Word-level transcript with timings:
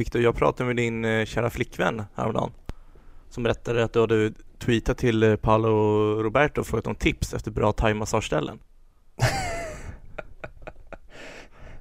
Viktor, 0.00 0.22
jag 0.22 0.34
pratade 0.34 0.66
med 0.66 0.76
din 0.76 1.04
eh, 1.04 1.24
kära 1.24 1.50
flickvän 1.50 2.02
häromdagen 2.14 2.50
som 3.30 3.42
berättade 3.42 3.84
att 3.84 3.92
du 3.92 4.00
hade 4.00 4.32
tweetat 4.58 4.98
till 4.98 5.22
eh, 5.22 5.36
Paolo 5.36 5.68
Roberto 6.22 6.60
och 6.60 6.66
frågat 6.66 6.86
om 6.86 6.94
tips 6.94 7.34
efter 7.34 7.50
bra 7.50 7.72
thaimassageställen. 7.72 8.58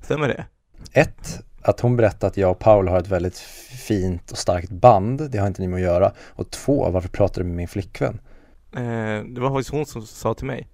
Stämmer 0.02 0.28
det? 0.28 0.46
Ett, 0.94 1.44
att 1.62 1.79
hon 1.79 1.97
berättade 1.97 2.28
att 2.28 2.38
jag 2.38 2.52
och 2.52 2.60
Paolo 2.60 2.92
har 2.92 3.00
ett 3.00 3.08
väldigt 3.08 3.38
fint 3.88 4.31
och 4.31 4.38
starkt 4.38 4.72
band. 4.72 5.31
Det 5.31 5.38
har 5.38 5.47
inte 5.47 5.62
ni 5.62 5.67
med 5.67 5.78
att 5.78 5.81
göra. 5.81 6.12
Och 6.20 6.51
två, 6.51 6.92
varför 6.92 7.10
pratar 7.10 7.42
du 7.42 7.47
med 7.47 7.56
min 7.56 7.67
flickvän? 7.67 8.20
Eh, 8.76 9.24
det 9.24 9.42
var 9.42 9.49
faktiskt 9.49 9.70
hon 9.70 9.86
som 9.86 10.06
sa 10.06 10.33
till 10.33 10.47
mig 10.47 10.67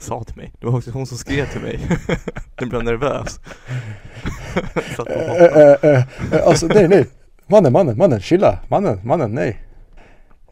Sa 0.00 0.24
till 0.24 0.36
mig? 0.36 0.52
Det 0.58 0.66
var 0.66 0.72
faktiskt 0.72 0.94
hon 0.94 1.06
som 1.06 1.18
skrev 1.18 1.46
till 1.46 1.60
mig. 1.60 1.80
Den 2.54 2.68
blev 2.68 2.84
nervös. 2.84 3.40
Satt 4.96 5.06
på 5.06 5.12
äh, 5.12 5.90
äh, 5.90 6.04
äh, 6.32 6.46
Alltså 6.46 6.66
nej 6.66 6.88
nej. 6.88 7.06
Mannen, 7.46 7.72
mannen, 7.72 7.98
mannen, 7.98 8.20
chilla, 8.20 8.58
mannen, 8.68 9.00
mannen, 9.04 9.30
nej. 9.34 9.58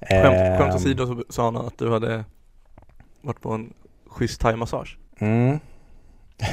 Skämt, 0.01 0.59
skämt 0.59 0.75
åsido 0.75 1.07
så 1.07 1.25
sa 1.29 1.45
han 1.45 1.57
att 1.57 1.79
du 1.79 1.93
hade 1.93 2.25
varit 3.23 3.41
på 3.41 3.53
en 3.53 3.73
schysst 4.07 4.41
thaimassage. 4.41 4.99
Mm. 5.19 5.59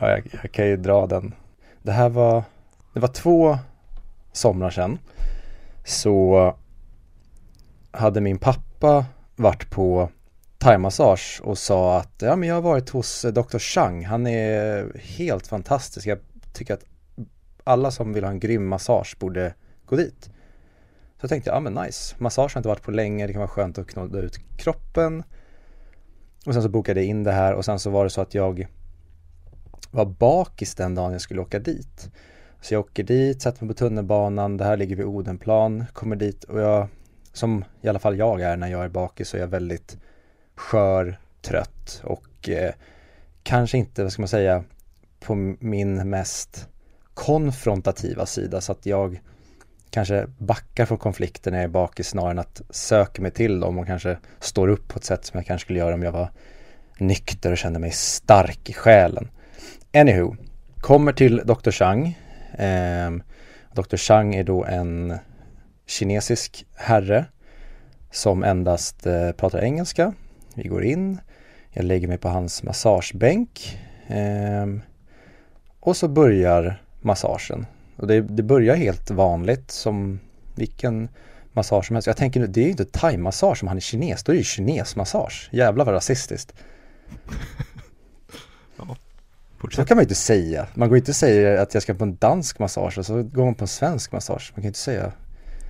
Ja, 0.00 0.10
jag, 0.10 0.22
jag 0.42 0.52
kan 0.52 0.66
ju 0.66 0.76
dra 0.76 1.06
den. 1.06 1.34
Det 1.82 1.92
här 1.92 2.08
var 2.08 2.44
Det 2.92 3.00
var 3.00 3.08
två 3.08 3.58
somrar 4.32 4.70
sedan. 4.70 4.98
Så 5.84 6.54
hade 7.90 8.20
min 8.20 8.38
pappa 8.38 9.04
varit 9.36 9.70
på 9.70 10.10
thaimassage 10.58 11.40
och 11.44 11.58
sa 11.58 11.98
att 11.98 12.12
ja 12.18 12.36
men 12.36 12.48
jag 12.48 12.54
har 12.54 12.62
varit 12.62 12.90
hos 12.90 13.24
eh, 13.24 13.32
Dr. 13.32 13.58
Chang, 13.58 14.04
han 14.04 14.26
är 14.26 14.92
helt 14.98 15.46
fantastisk. 15.46 16.06
Jag 16.06 16.18
tycker 16.52 16.74
att 16.74 16.84
alla 17.64 17.90
som 17.90 18.12
vill 18.12 18.24
ha 18.24 18.30
en 18.30 18.40
grym 18.40 18.68
massage 18.68 19.16
borde 19.18 19.54
gå 19.86 19.96
dit. 19.96 20.24
Så 21.16 21.20
jag 21.20 21.28
tänkte, 21.28 21.50
ja 21.50 21.60
men 21.60 21.74
nice, 21.74 22.16
massage 22.18 22.54
har 22.54 22.58
inte 22.58 22.68
varit 22.68 22.82
på 22.82 22.90
länge, 22.90 23.26
det 23.26 23.32
kan 23.32 23.40
vara 23.40 23.48
skönt 23.48 23.78
att 23.78 23.86
knåda 23.86 24.18
ut 24.18 24.38
kroppen. 24.56 25.22
Och 26.46 26.52
sen 26.52 26.62
så 26.62 26.68
bokade 26.68 27.00
jag 27.00 27.06
in 27.06 27.24
det 27.24 27.32
här 27.32 27.54
och 27.54 27.64
sen 27.64 27.78
så 27.78 27.90
var 27.90 28.04
det 28.04 28.10
så 28.10 28.20
att 28.20 28.34
jag 28.34 28.68
var 29.90 30.04
bakis 30.06 30.74
den 30.74 30.94
dagen 30.94 31.12
jag 31.12 31.20
skulle 31.20 31.40
åka 31.40 31.58
dit. 31.58 32.10
Så 32.60 32.74
jag 32.74 32.80
åker 32.80 33.02
dit, 33.02 33.42
sätter 33.42 33.64
mig 33.64 33.74
på 33.74 33.78
tunnelbanan, 33.78 34.56
det 34.56 34.64
här 34.64 34.76
ligger 34.76 34.96
vid 34.96 35.06
Odenplan, 35.06 35.84
kommer 35.92 36.16
dit 36.16 36.44
och 36.44 36.60
jag 36.60 36.88
som 37.32 37.64
i 37.82 37.88
alla 37.88 37.98
fall 37.98 38.18
jag 38.18 38.40
är 38.40 38.56
när 38.56 38.68
jag 38.68 38.84
är 38.84 38.88
bakis 38.88 39.28
så 39.28 39.36
är 39.36 39.40
jag 39.40 39.48
väldigt 39.48 39.98
skör, 40.56 41.18
trött 41.42 42.02
och 42.04 42.48
eh, 42.48 42.72
kanske 43.42 43.78
inte, 43.78 44.02
vad 44.02 44.12
ska 44.12 44.22
man 44.22 44.28
säga, 44.28 44.64
på 45.20 45.34
min 45.60 46.10
mest 46.10 46.68
konfrontativa 47.14 48.26
sida 48.26 48.60
så 48.60 48.72
att 48.72 48.86
jag 48.86 49.20
kanske 49.90 50.26
backar 50.38 50.86
från 50.86 50.98
konflikter 50.98 51.50
när 51.50 51.58
jag 51.58 51.64
är 51.64 51.68
bakis 51.68 52.08
snarare 52.08 52.30
än 52.30 52.38
att 52.38 52.62
söka 52.70 53.22
mig 53.22 53.30
till 53.30 53.60
dem 53.60 53.78
och 53.78 53.86
kanske 53.86 54.18
står 54.40 54.68
upp 54.68 54.88
på 54.88 54.98
ett 54.98 55.04
sätt 55.04 55.24
som 55.24 55.38
jag 55.38 55.46
kanske 55.46 55.64
skulle 55.64 55.78
göra 55.78 55.94
om 55.94 56.02
jag 56.02 56.12
var 56.12 56.30
nykter 56.98 57.52
och 57.52 57.58
kände 57.58 57.78
mig 57.78 57.90
stark 57.90 58.70
i 58.70 58.72
själen. 58.72 59.28
Anywho, 59.94 60.36
kommer 60.80 61.12
till 61.12 61.36
Dr. 61.44 61.70
Chang. 61.70 62.18
Eh, 62.58 63.10
Dr. 63.72 63.96
Chang 63.96 64.34
är 64.34 64.44
då 64.44 64.64
en 64.64 65.14
kinesisk 65.86 66.66
herre 66.74 67.24
som 68.10 68.44
endast 68.44 69.06
eh, 69.06 69.32
pratar 69.32 69.58
engelska. 69.58 70.12
Vi 70.56 70.68
går 70.68 70.84
in, 70.84 71.18
jag 71.70 71.84
lägger 71.84 72.08
mig 72.08 72.18
på 72.18 72.28
hans 72.28 72.62
massagebänk 72.62 73.78
eh, 74.06 74.66
och 75.80 75.96
så 75.96 76.08
börjar 76.08 76.82
massagen. 77.00 77.66
Och 77.96 78.06
det, 78.06 78.20
det, 78.20 78.42
börjar 78.42 78.76
helt 78.76 79.10
vanligt 79.10 79.70
som 79.70 80.20
vilken 80.54 81.08
massage 81.52 81.86
som 81.86 81.96
helst. 81.96 82.06
Jag 82.06 82.16
tänker 82.16 82.40
nu, 82.40 82.46
det 82.46 82.60
är 82.60 82.64
ju 82.64 82.70
inte 82.70 82.84
thai-massage 82.84 83.62
om 83.62 83.68
han 83.68 83.76
är 83.76 83.80
kines, 83.80 84.24
då 84.24 84.32
är 84.32 84.34
det 84.34 84.38
ju 84.38 84.44
kinesmassage. 84.44 85.48
Jävlar 85.52 85.84
vad 85.84 85.94
rasistiskt. 85.94 86.54
ja, 88.76 88.96
så 89.72 89.84
kan 89.84 89.96
man 89.96 90.02
ju 90.02 90.04
inte 90.04 90.14
säga. 90.14 90.68
Man 90.74 90.88
går 90.88 90.98
inte 90.98 91.10
och 91.10 91.16
säger 91.16 91.58
att 91.58 91.74
jag 91.74 91.82
ska 91.82 91.94
på 91.94 92.04
en 92.04 92.16
dansk 92.16 92.58
massage 92.58 92.98
och 92.98 93.06
så 93.06 93.22
går 93.22 93.44
man 93.44 93.54
på 93.54 93.64
en 93.64 93.68
svensk 93.68 94.12
massage. 94.12 94.52
Man 94.52 94.54
kan 94.54 94.62
ju 94.62 94.68
inte 94.68 94.78
säga 94.78 95.12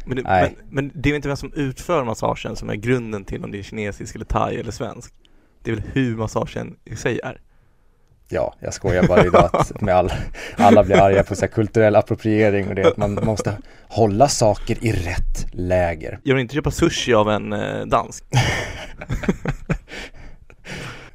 men 0.07 0.17
det, 0.17 0.23
men, 0.23 0.57
men 0.71 0.93
det 0.95 1.09
är 1.09 1.13
väl 1.13 1.17
inte 1.17 1.29
vem 1.29 1.37
som 1.37 1.53
utför 1.53 2.05
massagen 2.05 2.57
som 2.57 2.71
är 2.71 2.75
grunden 2.75 3.25
till 3.25 3.45
om 3.45 3.51
det 3.51 3.59
är 3.59 3.63
kinesisk 3.63 4.15
eller 4.15 4.25
thai 4.25 4.57
eller 4.57 4.71
svensk? 4.71 5.15
Det 5.63 5.71
är 5.71 5.75
väl 5.75 5.85
hur 5.93 6.17
massagen 6.17 6.77
i 6.85 6.97
sig 6.97 7.21
är? 7.25 7.41
Ja, 8.29 8.55
jag 8.61 8.75
skojar 8.75 9.07
bara 9.07 9.27
idag 9.27 9.51
att 9.53 9.81
med 9.81 9.95
all, 9.95 10.13
alla 10.57 10.85
blir 10.85 10.97
arga 10.97 11.25
på 11.25 11.35
så 11.35 11.49
kulturell 11.49 11.97
appropriering 11.97 12.69
och 12.69 12.75
det 12.75 12.87
att 12.87 12.97
man 12.97 13.15
måste 13.15 13.59
hålla 13.89 14.29
saker 14.29 14.85
i 14.85 14.93
rätt 14.93 15.47
läger. 15.53 16.19
Jag 16.23 16.35
vill 16.35 16.43
inte 16.43 16.55
köpa 16.55 16.71
sushi 16.71 17.15
av 17.15 17.31
en 17.31 17.53
eh, 17.53 17.87
dansk. 17.87 18.25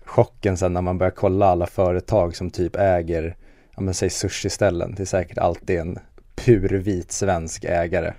Chocken 0.06 0.57
sen 0.57 0.74
när 0.74 0.81
man 0.81 0.97
börjar 0.97 1.12
kolla 1.12 1.46
alla 1.46 1.68
företag 1.68 2.35
som 2.35 2.50
typ 2.50 2.75
äger, 2.75 3.35
ja 3.75 3.81
men 3.81 3.94
säg 3.94 4.09
sushi-ställen, 4.09 4.94
det 4.97 5.03
är 5.03 5.06
säkert 5.06 5.38
alltid 5.38 5.80
en 5.80 6.00
purvit 6.35 7.12
svensk 7.12 7.63
ägare. 7.63 8.13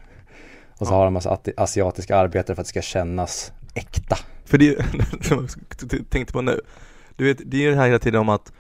Och 0.82 0.88
så 0.88 0.94
har 0.94 1.04
de 1.04 1.15
massa 1.15 1.38
asiatiska 1.56 2.16
arbetare 2.16 2.54
för 2.54 2.62
att 2.62 2.66
det 2.66 2.69
ska 2.69 2.82
kännas 2.82 3.53
äkta. 3.75 4.19
För 4.44 4.59
det 4.59 4.76
som 5.20 5.48
jag 5.91 6.10
tänkte 6.10 6.32
på 6.32 6.43
nu, 6.43 6.60
du 7.16 7.25
vet, 7.25 7.41
det 7.44 7.56
är 7.56 7.60
ju 7.60 7.70
det 7.70 7.76
här 7.76 7.87
hela 7.87 7.98
tiden 7.98 8.20
om 8.20 8.28
att 8.28 8.53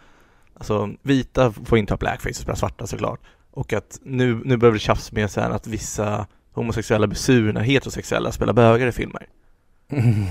alltså, 0.54 0.90
vita 1.02 1.52
får 1.52 1.78
inte 1.78 1.92
ha 1.92 1.98
blackface 1.98 2.28
och 2.28 2.36
spela 2.36 2.56
svarta 2.56 2.86
såklart. 2.86 3.20
Och 3.50 3.72
att 3.72 4.00
nu, 4.02 4.42
nu 4.44 4.56
börjar 4.56 4.72
det 4.72 4.78
tjafs 4.78 5.12
med 5.12 5.30
sen 5.30 5.52
att 5.52 5.66
vissa 5.66 6.26
homosexuella 6.52 7.06
blir 7.06 7.18
sur 7.18 7.52
när 7.52 7.60
heterosexuella 7.60 8.32
spelar 8.32 8.52
bögar 8.52 8.86
i 8.86 8.92
filmer. 8.92 9.26
Mm. 9.88 10.24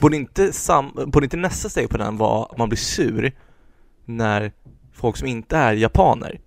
Borde, 0.00 0.16
inte 0.16 0.52
sam, 0.52 0.92
borde 1.06 1.26
inte 1.26 1.36
nästa 1.36 1.68
steg 1.68 1.90
på 1.90 1.96
den 1.96 2.16
vara 2.16 2.44
att 2.44 2.58
man 2.58 2.68
blir 2.68 2.78
sur 2.78 3.32
när 4.04 4.52
folk 4.92 5.16
som 5.16 5.28
inte 5.28 5.56
är 5.56 5.72
japaner 5.72 6.40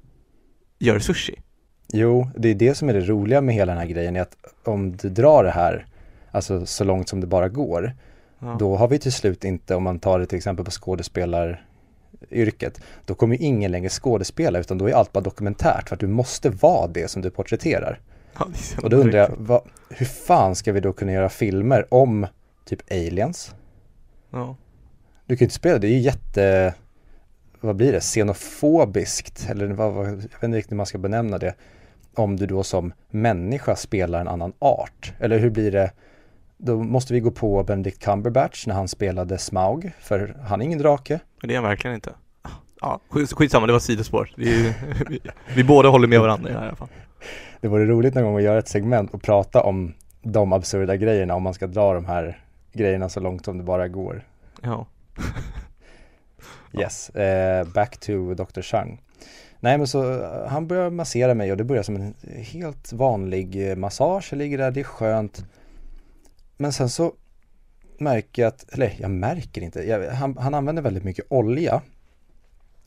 gör 0.79 0.99
sushi? 0.99 1.41
Jo, 1.87 2.27
det 2.35 2.49
är 2.49 2.55
det 2.55 2.75
som 2.75 2.89
är 2.89 2.93
det 2.93 3.01
roliga 3.01 3.41
med 3.41 3.55
hela 3.55 3.71
den 3.71 3.81
här 3.81 3.87
grejen 3.87 4.15
är 4.15 4.21
att 4.21 4.37
om 4.63 4.97
du 4.97 5.09
drar 5.09 5.43
det 5.43 5.51
här, 5.51 5.85
alltså 6.31 6.65
så 6.65 6.83
långt 6.83 7.09
som 7.09 7.21
det 7.21 7.27
bara 7.27 7.49
går, 7.49 7.93
ja. 8.39 8.55
då 8.59 8.75
har 8.75 8.87
vi 8.87 8.99
till 8.99 9.11
slut 9.11 9.43
inte, 9.43 9.75
om 9.75 9.83
man 9.83 9.99
tar 9.99 10.19
det 10.19 10.25
till 10.25 10.37
exempel 10.37 10.65
på 10.65 10.71
skådespelaryrket, 10.71 12.81
då 13.05 13.15
kommer 13.15 13.41
ingen 13.41 13.71
längre 13.71 13.89
skådespela 13.89 14.59
utan 14.59 14.77
då 14.77 14.89
är 14.89 14.93
allt 14.93 15.11
bara 15.11 15.23
dokumentärt 15.23 15.89
för 15.89 15.95
att 15.95 15.99
du 15.99 16.07
måste 16.07 16.49
vara 16.49 16.87
det 16.87 17.07
som 17.07 17.21
du 17.21 17.29
porträtterar. 17.29 17.99
Ja, 18.39 18.47
och 18.83 18.89
då 18.89 18.97
undrar 18.97 19.19
jag, 19.19 19.31
vad, 19.37 19.61
hur 19.89 20.05
fan 20.05 20.55
ska 20.55 20.71
vi 20.71 20.79
då 20.79 20.93
kunna 20.93 21.11
göra 21.11 21.29
filmer 21.29 21.93
om 21.93 22.27
typ 22.65 22.91
aliens? 22.91 23.55
Ja. 24.31 24.55
Du 25.25 25.35
kan 25.35 25.39
ju 25.39 25.45
inte 25.45 25.55
spela, 25.55 25.77
det 25.77 25.87
är 25.87 25.91
ju 25.91 25.99
jätte, 25.99 26.73
vad 27.65 27.75
blir 27.75 27.91
det, 27.91 27.99
xenofobiskt 27.99 29.47
eller 29.49 29.67
vad, 29.67 29.93
vad, 29.93 30.07
jag 30.07 30.15
vet 30.15 30.43
inte 30.43 30.57
riktigt 30.57 30.71
hur 30.71 30.77
man 30.77 30.85
ska 30.85 30.97
benämna 30.97 31.37
det 31.37 31.55
om 32.15 32.35
du 32.35 32.45
då 32.45 32.63
som 32.63 32.93
människa 33.09 33.75
spelar 33.75 34.21
en 34.21 34.27
annan 34.27 34.53
art? 34.59 35.13
Eller 35.19 35.39
hur 35.39 35.49
blir 35.49 35.71
det? 35.71 35.91
Då 36.57 36.83
måste 36.83 37.13
vi 37.13 37.19
gå 37.19 37.31
på 37.31 37.63
Benedict 37.63 38.03
Cumberbatch 38.03 38.67
när 38.67 38.75
han 38.75 38.87
spelade 38.87 39.37
Smaug, 39.37 39.91
för 39.99 40.37
han 40.43 40.61
är 40.61 40.65
ingen 40.65 40.79
drake. 40.79 41.19
Det 41.41 41.53
är 41.53 41.55
han 41.55 41.69
verkligen 41.69 41.95
inte. 41.95 42.11
Ja, 42.81 42.99
skitsamma, 43.09 43.67
det 43.67 43.73
var 43.73 43.79
sidospår. 43.79 44.31
Vi, 44.37 44.73
vi, 45.09 45.19
vi 45.55 45.63
båda 45.63 45.89
håller 45.89 46.07
med 46.07 46.19
varandra 46.19 46.49
i 46.49 46.53
det 46.53 46.59
här 46.59 46.75
fall. 46.75 46.87
Det 47.61 47.67
vore 47.67 47.85
roligt 47.85 48.15
någon 48.15 48.23
gång 48.23 48.37
att 48.37 48.43
göra 48.43 48.59
ett 48.59 48.67
segment 48.67 49.13
och 49.13 49.21
prata 49.21 49.63
om 49.63 49.93
de 50.21 50.53
absurda 50.53 50.95
grejerna 50.95 51.35
om 51.35 51.43
man 51.43 51.53
ska 51.53 51.67
dra 51.67 51.93
de 51.93 52.05
här 52.05 52.43
grejerna 52.73 53.09
så 53.09 53.19
långt 53.19 53.45
som 53.45 53.57
det 53.57 53.63
bara 53.63 53.87
går. 53.87 54.23
Ja 54.61 54.85
yes, 56.79 57.11
uh, 57.15 57.73
back 57.73 57.97
to 57.97 58.33
Dr. 58.33 58.61
Chang. 58.61 59.01
Nej 59.59 59.77
men 59.77 59.87
så 59.87 60.21
eh, 60.21 60.47
han 60.47 60.67
börjar 60.67 60.89
massera 60.89 61.33
mig 61.33 61.51
och 61.51 61.57
det 61.57 61.63
börjar 61.63 61.83
som 61.83 61.95
en 61.95 62.15
helt 62.37 62.93
vanlig 62.93 63.69
eh, 63.69 63.75
massage. 63.75 64.27
Jag 64.31 64.37
ligger 64.37 64.57
där, 64.57 64.71
det 64.71 64.79
är 64.79 64.83
skönt. 64.83 65.45
Men 66.57 66.73
sen 66.73 66.89
så 66.89 67.13
märker 67.97 68.41
jag 68.41 68.49
att, 68.49 68.73
eller 68.73 68.95
jag 68.99 69.11
märker 69.11 69.61
inte, 69.61 69.87
jag, 69.87 70.09
han, 70.09 70.37
han 70.37 70.53
använder 70.53 70.81
väldigt 70.81 71.03
mycket 71.03 71.25
olja. 71.29 71.81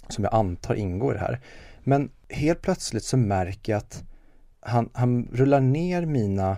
Som 0.08 0.24
jag 0.24 0.34
antar 0.34 0.74
ingår 0.74 1.14
i 1.14 1.18
det 1.18 1.20
här. 1.20 1.40
Men 1.84 2.10
helt 2.28 2.62
plötsligt 2.62 3.04
så 3.04 3.16
märker 3.16 3.72
jag 3.72 3.78
att 3.78 4.04
han, 4.60 4.90
han 4.92 5.28
rullar 5.32 5.60
ner 5.60 6.06
mina, 6.06 6.56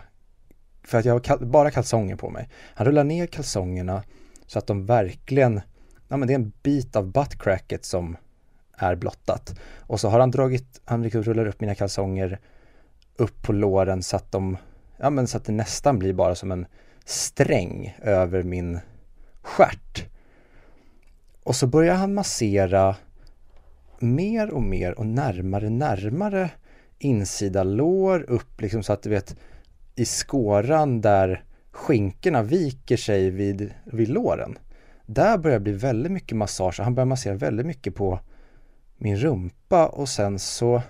för 0.85 0.99
att 0.99 1.05
jag 1.05 1.13
har 1.13 1.21
kal 1.21 1.47
bara 1.47 1.71
kalsonger 1.71 2.17
på 2.17 2.31
mig. 2.31 2.49
Han 2.75 2.87
rullar 2.87 3.05
ner 3.05 3.27
kalsongerna 3.27 4.03
så 4.47 4.59
att 4.59 4.67
de 4.67 4.87
verkligen, 4.87 5.61
ja 6.11 6.17
men 6.17 6.29
det 6.29 6.35
är 6.35 6.39
en 6.39 6.53
bit 6.63 6.97
av 6.97 7.13
buttcracket 7.13 7.85
som 7.85 8.17
är 8.77 8.95
blottat. 8.95 9.61
Och 9.79 10.01
så 10.01 10.09
har 10.09 10.21
han 10.21 10.31
dragit, 10.31 10.81
han 10.85 11.03
liksom 11.03 11.23
rullar 11.23 11.47
upp 11.47 11.61
mina 11.61 11.75
kalsonger 11.75 12.39
upp 13.17 13.43
på 13.43 13.53
låren 13.53 14.03
så 14.03 14.17
att 14.17 14.33
de, 14.33 14.57
ja 14.97 15.11
men 15.11 15.27
så 15.27 15.37
att 15.37 15.45
det 15.45 15.53
nästan 15.53 15.99
blir 15.99 16.13
bara 16.13 16.35
som 16.35 16.53
en 16.53 16.67
sträng 17.05 17.97
över 18.03 18.43
min 18.43 18.81
skärt. 19.43 20.07
Och 21.43 21.57
så 21.57 21.67
börjar 21.67 21.95
han 21.95 22.15
massera 22.15 22.97
mer 23.99 24.51
och 24.51 24.63
mer 24.63 24.99
och 24.99 25.07
närmare, 25.07 25.71
närmare 25.71 26.51
insida 26.99 27.63
lår 27.63 28.31
upp 28.31 28.61
liksom 28.61 28.83
så 28.83 28.93
att 28.93 29.03
du 29.03 29.11
vet 29.11 29.37
i 29.95 30.05
skåran 30.05 31.01
där 31.01 31.45
skinkorna 31.71 32.43
viker 32.43 32.97
sig 32.97 33.31
vid, 33.31 33.75
vid 33.85 34.09
låren. 34.09 34.59
Där 35.13 35.39
börjar 35.39 35.59
det 35.59 35.63
bli 35.63 35.73
väldigt 35.73 36.13
mycket 36.13 36.37
massage. 36.37 36.81
Han 36.81 36.95
börjar 36.95 37.07
massera 37.07 37.35
väldigt 37.35 37.67
mycket 37.67 37.95
på 37.95 38.21
min 38.97 39.17
rumpa 39.17 39.87
och 39.87 40.09
sen 40.09 40.39
så 40.39 40.83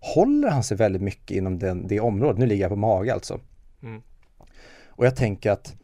håller 0.00 0.48
han 0.48 0.64
sig 0.64 0.76
väldigt 0.76 1.02
mycket 1.02 1.36
inom 1.36 1.58
den, 1.58 1.86
det 1.86 2.00
området. 2.00 2.38
Nu 2.38 2.46
ligger 2.46 2.64
jag 2.64 2.70
på 2.70 2.76
mage 2.76 3.14
alltså. 3.14 3.40
Mm. 3.82 4.02
Och 4.86 5.06
jag 5.06 5.16
tänker 5.16 5.50
att 5.50 5.74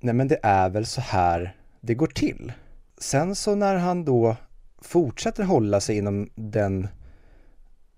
nej 0.00 0.14
men 0.14 0.28
det 0.28 0.38
är 0.42 0.68
väl 0.68 0.86
så 0.86 1.00
här 1.00 1.56
det 1.80 1.94
går 1.94 2.06
till. 2.06 2.52
Sen 2.98 3.34
så 3.34 3.54
när 3.54 3.76
han 3.76 4.04
då 4.04 4.36
fortsätter 4.78 5.42
hålla 5.42 5.80
sig 5.80 5.96
inom 5.96 6.30
den 6.34 6.88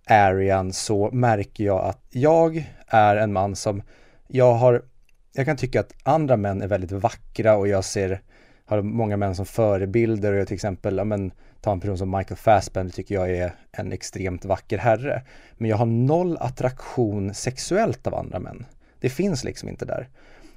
arean 0.07 0.73
så 0.73 1.11
märker 1.11 1.65
jag 1.65 1.85
att 1.85 2.07
jag 2.11 2.71
är 2.87 3.17
en 3.17 3.33
man 3.33 3.57
som 3.57 3.83
jag 4.29 4.55
har, 4.55 4.85
jag 5.33 5.47
kan 5.47 5.57
tycka 5.57 5.81
att 5.81 5.95
andra 6.03 6.37
män 6.37 6.63
är 6.63 6.69
väldigt 6.69 6.93
vackra 6.93 7.57
och 7.57 7.69
jag 7.69 7.85
ser, 7.85 8.23
har 8.71 8.83
många 8.83 9.17
män 9.17 9.35
som 9.35 9.47
förebilder 9.47 10.33
och 10.33 10.39
jag 10.39 10.47
till 10.47 10.55
exempel, 10.55 10.97
ja 10.97 11.05
men 11.05 11.33
ta 11.61 11.73
en 11.73 11.81
person 11.81 11.99
som 11.99 12.11
Michael 12.11 12.37
Fassbender 12.37 12.93
tycker 12.93 13.15
jag 13.15 13.31
är 13.31 13.55
en 13.73 13.93
extremt 13.93 14.45
vacker 14.45 14.79
herre. 14.79 15.23
Men 15.55 15.71
jag 15.71 15.77
har 15.77 15.87
noll 15.87 16.37
attraktion 16.41 17.35
sexuellt 17.35 18.07
av 18.07 18.15
andra 18.15 18.39
män. 18.39 18.67
Det 19.01 19.09
finns 19.09 19.45
liksom 19.45 19.69
inte 19.69 19.85
där. 19.85 20.09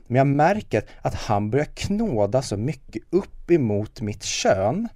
Men 0.08 0.16
jag 0.16 0.28
märker 0.28 0.84
att 1.02 1.16
han 1.16 1.50
börjar 1.50 1.66
knåda 1.66 2.42
så 2.42 2.58
mycket 2.58 3.04
upp 3.10 3.52
emot 3.52 4.02
mitt 4.02 4.24
kön 4.24 4.88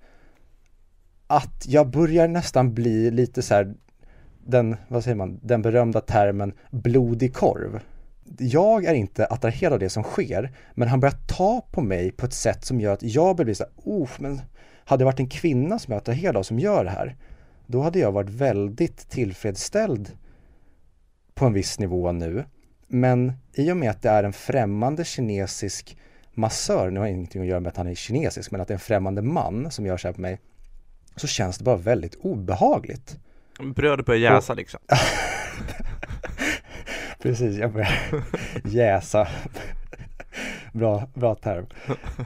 att 1.28 1.66
jag 1.68 1.88
börjar 1.88 2.28
nästan 2.28 2.74
bli 2.74 3.12
lite 3.12 3.42
så 3.42 3.54
här, 3.54 3.74
den, 4.46 4.75
vad 4.88 5.04
säger 5.04 5.16
man, 5.16 5.40
den 5.42 5.62
berömda 5.62 6.02
termen 6.02 6.54
blodig 6.72 7.34
korv. 7.34 7.80
Jag 8.38 8.85
är 8.85 8.94
inte 8.94 9.25
attraherad 9.25 9.74
av 9.74 9.79
det 9.79 9.89
som 9.89 10.03
sker, 10.03 10.51
men 10.74 10.88
han 10.88 11.00
börjar 11.00 11.15
ta 11.27 11.62
på 11.71 11.81
mig 11.81 12.12
på 12.12 12.25
ett 12.25 12.33
sätt 12.33 12.65
som 12.65 12.81
gör 12.81 12.94
att 12.94 13.03
jag 13.03 13.35
blir 13.35 13.53
så 13.53 13.63
här, 13.63 14.21
men 14.21 14.41
hade 14.85 15.01
det 15.01 15.06
varit 15.06 15.19
en 15.19 15.29
kvinna 15.29 15.79
som 15.79 15.91
jag 15.91 15.97
är 15.97 16.01
attraherad 16.01 16.38
av 16.38 16.44
som 16.44 16.59
gör 16.59 16.83
det 16.83 16.89
här, 16.89 17.15
då 17.68 17.81
hade 17.81 18.00
jag 18.00 18.12
varit 18.12 18.29
väldigt 18.29 19.09
tillfredsställd 19.09 20.18
på 21.33 21.45
en 21.45 21.53
viss 21.53 21.79
nivå 21.79 22.12
nu. 22.12 22.45
Men 22.88 23.33
i 23.53 23.71
och 23.71 23.77
med 23.77 23.89
att 23.89 24.01
det 24.01 24.09
är 24.09 24.24
en 24.24 24.33
främmande 24.33 25.06
kinesisk 25.06 25.97
massör, 26.33 26.89
nu 26.89 27.00
har 27.00 27.07
ingenting 27.07 27.41
att 27.41 27.47
göra 27.47 27.59
med 27.59 27.69
att 27.69 27.77
han 27.77 27.88
är 27.88 27.95
kinesisk, 27.95 28.51
men 28.51 28.62
att 28.62 28.68
det 28.68 28.71
är 28.71 28.75
en 28.75 28.80
främmande 28.80 29.21
man 29.21 29.71
som 29.71 29.85
gör 29.85 29.97
så 29.97 30.07
här 30.07 30.13
på 30.13 30.21
mig, 30.21 30.39
så 31.15 31.27
känns 31.27 31.57
det 31.57 31.63
bara 31.63 31.77
väldigt 31.77 32.15
obehagligt. 32.15 33.19
Brödet 33.75 34.06
börjar 34.06 34.33
jäsa 34.33 34.53
och, 34.53 34.57
liksom. 34.57 34.80
Precis, 37.19 37.58
jag 37.58 37.74
börjar 37.74 38.00
jäsa. 38.64 39.28
bra, 40.74 41.08
bra 41.14 41.36
term. 41.36 41.66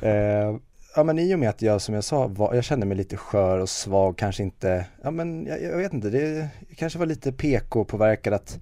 Eh, 0.02 0.56
ja 0.96 1.04
men 1.04 1.20
i 1.20 1.36
och 1.36 1.40
med 1.40 1.50
att 1.50 1.62
jag 1.62 1.82
som 1.82 1.96
jag 1.96 2.04
sa, 2.04 2.28
var, 2.28 2.54
jag 2.56 2.64
kände 2.64 2.86
mig 2.86 2.98
lite 2.98 3.18
skör 3.18 3.60
och 3.60 3.70
svag, 3.70 4.18
kanske 4.18 4.44
inte, 4.44 4.86
ja 5.04 5.12
men 5.12 5.46
jag, 5.46 5.64
jag 5.64 5.78
vet 5.78 5.94
inte, 5.94 6.10
det 6.10 6.50
kanske 6.76 7.00
var 7.00 7.06
lite 7.06 7.32
PK-påverkad 7.32 8.34
att 8.34 8.60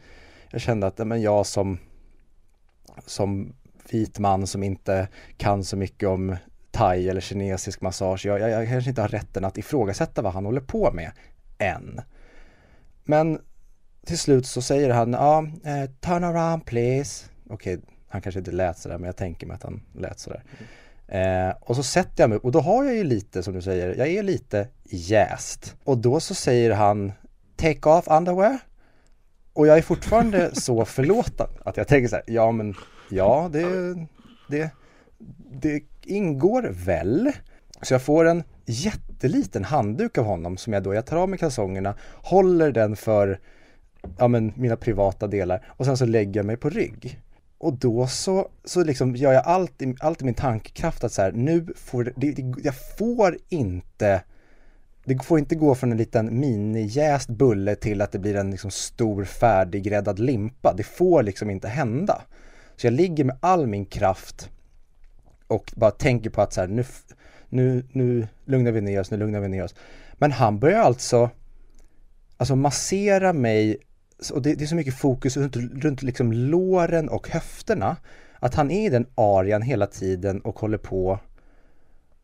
jag 0.50 0.62
kände 0.62 0.88
att, 0.88 1.00
ja, 1.00 1.06
men 1.06 1.22
jag 1.22 1.46
som, 1.46 1.78
som 3.06 3.54
vit 3.92 4.20
man 4.20 4.48
som 4.48 4.64
inte 4.64 5.08
kan 5.38 5.64
så 5.64 5.78
mycket 5.78 6.10
om 6.10 6.36
thai 6.72 7.10
eller 7.10 7.22
kinesisk 7.22 7.82
massage, 7.82 8.26
jag, 8.26 8.40
jag, 8.40 8.50
jag 8.50 8.68
kanske 8.68 8.90
inte 8.90 9.02
har 9.02 9.08
rätten 9.08 9.46
att 9.46 9.58
ifrågasätta 9.58 10.22
vad 10.22 10.34
han 10.34 10.46
håller 10.46 10.62
på 10.62 10.92
med 10.92 11.12
än. 11.58 12.02
Men 13.04 13.40
till 14.10 14.20
slut 14.20 14.46
så 14.46 14.62
säger 14.62 14.90
han, 14.90 15.14
ja, 15.14 15.46
uh, 15.66 15.90
turn 16.00 16.24
around 16.24 16.66
please. 16.66 17.26
Okej, 17.50 17.76
okay, 17.76 17.86
han 18.08 18.22
kanske 18.22 18.40
inte 18.40 18.52
lät 18.52 18.78
sådär 18.78 18.98
men 18.98 19.06
jag 19.06 19.16
tänker 19.16 19.48
mig 19.48 19.56
att 19.56 19.64
han 19.64 19.82
lät 19.98 20.20
sådär. 20.20 20.44
Mm. 21.08 21.48
Eh, 21.48 21.56
och 21.62 21.76
så 21.76 21.84
sätter 21.84 22.24
jag 22.24 22.30
mig 22.30 22.40
och 22.40 22.52
då 22.52 22.60
har 22.60 22.84
jag 22.84 22.96
ju 22.96 23.04
lite 23.04 23.44
som 23.44 23.54
du 23.54 23.62
säger, 23.62 23.96
jag 23.96 24.08
är 24.08 24.24
lite 24.24 24.68
jäst. 24.84 25.76
Och 25.84 25.98
då 25.98 26.20
så 26.20 26.36
säger 26.36 26.72
han 26.72 27.12
Take 27.56 27.90
off 27.90 28.08
underwear. 28.08 28.60
Och 29.54 29.68
jag 29.68 29.78
är 29.78 29.82
fortfarande 29.82 30.52
så 30.56 30.86
förlåten 30.86 31.48
att 31.66 31.78
jag 31.78 31.88
tänker 31.88 32.08
så 32.08 32.16
här, 32.16 32.26
ja 32.28 32.52
men 32.52 32.76
ja 33.10 33.50
det, 33.54 33.96
det, 34.48 34.72
det 35.52 35.84
ingår 36.04 36.64
väl. 36.72 37.32
Så 37.82 37.94
jag 37.94 38.02
får 38.02 38.26
en 38.26 38.44
jätteliten 38.66 39.64
handduk 39.64 40.18
av 40.18 40.26
honom 40.26 40.58
som 40.58 40.74
jag 40.74 40.84
då, 40.84 40.94
jag 40.94 41.06
tar 41.06 41.18
av 41.18 41.30
mig 41.30 41.40
kalsongerna, 41.40 41.96
håller 42.24 42.72
den 42.72 42.96
för 42.96 43.40
ja, 44.18 44.28
men 44.28 44.54
mina 44.56 44.76
privata 44.76 45.28
delar 45.28 45.66
och 45.68 45.86
sen 45.86 45.98
så 45.98 46.06
lägger 46.06 46.40
jag 46.40 46.46
mig 46.46 46.58
på 46.58 46.70
rygg. 46.70 47.20
Och 47.58 47.74
då 47.74 48.08
så, 48.08 48.48
så 48.64 48.84
liksom 48.84 49.16
gör 49.16 49.34
jag 49.34 49.46
allt 49.46 49.82
i, 49.82 49.96
allt 50.00 50.22
i 50.22 50.26
min 50.26 50.34
tankekraft 50.34 51.04
att 51.04 51.12
så 51.12 51.22
här, 51.22 51.32
nu 51.32 51.68
får 51.76 52.04
det, 52.04 52.32
det, 52.32 52.54
jag 52.64 52.76
får 52.98 53.38
inte 53.50 54.24
det 55.04 55.24
får 55.24 55.40
inte 55.40 55.56
gå 55.56 55.76
från 55.76 55.92
en 55.92 55.98
liten 55.98 56.40
minijäst 56.40 57.30
bulle 57.30 57.76
till 57.76 58.02
att 58.02 58.12
det 58.12 58.20
blir 58.20 58.36
en 58.36 58.52
liksom 58.52 58.72
stor 58.72 59.24
färdiggräddad 59.24 60.20
limpa. 60.20 60.74
Det 60.78 60.84
får 60.84 61.24
liksom 61.24 61.50
inte 61.50 61.68
hända. 61.68 62.22
Så 62.76 62.88
jag 62.88 62.94
ligger 62.94 63.24
med 63.24 63.38
all 63.40 63.68
min 63.68 63.86
kraft 63.86 64.50
och 65.48 65.74
bara 65.76 65.92
tänker 65.92 66.30
på 66.30 66.42
att 66.42 66.54
så 66.54 66.62
här, 66.62 66.68
nu, 66.68 66.86
nu, 67.50 67.84
nu 67.92 68.28
lugnar 68.46 68.72
vi 68.72 68.82
ner 68.82 69.00
oss, 69.00 69.12
nu 69.12 69.18
lugnar 69.18 69.40
vi 69.40 69.48
ner 69.48 69.64
oss. 69.64 69.76
Men 70.14 70.32
han 70.32 70.60
börjar 70.60 70.80
alltså, 70.80 71.30
alltså 72.38 72.56
massera 72.56 73.34
mig 73.34 73.78
och 74.34 74.42
det, 74.42 74.54
det, 74.56 74.64
är 74.64 74.68
så 74.68 74.76
mycket 74.76 74.98
fokus 74.98 75.38
runt, 75.38 75.56
runt 75.56 76.02
liksom 76.02 76.34
låren 76.34 77.10
och 77.10 77.30
höfterna 77.30 77.98
att 78.40 78.56
han 78.56 78.72
är 78.72 78.86
i 78.86 78.90
den 78.90 79.06
arian 79.16 79.62
hela 79.62 79.88
tiden 79.88 80.42
och 80.42 80.60
håller 80.60 80.78
på 80.78 81.20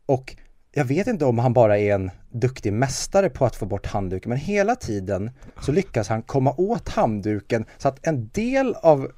och 0.06 0.36
jag 0.72 0.84
vet 0.84 1.06
inte 1.06 1.24
om 1.24 1.38
han 1.38 1.52
bara 1.52 1.78
är 1.78 1.94
en 1.94 2.10
duktig 2.30 2.72
mästare 2.72 3.30
på 3.30 3.46
att 3.46 3.56
få 3.56 3.66
bort 3.66 3.86
handduken 3.86 4.30
men 4.30 4.38
hela 4.38 4.76
tiden 4.76 5.30
så 5.60 5.72
lyckas 5.72 6.08
han 6.08 6.22
komma 6.22 6.54
åt 6.56 6.88
handduken 6.88 7.64
så 7.78 7.88
att 7.88 8.06
en 8.06 8.28
del 8.28 8.74
av 8.74 9.12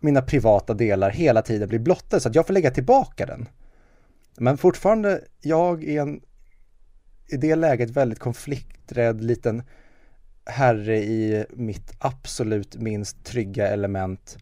mina 0.00 0.22
privata 0.22 0.74
delar 0.74 1.10
hela 1.10 1.42
tiden 1.42 1.68
blir 1.68 1.78
blottade 1.78 2.20
så 2.20 2.28
att 2.28 2.34
jag 2.34 2.46
får 2.46 2.54
lägga 2.54 2.70
tillbaka 2.70 3.26
den. 3.26 3.48
Men 4.38 4.58
fortfarande, 4.58 5.20
jag 5.40 5.84
är 5.84 6.02
en 6.02 6.20
i 7.28 7.36
det 7.36 7.56
läget 7.56 7.90
väldigt 7.90 8.18
konflikträdd 8.18 9.24
liten 9.24 9.62
herre 10.46 10.96
i 10.96 11.44
mitt 11.50 11.94
absolut 11.98 12.76
minst 12.76 13.24
trygga 13.24 13.68
element. 13.68 14.38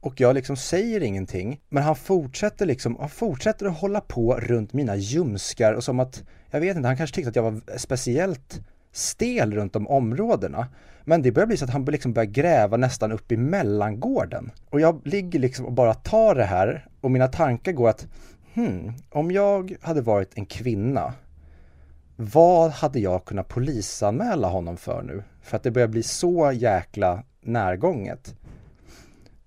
Och 0.00 0.20
jag 0.20 0.34
liksom 0.34 0.56
säger 0.56 1.02
ingenting, 1.02 1.60
men 1.68 1.82
han 1.82 1.96
fortsätter 1.96 2.66
liksom, 2.66 2.96
han 3.00 3.08
fortsätter 3.08 3.66
att 3.66 3.78
hålla 3.78 4.00
på 4.00 4.34
runt 4.34 4.72
mina 4.72 4.96
ljumskar 4.96 5.72
och 5.72 5.84
som 5.84 6.00
att, 6.00 6.24
jag 6.50 6.60
vet 6.60 6.76
inte, 6.76 6.88
han 6.88 6.96
kanske 6.96 7.14
tyckte 7.14 7.28
att 7.28 7.36
jag 7.36 7.42
var 7.42 7.78
speciellt 7.78 8.60
stel 8.92 9.52
runt 9.52 9.72
de 9.72 9.88
områdena. 9.88 10.66
Men 11.04 11.22
det 11.22 11.32
börjar 11.32 11.46
bli 11.46 11.56
så 11.56 11.64
att 11.64 11.70
han 11.70 11.84
liksom 11.84 12.12
börjar 12.12 12.30
gräva 12.30 12.76
nästan 12.76 13.12
upp 13.12 13.32
i 13.32 13.36
mellangården. 13.36 14.50
Och 14.70 14.80
jag 14.80 15.06
ligger 15.06 15.38
liksom 15.38 15.66
och 15.66 15.72
bara 15.72 15.94
tar 15.94 16.34
det 16.34 16.44
här 16.44 16.86
och 17.00 17.10
mina 17.10 17.28
tankar 17.28 17.72
går 17.72 17.88
att, 17.88 18.06
hmm, 18.54 18.92
om 19.10 19.30
jag 19.30 19.76
hade 19.80 20.00
varit 20.00 20.38
en 20.38 20.46
kvinna 20.46 21.14
vad 22.20 22.70
hade 22.70 22.98
jag 22.98 23.24
kunnat 23.24 23.48
polisanmäla 23.48 24.48
honom 24.48 24.76
för 24.76 25.02
nu? 25.02 25.22
För 25.42 25.56
att 25.56 25.62
det 25.62 25.70
börjar 25.70 25.88
bli 25.88 26.02
så 26.02 26.52
jäkla 26.52 27.24
närgånget. 27.40 28.34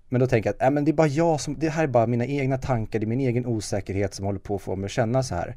Men 0.09 0.21
då 0.21 0.27
tänker 0.27 0.49
jag 0.49 0.55
att 0.55 0.61
äh, 0.61 0.71
men 0.71 0.85
det 0.85 0.91
är 0.91 0.93
bara 0.93 1.07
jag 1.07 1.41
som, 1.41 1.59
det 1.59 1.69
här 1.69 1.83
är 1.83 1.87
bara 1.87 2.07
mina 2.07 2.25
egna 2.25 2.57
tankar, 2.57 2.99
det 2.99 3.05
är 3.05 3.07
min 3.07 3.19
egen 3.19 3.45
osäkerhet 3.45 4.13
som 4.13 4.25
håller 4.25 4.39
på 4.39 4.55
att 4.55 4.61
få 4.61 4.75
mig 4.75 4.85
att 4.85 4.91
känna 4.91 5.23
så 5.23 5.35
här. 5.35 5.55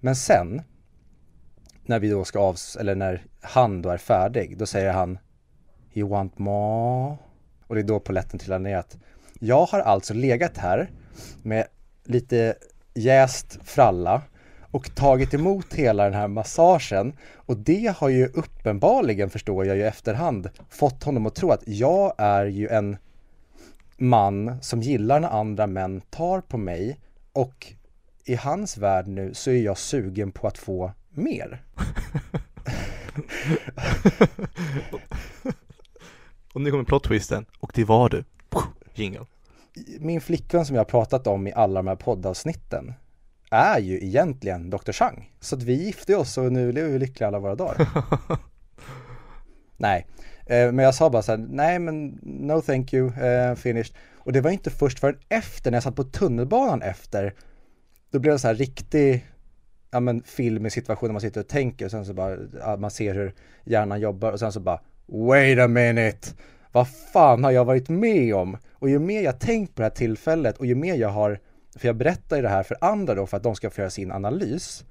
Men 0.00 0.16
sen, 0.16 0.62
när 1.86 1.98
vi 1.98 2.10
då 2.10 2.24
ska 2.24 2.38
av, 2.40 2.56
eller 2.80 2.94
när 2.94 3.22
han 3.40 3.82
då 3.82 3.88
är 3.90 3.98
färdig, 3.98 4.58
då 4.58 4.66
säger 4.66 4.92
han 4.92 5.18
You 5.92 6.08
want 6.08 6.38
more? 6.38 7.16
Och 7.66 7.74
det 7.74 7.80
är 7.80 7.84
då 7.84 8.00
poletten 8.00 8.38
trillar 8.38 8.58
ner 8.58 8.76
att 8.76 8.98
jag 9.38 9.66
har 9.66 9.80
alltså 9.80 10.14
legat 10.14 10.58
här 10.58 10.90
med 11.42 11.66
lite 12.04 12.54
jäst 12.94 13.58
fralla 13.64 14.22
och 14.72 14.94
tagit 14.94 15.34
emot 15.34 15.74
hela 15.74 16.04
den 16.04 16.14
här 16.14 16.28
massagen 16.28 17.12
och 17.36 17.56
det 17.56 17.94
har 17.96 18.08
ju 18.08 18.26
uppenbarligen, 18.26 19.30
förstår 19.30 19.66
jag 19.66 19.76
ju 19.76 19.86
efterhand, 19.86 20.50
fått 20.70 21.04
honom 21.04 21.26
att 21.26 21.34
tro 21.34 21.50
att 21.50 21.62
jag 21.66 22.14
är 22.18 22.46
ju 22.46 22.68
en 22.68 22.96
man 23.96 24.62
som 24.62 24.82
gillar 24.82 25.20
när 25.20 25.28
andra 25.28 25.66
män 25.66 26.00
tar 26.10 26.40
på 26.40 26.58
mig 26.58 26.98
och 27.32 27.72
i 28.24 28.34
hans 28.34 28.76
värld 28.76 29.06
nu 29.06 29.34
så 29.34 29.50
är 29.50 29.62
jag 29.62 29.78
sugen 29.78 30.32
på 30.32 30.46
att 30.46 30.58
få 30.58 30.92
mer. 31.10 31.62
och 36.52 36.60
nu 36.60 36.70
kommer 36.70 36.84
plot-twisten 36.84 37.44
och 37.60 37.72
det 37.74 37.84
var 37.84 38.08
du. 38.08 38.24
Jingle. 38.94 39.26
Min 40.00 40.20
flickvän 40.20 40.66
som 40.66 40.76
jag 40.76 40.80
har 40.80 40.90
pratat 40.90 41.26
om 41.26 41.46
i 41.46 41.52
alla 41.52 41.82
de 41.82 41.86
här 41.86 41.96
poddavsnitten 41.96 42.94
är 43.52 43.78
ju 43.78 44.04
egentligen 44.04 44.70
Dr. 44.70 44.92
Chang. 44.92 45.30
Så 45.40 45.56
att 45.56 45.62
vi 45.62 45.72
gifte 45.84 46.16
oss 46.16 46.38
och 46.38 46.52
nu 46.52 46.72
lever 46.72 46.90
vi 46.90 46.98
lyckliga 46.98 47.28
alla 47.28 47.38
våra 47.38 47.54
dagar. 47.54 47.88
Nej, 49.76 50.06
Eh, 50.46 50.72
men 50.72 50.84
jag 50.84 50.94
sa 50.94 51.10
bara 51.10 51.22
så 51.22 51.32
här, 51.32 51.46
nej 51.48 51.78
men 51.78 52.18
no 52.22 52.60
thank 52.60 52.94
you, 52.94 53.24
eh, 53.24 53.54
finished. 53.54 53.96
Och 54.14 54.32
det 54.32 54.40
var 54.40 54.50
inte 54.50 54.70
först 54.70 54.98
förrän 54.98 55.18
efter, 55.28 55.70
när 55.70 55.76
jag 55.76 55.82
satt 55.82 55.96
på 55.96 56.04
tunnelbanan 56.04 56.82
efter, 56.82 57.34
då 58.10 58.18
blev 58.18 58.32
det 58.32 58.38
så 58.38 58.48
här 58.48 58.54
riktig, 58.54 59.26
ja 59.90 60.00
men 60.00 60.22
filmisk 60.22 60.74
situation 60.74 61.08
där 61.08 61.12
man 61.12 61.20
sitter 61.20 61.40
och 61.40 61.48
tänker 61.48 61.84
och 61.84 61.90
sen 61.90 62.06
så 62.06 62.14
bara, 62.14 62.36
ja, 62.60 62.76
man 62.76 62.90
ser 62.90 63.14
hur 63.14 63.34
hjärnan 63.64 64.00
jobbar 64.00 64.32
och 64.32 64.38
sen 64.38 64.52
så 64.52 64.60
bara, 64.60 64.80
wait 65.06 65.58
a 65.58 65.68
minute, 65.68 66.28
vad 66.72 66.88
fan 67.12 67.44
har 67.44 67.50
jag 67.50 67.64
varit 67.64 67.88
med 67.88 68.34
om? 68.34 68.56
Och 68.72 68.90
ju 68.90 68.98
mer 68.98 69.22
jag 69.22 69.40
tänkt 69.40 69.74
på 69.74 69.82
det 69.82 69.86
här 69.86 69.90
tillfället 69.90 70.58
och 70.58 70.66
ju 70.66 70.74
mer 70.74 70.94
jag 70.94 71.08
har, 71.08 71.40
för 71.76 71.88
jag 71.88 71.96
berättar 71.96 72.36
ju 72.36 72.42
det 72.42 72.48
här 72.48 72.62
för 72.62 72.76
andra 72.80 73.14
då 73.14 73.26
för 73.26 73.36
att 73.36 73.42
de 73.42 73.54
ska 73.54 73.70
få 73.70 73.80
göra 73.80 73.90
sin 73.90 74.12
analys, 74.12 74.84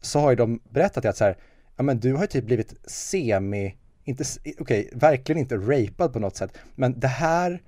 så 0.00 0.20
har 0.20 0.30
ju 0.30 0.36
de 0.36 0.60
berättat 0.70 1.04
att 1.04 1.16
så 1.16 1.24
här, 1.24 1.36
ja 1.76 1.82
men 1.82 2.00
du 2.00 2.14
har 2.14 2.20
ju 2.20 2.26
typ 2.26 2.44
blivit 2.44 2.74
semi, 2.90 3.76
inte, 4.04 4.24
okej, 4.44 4.54
okay, 4.58 4.88
verkligen 4.92 5.40
inte 5.40 5.56
rapad 5.56 6.12
på 6.12 6.18
något 6.18 6.36
sätt, 6.36 6.58
men 6.74 7.00
det 7.00 7.08
här 7.08 7.62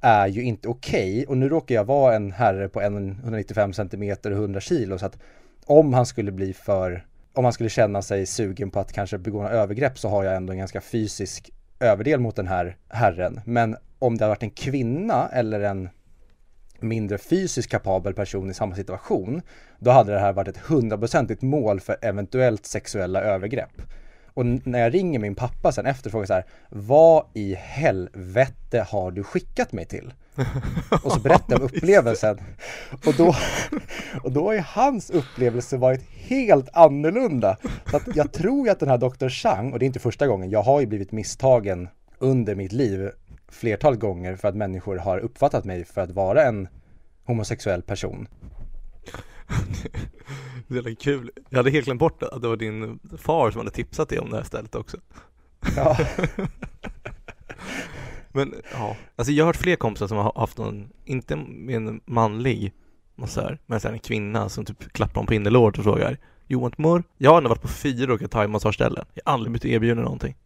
är 0.00 0.26
ju 0.26 0.42
inte 0.42 0.68
okej 0.68 1.12
okay. 1.12 1.24
och 1.24 1.36
nu 1.36 1.48
råkar 1.48 1.74
jag 1.74 1.84
vara 1.84 2.16
en 2.16 2.32
herre 2.32 2.68
på 2.68 2.80
195 2.80 3.72
cm 3.72 4.16
och 4.24 4.30
100 4.30 4.60
kilo 4.60 4.98
så 4.98 5.06
att 5.06 5.18
om 5.64 5.94
han 5.94 6.06
skulle 6.06 6.32
bli 6.32 6.52
för, 6.52 7.06
om 7.32 7.44
han 7.44 7.52
skulle 7.52 7.68
känna 7.68 8.02
sig 8.02 8.26
sugen 8.26 8.70
på 8.70 8.80
att 8.80 8.92
kanske 8.92 9.18
begå 9.18 9.42
några 9.42 9.54
övergrepp 9.54 9.98
så 9.98 10.08
har 10.08 10.24
jag 10.24 10.36
ändå 10.36 10.52
en 10.52 10.58
ganska 10.58 10.80
fysisk 10.80 11.50
överdel 11.80 12.20
mot 12.20 12.36
den 12.36 12.46
här 12.46 12.76
herren. 12.88 13.40
Men 13.44 13.76
om 13.98 14.16
det 14.16 14.24
hade 14.24 14.30
varit 14.30 14.42
en 14.42 14.50
kvinna 14.50 15.28
eller 15.32 15.60
en 15.60 15.88
mindre 16.82 17.18
fysiskt 17.18 17.70
kapabel 17.70 18.14
person 18.14 18.50
i 18.50 18.54
samma 18.54 18.74
situation, 18.74 19.42
då 19.78 19.90
hade 19.90 20.12
det 20.12 20.18
här 20.18 20.32
varit 20.32 20.48
ett 20.48 20.56
hundraprocentigt 20.56 21.42
mål 21.42 21.80
för 21.80 21.96
eventuellt 22.02 22.66
sexuella 22.66 23.20
övergrepp. 23.20 23.82
Och 24.36 24.46
när 24.46 24.78
jag 24.78 24.94
ringer 24.94 25.18
min 25.18 25.34
pappa 25.34 25.72
sen 25.72 25.86
efter 25.86 26.10
frågar 26.10 26.26
så 26.26 26.32
här, 26.32 26.44
vad 26.68 27.24
i 27.34 27.54
helvete 27.54 28.86
har 28.88 29.10
du 29.10 29.22
skickat 29.22 29.72
mig 29.72 29.84
till? 29.84 30.12
Och 31.04 31.12
så 31.12 31.20
berättar 31.20 31.44
jag 31.48 31.60
om 31.60 31.66
upplevelsen. 31.66 32.38
Och 33.06 33.14
då, 33.16 33.34
och 34.22 34.32
då 34.32 34.44
har 34.44 34.52
ju 34.52 34.60
hans 34.66 35.10
upplevelse 35.10 35.76
varit 35.76 36.02
helt 36.10 36.68
annorlunda. 36.72 37.56
Så 37.90 37.96
att 37.96 38.16
jag 38.16 38.32
tror 38.32 38.66
ju 38.66 38.72
att 38.72 38.80
den 38.80 38.88
här 38.88 38.98
Dr. 38.98 39.28
Chang, 39.28 39.72
och 39.72 39.78
det 39.78 39.84
är 39.84 39.86
inte 39.86 39.98
första 39.98 40.26
gången, 40.26 40.50
jag 40.50 40.62
har 40.62 40.80
ju 40.80 40.86
blivit 40.86 41.12
misstagen 41.12 41.88
under 42.18 42.54
mitt 42.54 42.72
liv 42.72 43.10
flertal 43.48 43.96
gånger 43.96 44.36
för 44.36 44.48
att 44.48 44.56
människor 44.56 44.96
har 44.96 45.18
uppfattat 45.18 45.64
mig 45.64 45.84
för 45.84 46.00
att 46.00 46.10
vara 46.10 46.44
en 46.44 46.68
homosexuell 47.24 47.82
person. 47.82 48.28
Det 50.68 50.78
är 50.78 50.94
kul. 50.94 51.30
Jag 51.50 51.58
hade 51.58 51.70
helt 51.70 51.84
glömt 51.84 52.00
bort 52.00 52.22
att 52.22 52.42
det 52.42 52.48
var 52.48 52.56
din 52.56 52.98
far 53.18 53.50
som 53.50 53.58
hade 53.58 53.70
tipsat 53.70 54.08
dig 54.08 54.18
om 54.18 54.30
det 54.30 54.36
här 54.36 54.44
stället 54.44 54.74
också. 54.74 54.96
Ja. 55.76 55.98
Men 58.32 58.54
ja, 58.72 58.96
alltså 59.16 59.32
jag 59.32 59.44
har 59.44 59.46
hört 59.46 59.56
fler 59.56 59.76
kompisar 59.76 60.06
som 60.06 60.16
har 60.16 60.32
haft 60.36 60.58
någon, 60.58 60.88
inte 61.04 61.36
med 61.36 61.76
en 61.76 62.00
manlig 62.04 62.72
massör, 63.14 63.58
men 63.66 63.80
en 63.84 63.98
kvinna 63.98 64.48
som 64.48 64.64
typ 64.64 64.92
klappar 64.92 65.14
dem 65.14 65.26
på 65.26 65.34
innerlåret 65.34 65.78
och 65.78 65.84
frågar 65.84 66.18
Johan 66.46 66.72
mor? 66.76 67.02
Jag 67.18 67.30
har 67.30 67.38
ändå 67.38 67.48
varit 67.48 67.62
på 67.62 67.68
fyra 67.68 68.12
olika 68.12 68.28
thaimassageställen. 68.28 69.04
Jag 69.14 69.22
har 69.24 69.32
aldrig 69.32 69.52
blivit 69.52 69.74
erbjuden 69.74 70.04
någonting. 70.04 70.36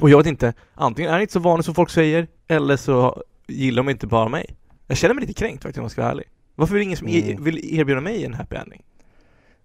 Och 0.00 0.10
jag 0.10 0.18
vet 0.18 0.26
inte, 0.26 0.54
antingen 0.74 1.10
är 1.10 1.16
det 1.16 1.22
inte 1.22 1.32
så 1.32 1.40
vanligt 1.40 1.66
som 1.66 1.74
folk 1.74 1.90
säger, 1.90 2.26
eller 2.48 2.76
så 2.76 3.22
gillar 3.46 3.82
de 3.82 3.90
inte 3.90 4.06
bara 4.06 4.28
mig. 4.28 4.56
Jag 4.86 4.96
känner 4.96 5.14
mig 5.14 5.26
lite 5.26 5.40
kränkt 5.40 5.62
faktiskt 5.62 5.78
om 5.78 5.84
jag 5.84 5.90
ska 5.90 6.02
vara 6.02 6.10
ärlig. 6.12 6.26
Varför 6.54 6.74
är 6.74 6.78
det 6.78 6.84
ingen 6.84 6.96
som 6.96 7.08
mm. 7.08 7.44
vill 7.44 7.78
erbjuda 7.78 8.00
mig 8.00 8.24
en 8.24 8.34
happy 8.34 8.56
ending? 8.56 8.82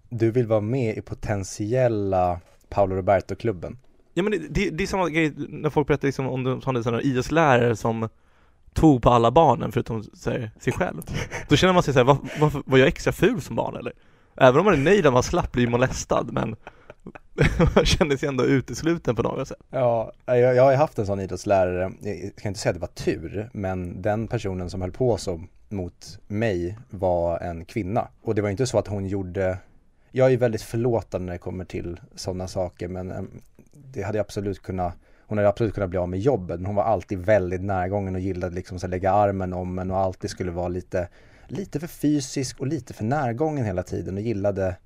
Du 0.08 0.30
vill 0.30 0.46
vara 0.46 0.60
med 0.60 0.96
i 0.96 1.00
potentiella 1.00 2.40
Paolo 2.68 2.96
Roberto-klubben? 2.96 3.78
Ja 4.14 4.22
men 4.22 4.32
det, 4.32 4.38
det, 4.38 4.70
det, 4.70 4.84
är 4.84 4.86
samma 4.86 5.08
grej 5.08 5.32
när 5.36 5.70
folk 5.70 5.86
berättar 5.86 6.08
liksom 6.08 6.26
om 6.26 6.44
de 6.44 6.62
hade 6.64 7.02
idrottslärare 7.02 7.76
som 7.76 8.08
tog 8.74 9.02
på 9.02 9.10
alla 9.10 9.30
barnen 9.30 9.72
förutom 9.72 10.04
här, 10.26 10.50
sig 10.60 10.72
själv. 10.72 11.02
Då 11.48 11.56
känner 11.56 11.74
man 11.74 11.82
sig 11.82 11.94
såhär, 11.94 12.04
var, 12.04 12.18
var, 12.40 12.62
var 12.66 12.78
jag 12.78 12.88
extra 12.88 13.12
ful 13.12 13.40
som 13.40 13.56
barn 13.56 13.76
eller? 13.76 13.92
Även 14.36 14.60
om 14.60 14.64
man 14.64 14.74
är 14.74 14.78
nöjd 14.78 15.06
att 15.06 15.12
man 15.12 15.22
slapp 15.22 15.52
bli 15.52 15.66
molestad 15.66 16.32
men 16.32 16.56
man 17.74 17.84
kände 17.84 18.18
sig 18.18 18.28
ändå 18.28 18.44
utesluten 18.44 19.16
på 19.16 19.22
något 19.22 19.48
sätt. 19.48 19.58
Ja, 19.70 20.12
jag, 20.26 20.38
jag 20.38 20.62
har 20.62 20.70
ju 20.70 20.76
haft 20.76 20.98
en 20.98 21.06
sån 21.06 21.20
idrottslärare, 21.20 21.92
jag 22.00 22.36
kan 22.36 22.50
inte 22.50 22.60
säga 22.60 22.70
att 22.70 22.76
det 22.76 22.80
var 22.80 23.14
tur, 23.14 23.50
men 23.52 24.02
den 24.02 24.28
personen 24.28 24.70
som 24.70 24.80
höll 24.80 24.92
på 24.92 25.16
så 25.16 25.42
mot 25.68 26.18
mig 26.26 26.78
var 26.90 27.38
en 27.38 27.64
kvinna. 27.64 28.08
Och 28.22 28.34
det 28.34 28.42
var 28.42 28.48
inte 28.48 28.66
så 28.66 28.78
att 28.78 28.86
hon 28.86 29.06
gjorde 29.06 29.58
jag 30.12 30.32
är 30.32 30.36
väldigt 30.36 30.62
förlåtande 30.62 31.26
när 31.26 31.32
det 31.32 31.38
kommer 31.38 31.64
till 31.64 32.00
sådana 32.14 32.48
saker 32.48 32.88
men 32.88 33.10
eh, 33.10 33.22
det 33.72 34.02
hade 34.02 34.18
jag 34.18 34.24
absolut 34.24 34.62
kunnat 34.62 34.94
hon 35.26 35.38
hade 35.38 35.48
absolut 35.48 35.74
kunnat 35.74 35.90
bli 35.90 35.98
av 35.98 36.08
med 36.08 36.20
jobbet 36.20 36.60
men 36.60 36.66
hon 36.66 36.74
var 36.74 36.82
alltid 36.82 37.18
väldigt 37.18 37.62
närgången 37.62 38.14
och 38.14 38.20
gillade 38.20 38.54
liksom 38.54 38.76
att 38.76 38.90
lägga 38.90 39.12
armen 39.12 39.52
om 39.52 39.78
en 39.78 39.90
och 39.90 39.98
alltid 39.98 40.30
skulle 40.30 40.50
vara 40.50 40.68
lite 40.68 41.08
lite 41.48 41.80
för 41.80 41.86
fysisk 41.86 42.60
och 42.60 42.66
lite 42.66 42.94
för 42.94 43.04
närgången 43.04 43.64
hela 43.64 43.82
tiden 43.82 44.14
och 44.14 44.20
gillade 44.20 44.76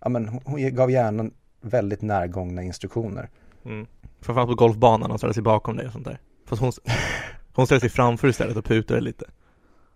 ja 0.00 0.08
men 0.08 0.28
hon, 0.28 0.40
hon 0.44 0.74
gav 0.74 0.90
gärna 0.90 1.30
väldigt 1.68 2.02
närgångna 2.02 2.62
instruktioner. 2.62 3.30
Mm. 3.64 3.86
Framförallt 4.20 4.50
på 4.50 4.54
golfbanan 4.54 5.10
och 5.10 5.18
ställde 5.18 5.34
sig 5.34 5.42
bakom 5.42 5.76
dig 5.76 5.86
och 5.86 5.92
sånt 5.92 6.04
där. 6.04 6.18
Fast 6.46 6.62
hon, 6.62 6.72
hon 7.52 7.66
ställde 7.66 7.80
sig 7.80 7.90
framför 7.90 8.28
istället 8.28 8.56
och 8.56 8.64
putade 8.64 9.00
lite. 9.00 9.24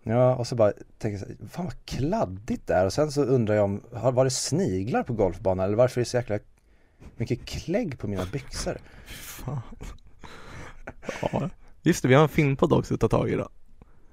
Ja, 0.03 0.35
och 0.35 0.47
så 0.47 0.55
bara 0.55 0.73
tänker 0.97 1.27
jag, 1.27 1.49
fan 1.49 1.65
vad 1.65 1.85
kladdigt 1.85 2.67
det 2.67 2.73
är 2.73 2.85
och 2.85 2.93
sen 2.93 3.11
så 3.11 3.23
undrar 3.23 3.55
jag 3.55 3.63
om, 3.63 3.81
har 3.93 4.11
var 4.11 4.23
det 4.23 4.29
sniglar 4.29 5.03
på 5.03 5.13
golfbanan 5.13 5.65
eller 5.65 5.77
varför 5.77 6.01
är 6.01 6.05
det 6.05 6.09
så 6.09 6.17
jäkla 6.17 6.39
mycket 7.15 7.45
klägg 7.45 7.99
på 7.99 8.07
mina 8.07 8.25
byxor? 8.31 8.77
Fan. 9.05 9.61
Ja, 11.21 11.49
just 11.81 12.01
det, 12.01 12.07
vi 12.07 12.15
har 12.15 12.23
en 12.23 12.29
filmpodd 12.29 12.73
också 12.73 12.93
att 12.93 12.99
ta 12.99 13.07
tag 13.07 13.29
i 13.29 13.35
då. 13.35 13.49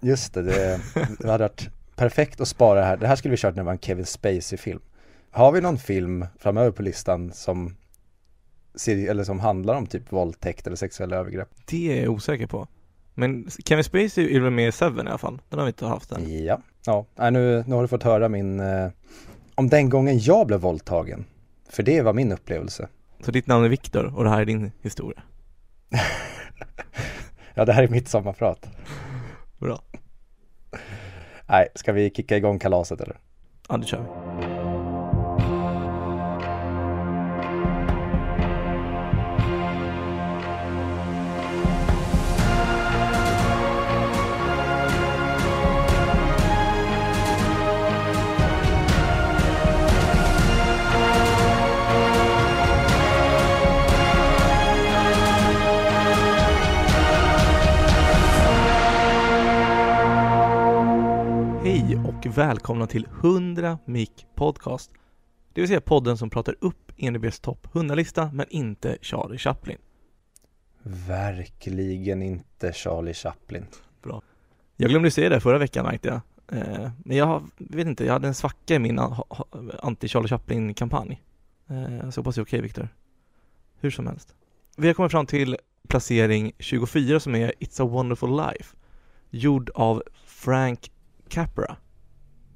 Just 0.00 0.34
det, 0.34 0.42
det, 0.42 0.80
det 1.18 1.30
hade 1.30 1.44
varit 1.44 1.68
perfekt 1.96 2.40
att 2.40 2.48
spara 2.48 2.80
det 2.80 2.86
här. 2.86 2.96
Det 2.96 3.06
här 3.06 3.16
skulle 3.16 3.30
vi 3.30 3.36
kört 3.36 3.54
när 3.54 3.62
det 3.62 3.66
var 3.66 3.72
en 3.72 3.78
Kevin 3.78 4.06
Spacey-film. 4.06 4.80
Har 5.30 5.52
vi 5.52 5.60
någon 5.60 5.78
film 5.78 6.26
framöver 6.38 6.70
på 6.70 6.82
listan 6.82 7.32
som, 7.32 7.76
eller 8.86 9.24
som 9.24 9.40
handlar 9.40 9.74
om 9.74 9.86
typ 9.86 10.12
våldtäkt 10.12 10.66
eller 10.66 10.76
sexuella 10.76 11.16
övergrepp? 11.16 11.48
Det 11.64 11.98
är 11.98 12.02
jag 12.02 12.12
osäker 12.12 12.46
på. 12.46 12.66
Men 13.14 13.50
Kevin 13.64 13.84
Spacey 13.84 14.36
är 14.36 14.40
väl 14.40 14.50
med 14.50 14.68
i 14.68 14.72
Seven 14.72 15.06
i 15.06 15.08
alla 15.08 15.18
fall? 15.18 15.40
Den 15.48 15.58
har 15.58 15.66
vi 15.66 15.70
inte 15.70 15.86
haft 15.86 16.12
än. 16.12 16.44
Ja, 16.44 16.60
ja. 16.86 17.06
Nej, 17.16 17.30
nu, 17.30 17.64
nu 17.66 17.74
har 17.74 17.82
du 17.82 17.88
fått 17.88 18.02
höra 18.02 18.28
min, 18.28 18.60
eh, 18.60 18.90
om 19.54 19.68
den 19.68 19.90
gången 19.90 20.18
jag 20.18 20.46
blev 20.46 20.60
våldtagen. 20.60 21.24
För 21.68 21.82
det 21.82 22.02
var 22.02 22.12
min 22.12 22.32
upplevelse. 22.32 22.88
Så 23.20 23.30
ditt 23.30 23.46
namn 23.46 23.64
är 23.64 23.68
Viktor 23.68 24.16
och 24.16 24.24
det 24.24 24.30
här 24.30 24.40
är 24.40 24.44
din 24.44 24.72
historia? 24.82 25.22
ja, 27.54 27.64
det 27.64 27.72
här 27.72 27.82
är 27.82 27.88
mitt 27.88 28.08
sommarprat. 28.08 28.68
Bra. 29.58 29.82
Nej, 31.48 31.68
ska 31.74 31.92
vi 31.92 32.10
kicka 32.10 32.36
igång 32.36 32.58
kalaset 32.58 33.00
eller? 33.00 33.16
Ja, 33.68 33.76
det 33.76 33.86
kör 33.86 33.98
vi. 33.98 34.47
Välkomna 62.26 62.86
till 62.86 63.06
100 63.22 63.78
Mic 63.84 64.10
Podcast. 64.34 64.90
Det 65.52 65.60
vill 65.60 65.68
säga 65.68 65.80
podden 65.80 66.16
som 66.16 66.30
pratar 66.30 66.54
upp 66.60 66.92
ENBs 66.96 67.40
topp 67.40 67.66
100-lista 67.72 68.30
men 68.32 68.46
inte 68.50 68.98
Charlie 69.00 69.38
Chaplin. 69.38 69.78
Verkligen 70.82 72.22
inte 72.22 72.72
Charlie 72.72 73.14
Chaplin. 73.14 73.66
Bra. 74.02 74.22
Jag 74.76 74.90
glömde 74.90 75.10
säga 75.10 75.28
det 75.28 75.40
förra 75.40 75.58
veckan 75.58 75.84
märkte 75.84 76.08
jag. 76.08 76.20
Eh, 76.58 76.90
men 77.04 77.16
jag 77.16 77.50
vet 77.58 77.86
inte, 77.86 78.04
jag 78.04 78.12
hade 78.12 78.28
en 78.28 78.34
svacka 78.34 78.74
i 78.74 78.78
min 78.78 78.98
anti-Charlie 78.98 80.28
Chaplin-kampanj. 80.28 81.22
Eh, 81.68 82.10
så 82.10 82.20
hoppas 82.20 82.34
det 82.34 82.40
är 82.40 82.44
okej 82.44 82.60
Viktor. 82.60 82.88
Hur 83.80 83.90
som 83.90 84.06
helst. 84.06 84.34
Vi 84.76 84.86
har 84.86 84.94
kommit 84.94 85.12
fram 85.12 85.26
till 85.26 85.56
placering 85.88 86.52
24 86.58 87.20
som 87.20 87.34
är 87.34 87.52
It's 87.60 87.82
a 87.82 87.86
wonderful 87.86 88.30
life. 88.30 88.76
Gjord 89.30 89.70
av 89.74 90.02
Frank 90.24 90.90
Capra 91.28 91.76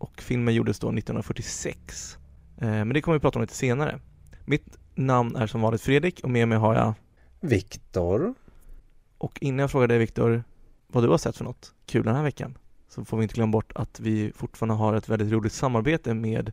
och 0.02 0.22
filmen 0.22 0.54
gjordes 0.54 0.78
då 0.78 0.88
1946. 0.88 2.18
Eh, 2.60 2.68
men 2.68 2.88
det 2.88 3.00
kommer 3.00 3.18
vi 3.18 3.20
prata 3.20 3.38
om 3.38 3.42
lite 3.42 3.54
senare. 3.54 4.00
Mitt 4.44 4.78
namn 4.94 5.36
är 5.36 5.46
som 5.46 5.60
vanligt 5.60 5.82
Fredrik 5.82 6.20
och 6.22 6.30
med 6.30 6.48
mig 6.48 6.58
har 6.58 6.74
jag 6.74 6.94
Viktor. 7.40 8.34
Och 9.18 9.38
innan 9.42 9.58
jag 9.58 9.70
frågar 9.70 9.88
dig 9.88 9.98
Viktor 9.98 10.44
vad 10.86 11.04
du 11.04 11.08
har 11.08 11.18
sett 11.18 11.36
för 11.36 11.44
något 11.44 11.74
kul 11.86 12.04
den 12.04 12.16
här 12.16 12.22
veckan 12.22 12.58
så 12.88 13.04
får 13.04 13.16
vi 13.16 13.22
inte 13.22 13.34
glömma 13.34 13.52
bort 13.52 13.72
att 13.74 14.00
vi 14.00 14.32
fortfarande 14.34 14.74
har 14.74 14.94
ett 14.94 15.08
väldigt 15.08 15.32
roligt 15.32 15.52
samarbete 15.52 16.14
med 16.14 16.52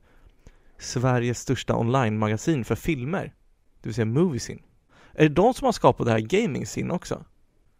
Sveriges 0.78 1.40
största 1.40 1.76
online-magasin 1.76 2.66
för 2.66 2.76
filmer, 2.76 3.34
det 3.82 3.90
vill 3.90 3.94
säga 3.94 4.06
Moviesin. 4.06 4.62
Är 5.14 5.24
det 5.24 5.36
de 5.36 5.54
som 5.54 5.66
har 5.66 5.72
skapat 5.72 6.06
det 6.06 6.12
här 6.12 6.20
gaming 6.20 6.66
scene 6.66 6.94
också? 6.94 7.26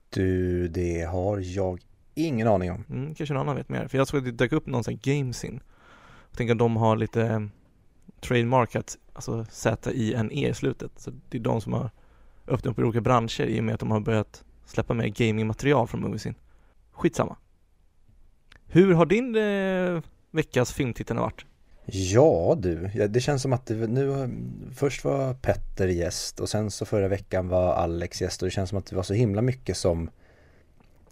Du, 0.10 0.68
det 0.68 1.02
har 1.02 1.40
jag 1.40 1.80
ingen 2.28 2.48
aning 2.48 2.72
om. 2.72 2.86
Mm, 2.90 3.16
kanske 3.16 3.34
någon 3.34 3.42
annan 3.42 3.56
vet 3.56 3.70
mer. 3.70 3.88
För 3.88 3.98
jag 3.98 4.08
såg 4.08 4.18
att 4.18 4.26
det 4.26 4.32
dök 4.32 4.52
upp 4.52 4.66
någon 4.66 4.84
sån 4.84 4.94
här 4.94 5.14
game 5.20 5.34
scene. 5.34 5.60
Jag 6.30 6.38
tänker 6.38 6.52
att 6.54 6.60
de 6.60 6.78
har 6.78 6.96
lite 6.96 7.24
eh, 7.24 7.42
trademarkat, 8.22 8.98
alltså 9.14 9.46
Z-I-N-E 9.50 10.50
i 10.50 10.54
slutet. 10.54 10.92
Så 10.96 11.12
det 11.30 11.38
är 11.38 11.42
de 11.42 11.62
som 11.62 11.74
har 11.74 11.90
öppnat 12.48 12.66
upp 12.66 12.80
i 12.80 12.84
olika 12.84 13.02
branscher 13.02 13.42
i 13.42 13.60
och 13.60 13.64
med 13.64 13.74
att 13.74 13.80
de 13.80 13.92
har 13.92 14.00
börjat 14.00 14.44
släppa 14.66 14.94
mer 14.94 15.08
gamingmaterial 15.08 15.88
från 15.88 16.02
Moviesin. 16.02 16.36
Skitsamma. 16.92 17.38
Hur 18.66 18.94
har 18.94 19.06
din 19.06 19.36
eh, 19.36 20.04
veckas 20.32 20.74
filmtittande 20.74 21.22
varit? 21.22 21.46
Ja 21.92 22.58
du, 22.60 23.08
det 23.10 23.20
känns 23.20 23.42
som 23.42 23.54
att 23.54 23.66
det 23.66 23.88
nu 23.88 24.30
först 24.76 25.04
var 25.04 25.34
Petter 25.34 25.88
gäst 25.88 26.40
och 26.40 26.50
sen 26.50 26.72
så 26.72 26.86
förra 26.86 27.08
veckan 27.08 27.48
var 27.48 27.74
Alex 27.74 28.22
gäst 28.22 28.42
och 28.42 28.46
det 28.46 28.52
känns 28.52 28.70
som 28.70 28.78
att 28.78 28.86
det 28.86 28.96
var 28.96 29.04
så 29.04 29.14
himla 29.14 29.42
mycket 29.42 29.78
som 29.78 30.10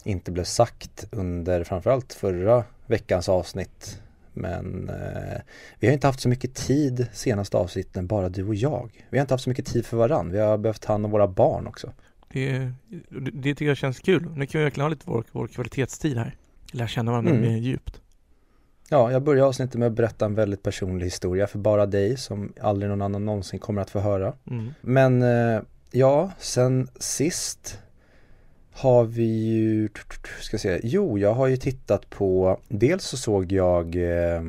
inte 0.08 0.30
blev 0.30 0.44
sagt 0.44 1.06
under 1.10 1.64
framförallt 1.64 2.12
förra 2.12 2.64
veckans 2.86 3.28
avsnitt. 3.28 4.02
Men 4.32 4.88
eh, 4.88 5.40
vi 5.78 5.86
har 5.86 5.94
inte 5.94 6.06
haft 6.06 6.20
så 6.20 6.28
mycket 6.28 6.54
tid 6.54 7.06
senaste 7.12 7.56
avsnitten, 7.56 8.06
bara 8.06 8.28
du 8.28 8.44
och 8.44 8.54
jag. 8.54 9.04
Vi 9.10 9.18
har 9.18 9.22
inte 9.22 9.34
haft 9.34 9.44
så 9.44 9.50
mycket 9.50 9.66
tid 9.66 9.86
för 9.86 9.96
varann. 9.96 10.30
Vi 10.30 10.38
har 10.38 10.58
behövt 10.58 10.82
ta 10.82 10.92
hand 10.92 11.04
om 11.04 11.10
våra 11.10 11.28
barn 11.28 11.66
också. 11.66 11.92
Det, 12.28 12.72
det 13.32 13.54
tycker 13.54 13.66
jag 13.66 13.76
känns 13.76 14.00
kul. 14.00 14.22
Nu 14.36 14.46
kan 14.46 14.58
vi 14.58 14.64
verkligen 14.64 14.84
ha 14.84 14.88
lite 14.88 15.04
vår, 15.06 15.24
vår 15.32 15.46
kvalitetstid 15.46 16.16
här. 16.16 16.36
Lära 16.72 16.88
känna 16.88 17.10
varandra 17.10 17.30
mm. 17.30 17.42
mer 17.42 17.56
djupt. 17.56 18.00
Ja, 18.88 19.12
jag 19.12 19.22
börjar 19.22 19.46
avsnittet 19.46 19.74
med 19.74 19.86
att 19.86 19.92
berätta 19.92 20.24
en 20.24 20.34
väldigt 20.34 20.62
personlig 20.62 21.06
historia 21.06 21.46
för 21.46 21.58
bara 21.58 21.86
dig 21.86 22.16
som 22.16 22.52
aldrig 22.60 22.90
någon 22.90 23.02
annan 23.02 23.24
någonsin 23.24 23.58
kommer 23.58 23.82
att 23.82 23.90
få 23.90 24.00
höra. 24.00 24.32
Mm. 24.50 24.74
Men 24.80 25.22
eh, 25.22 25.62
ja, 25.90 26.30
sen 26.38 26.88
sist 27.00 27.78
har 28.78 29.04
vi 29.04 29.24
ju, 29.24 29.88
ska 30.40 30.58
se, 30.58 30.80
jo 30.82 31.18
jag 31.18 31.34
har 31.34 31.46
ju 31.46 31.56
tittat 31.56 32.10
på, 32.10 32.60
dels 32.68 33.04
så 33.04 33.16
såg 33.16 33.52
jag 33.52 33.96
eh, 33.96 34.42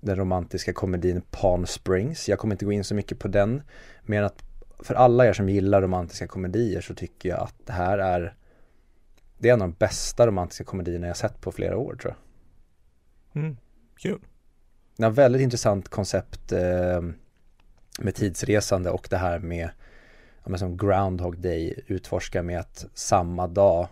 den 0.00 0.16
romantiska 0.16 0.72
komedin 0.72 1.22
Palm 1.30 1.66
Springs. 1.66 2.28
Jag 2.28 2.38
kommer 2.38 2.54
inte 2.54 2.64
gå 2.64 2.72
in 2.72 2.84
så 2.84 2.94
mycket 2.94 3.18
på 3.18 3.28
den, 3.28 3.62
men 4.02 4.24
att 4.24 4.42
för 4.78 4.94
alla 4.94 5.26
er 5.26 5.32
som 5.32 5.48
gillar 5.48 5.82
romantiska 5.82 6.26
komedier 6.26 6.80
så 6.80 6.94
tycker 6.94 7.28
jag 7.28 7.40
att 7.40 7.54
det 7.66 7.72
här 7.72 7.98
är 7.98 8.34
det 9.38 9.48
är 9.48 9.52
en 9.52 9.62
av 9.62 9.68
de 9.68 9.76
bästa 9.78 10.26
romantiska 10.26 10.64
komedierna 10.64 11.06
jag 11.06 11.16
sett 11.16 11.40
på 11.40 11.52
flera 11.52 11.76
år 11.76 11.96
tror 11.96 12.14
jag. 12.14 13.42
Mm, 13.42 13.56
kul. 13.96 14.20
Det 14.96 15.04
är 15.04 15.10
ett 15.10 15.18
väldigt 15.18 15.42
intressant 15.42 15.88
koncept 15.88 16.52
eh, 16.52 17.02
med 17.98 18.14
tidsresande 18.14 18.90
och 18.90 19.06
det 19.10 19.16
här 19.16 19.38
med 19.38 19.70
ja, 20.44 20.58
som 20.58 20.76
Groundhog 20.76 21.38
Day 21.38 21.74
utforskar 21.86 22.42
med 22.42 22.60
att 22.60 22.86
samma 22.94 23.46
dag 23.46 23.88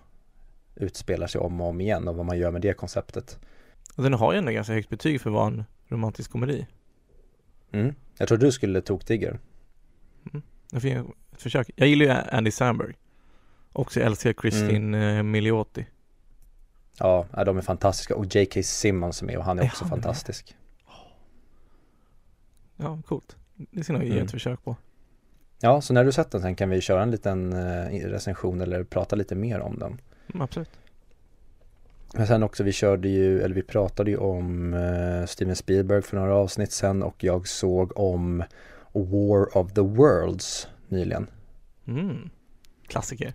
utspelar 0.75 1.27
sig 1.27 1.41
om 1.41 1.61
och 1.61 1.69
om 1.69 1.81
igen 1.81 2.09
och 2.09 2.17
vad 2.17 2.27
man 2.27 2.39
gör 2.39 2.51
med 2.51 2.63
det 2.63 2.73
konceptet. 2.73 3.39
Och 3.97 4.03
den 4.03 4.15
har 4.15 4.33
ju 4.33 4.39
ändå 4.39 4.53
ganska 4.53 4.73
högt 4.73 4.89
betyg 4.89 5.21
för 5.21 5.31
att 5.31 5.35
vara 5.35 5.47
en 5.47 5.65
romantisk 5.89 6.31
komedi. 6.31 6.67
Mm. 7.73 7.95
Jag 8.19 8.29
tror 8.29 8.39
du 8.39 8.53
skulle 8.53 8.81
tokdigga 8.81 9.29
mm. 9.29 10.43
Jag 10.71 10.83
fick 10.83 10.93
ett 10.93 11.07
försök. 11.33 11.71
Jag 11.77 11.89
gillar 11.89 12.05
ju 12.05 12.11
Andy 12.11 12.51
Samberg. 12.51 12.95
Också 13.73 14.01
älskar 14.01 14.33
Kristin 14.33 14.95
mm. 14.95 15.31
Milioti. 15.31 15.87
Ja, 16.99 17.27
de 17.47 17.59
är 17.59 17.63
fantastiska 17.63 18.17
och 18.17 18.35
J.K. 18.35 18.63
Simmons 18.63 19.23
är 19.23 19.27
med 19.27 19.37
och 19.37 19.45
han 19.45 19.59
är 19.59 19.65
också 19.65 19.85
ja, 19.85 19.89
fantastisk. 19.89 20.57
Ja, 22.77 23.03
coolt. 23.07 23.37
Det 23.55 23.85
ska 23.85 23.93
nog 23.93 24.03
ge 24.03 24.11
mm. 24.11 24.25
ett 24.25 24.31
försök 24.31 24.65
på. 24.65 24.77
Ja, 25.65 25.81
så 25.81 25.95
när 25.95 26.05
du 26.05 26.13
sett 26.13 26.31
den 26.31 26.43
sen 26.43 26.55
kan 26.55 26.71
vi 26.71 26.81
köra 26.81 27.03
en 27.03 27.11
liten 27.11 27.53
eh, 27.53 28.09
recension 28.09 28.61
eller 28.61 28.85
prata 28.85 29.17
lite 29.17 29.35
mer 29.35 29.61
om 29.61 29.79
den. 29.79 30.01
Mm, 30.33 30.43
absolut. 30.43 30.71
Men 32.15 32.27
sen 32.27 32.43
också, 32.43 32.63
vi 32.63 32.73
körde 32.73 33.09
ju, 33.09 33.43
eller 33.43 33.55
vi 33.55 33.63
pratade 33.63 34.11
ju 34.11 34.17
om 34.17 34.75
uh, 34.75 35.27
Steven 35.27 35.57
Spielberg 35.57 36.03
för 36.03 36.17
några 36.17 36.35
avsnitt 36.35 36.73
sen 36.73 37.03
och 37.03 37.25
jag 37.25 37.49
såg 37.49 37.99
om 37.99 38.45
War 38.93 39.57
of 39.59 39.73
the 39.73 39.81
Worlds 39.81 40.69
nyligen. 40.89 41.27
Mm. 41.87 42.31
Klassiker. 42.87 43.35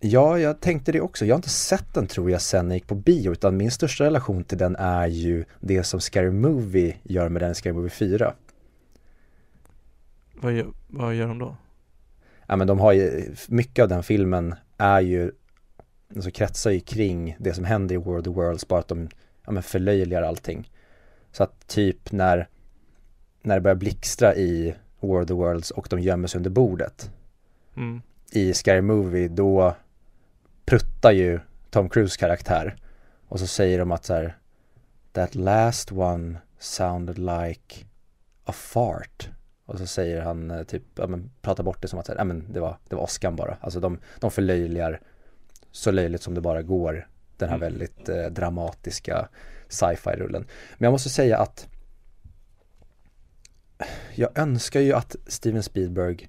Ja, 0.00 0.38
jag 0.38 0.60
tänkte 0.60 0.92
det 0.92 1.00
också. 1.00 1.26
Jag 1.26 1.34
har 1.34 1.38
inte 1.38 1.48
sett 1.48 1.94
den 1.94 2.06
tror 2.06 2.30
jag 2.30 2.42
sen 2.42 2.66
jag 2.66 2.74
gick 2.74 2.86
på 2.86 2.94
bio 2.94 3.32
utan 3.32 3.56
min 3.56 3.70
största 3.70 4.04
relation 4.04 4.44
till 4.44 4.58
den 4.58 4.76
är 4.76 5.06
ju 5.06 5.44
det 5.60 5.84
som 5.84 6.00
Scary 6.00 6.30
Movie 6.30 6.96
gör 7.02 7.28
med 7.28 7.42
den 7.42 7.54
Scary 7.54 7.72
Movie 7.72 7.90
4. 7.90 8.34
Vad 10.40 10.52
gör, 10.52 10.72
vad 10.86 11.14
gör 11.14 11.28
de 11.28 11.38
då? 11.38 11.56
Ja 12.46 12.56
men 12.56 12.66
de 12.66 12.78
har 12.80 12.92
ju, 12.92 13.34
mycket 13.48 13.82
av 13.82 13.88
den 13.88 14.02
filmen 14.02 14.54
är 14.76 15.00
ju, 15.00 15.32
alltså 16.16 16.30
kretsar 16.30 16.70
ju 16.70 16.80
kring 16.80 17.36
det 17.38 17.54
som 17.54 17.64
händer 17.64 17.94
i 17.94 17.98
World 17.98 18.28
of 18.28 18.36
Worlds, 18.36 18.68
bara 18.68 18.80
att 18.80 18.88
de 18.88 19.08
ja, 19.44 19.52
men 19.52 19.62
förlöjligar 19.62 20.22
allting. 20.22 20.70
Så 21.32 21.42
att 21.42 21.68
typ 21.68 22.12
när, 22.12 22.48
när 23.42 23.54
det 23.54 23.60
börjar 23.60 23.74
blixtra 23.74 24.34
i 24.34 24.74
World 25.00 25.30
of 25.30 25.38
Worlds 25.38 25.70
och 25.70 25.86
de 25.90 26.00
gömmer 26.00 26.28
sig 26.28 26.38
under 26.38 26.50
bordet 26.50 27.10
mm. 27.76 28.02
i 28.32 28.54
Scary 28.54 28.80
Movie, 28.80 29.28
då 29.28 29.74
pruttar 30.64 31.12
ju 31.12 31.40
Tom 31.70 31.88
Cruise 31.88 32.18
karaktär 32.18 32.76
och 33.28 33.40
så 33.40 33.46
säger 33.46 33.78
de 33.78 33.92
att 33.92 34.04
så 34.04 34.14
här, 34.14 34.36
That 35.12 35.34
last 35.34 35.92
one 35.92 36.38
sounded 36.58 37.18
like 37.18 37.84
a 38.44 38.52
fart 38.52 39.30
och 39.68 39.78
så 39.78 39.86
säger 39.86 40.20
han 40.20 40.50
eh, 40.50 40.62
typ, 40.62 40.82
ja 40.94 41.06
men 41.06 41.30
pratar 41.40 41.64
bort 41.64 41.82
det 41.82 41.88
som 41.88 41.98
att, 41.98 42.10
ja 42.16 42.24
men 42.24 42.52
det 42.52 42.60
var, 42.60 42.78
det 42.88 42.96
var 42.96 43.02
åskan 43.02 43.36
bara. 43.36 43.56
Alltså 43.60 43.80
de, 43.80 43.98
de 44.20 44.30
förlöjligar 44.30 45.00
så 45.70 45.90
löjligt 45.90 46.22
som 46.22 46.34
det 46.34 46.40
bara 46.40 46.62
går 46.62 47.08
den 47.36 47.48
här 47.48 47.56
mm. 47.56 47.70
väldigt 47.72 48.08
eh, 48.08 48.26
dramatiska 48.26 49.28
sci-fi-rullen. 49.68 50.46
Men 50.78 50.86
jag 50.86 50.92
måste 50.92 51.08
säga 51.08 51.38
att 51.38 51.68
jag 54.14 54.38
önskar 54.38 54.80
ju 54.80 54.92
att 54.92 55.16
Steven 55.26 55.62
Spielberg 55.62 56.28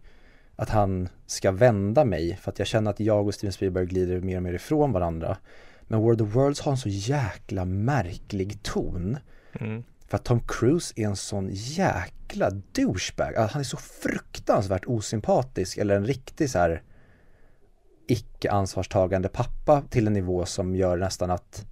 att 0.56 0.70
han 0.70 1.10
ska 1.26 1.52
vända 1.52 2.06
mig 2.06 2.36
för 2.42 2.52
att 2.52 2.60
jag 2.60 2.68
känner 2.68 2.92
att 2.92 3.00
jag 3.00 3.28
och 3.28 3.34
Steven 3.34 3.54
Spielberg 3.54 3.86
glider 3.86 4.22
mer 4.22 4.38
och 4.38 4.44
mer 4.44 4.54
ifrån 4.54 4.92
varandra. 4.92 5.38
Men 5.82 6.00
World 6.00 6.22
of 6.22 6.36
Worlds 6.36 6.62
har 6.62 6.72
en 6.72 6.78
så 6.78 6.90
jäkla 6.90 7.66
märklig 7.66 8.64
ton. 8.64 9.18
Mm. 9.60 9.84
För 10.10 10.18
att 10.18 10.24
Tom 10.24 10.40
Cruise 10.48 10.94
är 10.96 11.06
en 11.06 11.16
sån 11.16 11.50
jäkla 11.52 12.50
douchebag. 12.50 13.36
Alltså, 13.36 13.54
han 13.54 13.60
är 13.60 13.64
så 13.64 13.78
fruktansvärt 13.78 14.86
osympatisk 14.86 15.78
eller 15.78 15.96
en 15.96 16.06
riktig 16.06 16.50
så 16.50 16.60
här 16.60 16.84
icke 18.08 18.52
ansvarstagande 18.52 19.30
pappa 19.30 19.82
till 19.90 20.08
en 20.08 20.14
nivå 20.14 20.46
som 20.46 20.76
gör 20.76 20.98
nästan 20.98 21.32
att 21.32 21.66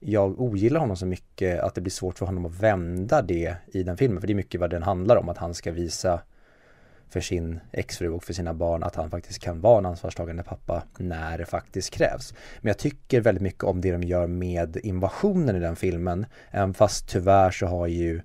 jag 0.00 0.40
ogillar 0.40 0.80
honom 0.80 0.96
så 0.96 1.06
mycket 1.06 1.60
att 1.60 1.74
det 1.74 1.80
blir 1.80 1.90
svårt 1.90 2.18
för 2.18 2.26
honom 2.26 2.46
att 2.46 2.60
vända 2.60 3.22
det 3.22 3.56
i 3.66 3.82
den 3.82 3.96
filmen. 3.96 4.20
För 4.20 4.26
det 4.26 4.32
är 4.32 4.34
mycket 4.34 4.60
vad 4.60 4.70
den 4.70 4.82
handlar 4.82 5.16
om, 5.16 5.28
att 5.28 5.38
han 5.38 5.54
ska 5.54 5.72
visa 5.72 6.20
för 7.12 7.20
sin 7.20 7.60
exfru 7.72 8.08
och 8.08 8.24
för 8.24 8.32
sina 8.32 8.54
barn 8.54 8.82
att 8.82 8.94
han 8.94 9.10
faktiskt 9.10 9.38
kan 9.38 9.60
vara 9.60 9.78
en 9.78 9.86
ansvarstagande 9.86 10.42
pappa 10.42 10.82
när 10.98 11.38
det 11.38 11.46
faktiskt 11.46 11.90
krävs. 11.90 12.34
Men 12.60 12.68
jag 12.68 12.78
tycker 12.78 13.20
väldigt 13.20 13.42
mycket 13.42 13.64
om 13.64 13.80
det 13.80 13.92
de 13.92 14.02
gör 14.02 14.26
med 14.26 14.76
invasionen 14.82 15.56
i 15.56 15.60
den 15.60 15.76
filmen. 15.76 16.26
Även 16.50 16.74
fast 16.74 17.08
tyvärr 17.08 17.50
så 17.50 17.66
har 17.66 17.86
ju 17.86 18.20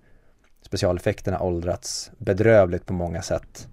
specialeffekterna 0.62 1.42
åldrats 1.42 2.12
bedrövligt 2.18 2.86
på 2.86 2.94
många 2.94 3.22
sätt. 3.22 3.68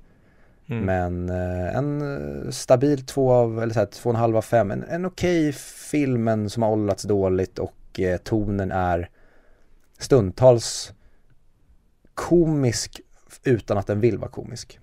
Mm. 0.66 0.84
Men 0.84 1.28
eh, 1.28 1.76
en 1.76 2.52
stabil 2.52 3.06
två 3.06 3.32
av, 3.32 3.62
eller 3.62 3.74
så 3.74 3.78
här, 3.78 3.86
två 3.86 4.10
och 4.10 4.14
en 4.14 4.20
halv 4.20 4.36
av 4.36 4.42
fem. 4.42 4.70
En, 4.70 4.84
en 4.84 5.04
okej 5.04 5.48
okay 5.48 5.52
film 5.90 6.48
som 6.48 6.62
har 6.62 6.70
åldrats 6.70 7.02
dåligt 7.02 7.58
och 7.58 8.00
eh, 8.00 8.16
tonen 8.16 8.72
är 8.72 9.10
stundtals 9.98 10.92
komisk 12.14 13.00
utan 13.44 13.78
att 13.78 13.86
den 13.86 14.00
vill 14.00 14.18
vara 14.18 14.30
komisk. 14.30 14.78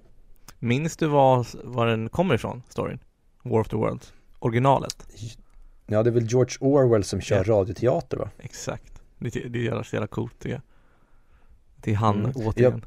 Minns 0.64 0.98
du 0.98 1.08
var, 1.08 1.48
var 1.64 1.88
den 1.88 2.10
kommer 2.10 2.36
ifrån, 2.36 2.64
storyn? 2.70 3.00
War 3.44 3.60
of 3.60 3.70
the 3.70 3.76
Worlds, 3.76 4.14
originalet? 4.40 5.08
Ja, 5.86 6.04
det 6.04 6.10
är 6.10 6.12
väl 6.12 6.28
George 6.28 6.58
Orwell 6.60 7.04
som 7.04 7.22
kör 7.22 7.44
ja. 7.48 7.54
radioteater 7.54 8.18
va? 8.18 8.30
Exakt, 8.40 9.02
det, 9.18 9.30
det 9.30 9.68
är 9.68 9.84
så 9.84 9.96
jävla 9.96 10.08
coolt 10.08 10.40
tycker 10.40 10.56
jag 10.56 10.62
Det 11.76 11.92
är 11.92 11.96
han 11.96 12.20
mm. 12.20 12.32
återigen 12.36 12.72
jag, 12.72 12.82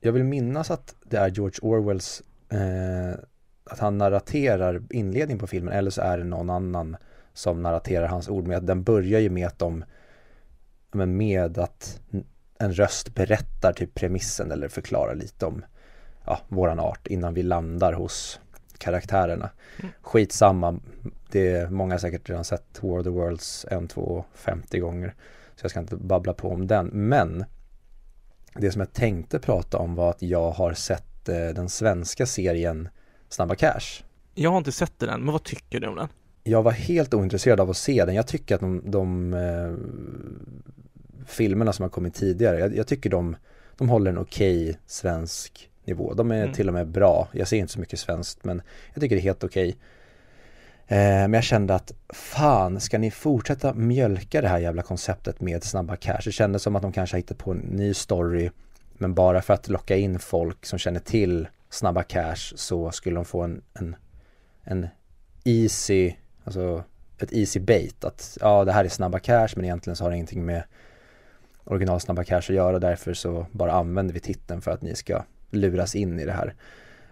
jag 0.00 0.12
vill 0.12 0.24
minnas 0.24 0.70
att 0.70 0.94
det 1.04 1.16
är 1.16 1.28
George 1.28 1.58
Orwells 1.62 2.22
eh, 2.48 3.18
att 3.64 3.78
han 3.78 3.98
narraterar 3.98 4.82
inledningen 4.90 5.38
på 5.38 5.46
filmen 5.46 5.74
eller 5.74 5.90
så 5.90 6.00
är 6.00 6.18
det 6.18 6.24
någon 6.24 6.50
annan 6.50 6.96
som 7.32 7.62
narraterar 7.62 8.06
hans 8.06 8.28
ord 8.28 8.52
att 8.52 8.66
den 8.66 8.82
börjar 8.82 9.20
ju 9.20 9.30
med 9.30 9.46
att 9.46 9.58
de 9.58 9.84
med 10.92 11.58
att 11.58 12.00
en 12.58 12.72
röst 12.72 13.14
berättar 13.14 13.72
typ 13.72 13.94
premissen 13.94 14.50
eller 14.52 14.68
förklarar 14.68 15.14
lite 15.14 15.46
om 15.46 15.64
ja, 16.26 16.40
våran 16.48 16.80
art 16.80 17.06
innan 17.06 17.34
vi 17.34 17.42
landar 17.42 17.92
hos 17.92 18.40
karaktärerna. 18.78 19.50
Mm. 19.80 19.92
Skitsamma, 20.02 20.80
det 21.30 21.50
är 21.50 21.70
många 21.70 21.98
säkert 21.98 22.28
redan 22.28 22.44
sett 22.44 22.82
War 22.82 22.98
of 22.98 23.04
the 23.04 23.10
Worlds 23.10 23.66
en, 23.70 23.88
två, 23.88 24.24
50 24.34 24.78
gånger. 24.78 25.14
Så 25.56 25.64
jag 25.64 25.70
ska 25.70 25.80
inte 25.80 25.96
babbla 25.96 26.32
på 26.32 26.50
om 26.50 26.66
den. 26.66 26.86
Men 26.86 27.44
det 28.54 28.72
som 28.72 28.80
jag 28.80 28.92
tänkte 28.92 29.38
prata 29.38 29.78
om 29.78 29.94
var 29.94 30.10
att 30.10 30.22
jag 30.22 30.50
har 30.50 30.74
sett 30.74 31.28
eh, 31.28 31.48
den 31.48 31.68
svenska 31.68 32.26
serien 32.26 32.88
Snabba 33.28 33.54
Cash. 33.54 34.02
Jag 34.34 34.50
har 34.50 34.58
inte 34.58 34.72
sett 34.72 34.98
den 34.98 35.08
än, 35.08 35.20
men 35.20 35.32
vad 35.32 35.42
tycker 35.42 35.80
du 35.80 35.86
om 35.86 35.96
den? 35.96 36.08
Jag 36.42 36.62
var 36.62 36.72
helt 36.72 37.14
ointresserad 37.14 37.60
av 37.60 37.70
att 37.70 37.76
se 37.76 38.04
den. 38.04 38.14
Jag 38.14 38.26
tycker 38.26 38.54
att 38.54 38.60
de, 38.60 38.82
de 38.84 39.34
eh, 39.34 39.74
filmerna 41.26 41.72
som 41.72 41.82
har 41.82 41.90
kommit 41.90 42.14
tidigare, 42.14 42.58
jag, 42.58 42.76
jag 42.76 42.86
tycker 42.86 43.10
de, 43.10 43.36
de 43.76 43.88
håller 43.88 44.10
en 44.10 44.18
okej 44.18 44.62
okay 44.62 44.74
svensk 44.86 45.70
nivå. 45.86 46.14
De 46.14 46.30
är 46.30 46.42
mm. 46.42 46.52
till 46.52 46.68
och 46.68 46.74
med 46.74 46.88
bra. 46.88 47.28
Jag 47.32 47.48
ser 47.48 47.56
inte 47.56 47.72
så 47.72 47.80
mycket 47.80 47.98
svenskt 47.98 48.44
men 48.44 48.62
jag 48.94 49.00
tycker 49.00 49.16
det 49.16 49.20
är 49.20 49.22
helt 49.22 49.44
okej. 49.44 49.68
Okay. 49.68 49.78
Eh, 50.98 50.98
men 50.98 51.34
jag 51.34 51.44
kände 51.44 51.74
att 51.74 51.92
fan, 52.08 52.80
ska 52.80 52.98
ni 52.98 53.10
fortsätta 53.10 53.74
mjölka 53.74 54.40
det 54.40 54.48
här 54.48 54.58
jävla 54.58 54.82
konceptet 54.82 55.40
med 55.40 55.64
snabba 55.64 55.96
cash? 55.96 56.20
Det 56.24 56.32
kändes 56.32 56.62
som 56.62 56.76
att 56.76 56.82
de 56.82 56.92
kanske 56.92 57.16
hittat 57.16 57.38
på 57.38 57.50
en 57.50 57.58
ny 57.58 57.94
story 57.94 58.50
men 58.98 59.14
bara 59.14 59.42
för 59.42 59.54
att 59.54 59.68
locka 59.68 59.96
in 59.96 60.18
folk 60.18 60.66
som 60.66 60.78
känner 60.78 61.00
till 61.00 61.48
snabba 61.70 62.02
cash 62.02 62.52
så 62.54 62.90
skulle 62.90 63.16
de 63.16 63.24
få 63.24 63.42
en, 63.42 63.62
en, 63.74 63.96
en 64.62 64.86
easy, 65.44 66.12
alltså 66.44 66.84
ett 67.18 67.32
easy 67.32 67.60
bait 67.60 68.04
att 68.04 68.38
ja 68.40 68.64
det 68.64 68.72
här 68.72 68.84
är 68.84 68.88
snabba 68.88 69.18
cash 69.18 69.48
men 69.56 69.64
egentligen 69.64 69.96
så 69.96 70.04
har 70.04 70.10
det 70.10 70.16
ingenting 70.16 70.46
med 70.46 70.62
original 71.64 72.00
snabba 72.00 72.24
cash 72.24 72.36
att 72.36 72.48
göra 72.48 72.78
därför 72.78 73.14
så 73.14 73.46
bara 73.52 73.72
använder 73.72 74.14
vi 74.14 74.20
titeln 74.20 74.60
för 74.60 74.70
att 74.70 74.82
ni 74.82 74.94
ska 74.94 75.22
luras 75.50 75.94
in 75.94 76.20
i 76.20 76.24
det 76.24 76.32
här. 76.32 76.54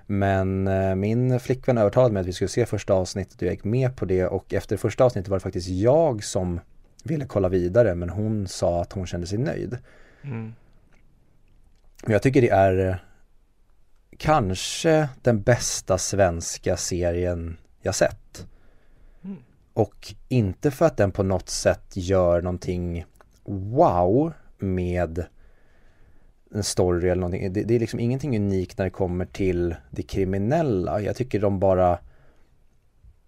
Men 0.06 0.68
eh, 0.68 0.94
min 0.94 1.40
flickvän 1.40 1.78
övertalade 1.78 2.12
mig 2.12 2.20
att 2.20 2.26
vi 2.26 2.32
skulle 2.32 2.48
se 2.48 2.66
första 2.66 2.94
avsnittet 2.94 3.36
och 3.36 3.42
jag 3.42 3.52
gick 3.52 3.64
med 3.64 3.96
på 3.96 4.04
det 4.04 4.26
och 4.26 4.54
efter 4.54 4.76
första 4.76 5.04
avsnittet 5.04 5.28
var 5.28 5.36
det 5.36 5.42
faktiskt 5.42 5.68
jag 5.68 6.24
som 6.24 6.60
ville 7.04 7.26
kolla 7.26 7.48
vidare 7.48 7.94
men 7.94 8.08
hon 8.08 8.48
sa 8.48 8.82
att 8.82 8.92
hon 8.92 9.06
kände 9.06 9.26
sig 9.26 9.38
nöjd. 9.38 9.78
Mm. 10.22 10.54
Jag 12.06 12.22
tycker 12.22 12.42
det 12.42 12.50
är 12.50 12.88
eh, 12.88 12.96
kanske 14.16 15.08
den 15.22 15.42
bästa 15.42 15.98
svenska 15.98 16.76
serien 16.76 17.56
jag 17.82 17.94
sett. 17.94 18.46
Mm. 19.24 19.36
Och 19.72 20.14
inte 20.28 20.70
för 20.70 20.86
att 20.86 20.96
den 20.96 21.12
på 21.12 21.22
något 21.22 21.48
sätt 21.48 21.96
gör 21.96 22.42
någonting 22.42 23.04
wow 23.44 24.32
med 24.58 25.24
en 26.54 26.62
story 26.62 27.08
eller 27.08 27.20
någonting. 27.20 27.52
Det, 27.52 27.62
det, 27.62 27.74
är 27.74 27.80
liksom 27.80 28.00
ingenting 28.00 28.36
unikt 28.36 28.78
när 28.78 28.84
det 28.84 28.90
kommer 28.90 29.24
till 29.24 29.74
det 29.90 30.02
kriminella. 30.02 31.00
Jag 31.00 31.16
tycker 31.16 31.40
de 31.40 31.58
bara 31.58 31.98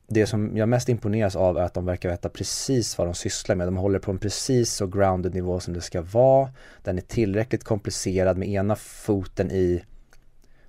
det 0.09 0.27
som 0.27 0.57
jag 0.57 0.69
mest 0.69 0.89
imponeras 0.89 1.37
av 1.37 1.59
är 1.59 1.63
att 1.63 1.75
de 1.75 1.85
verkar 1.85 2.09
veta 2.09 2.29
precis 2.29 2.99
vad 2.99 3.07
de 3.07 3.15
sysslar 3.15 3.57
med. 3.57 3.67
De 3.67 3.77
håller 3.77 3.99
på 3.99 4.11
en 4.11 4.19
precis 4.19 4.73
så 4.73 4.87
grounded 4.87 5.35
nivå 5.35 5.61
som 5.61 5.75
det 5.75 5.81
ska 5.81 6.03
vara. 6.03 6.51
Den 6.83 6.99
är 6.99 7.03
tillräckligt 7.03 7.65
komplicerad 7.65 8.39
med 8.39 8.49
ena 8.49 8.77
foten 8.77 9.51
i, 9.51 9.85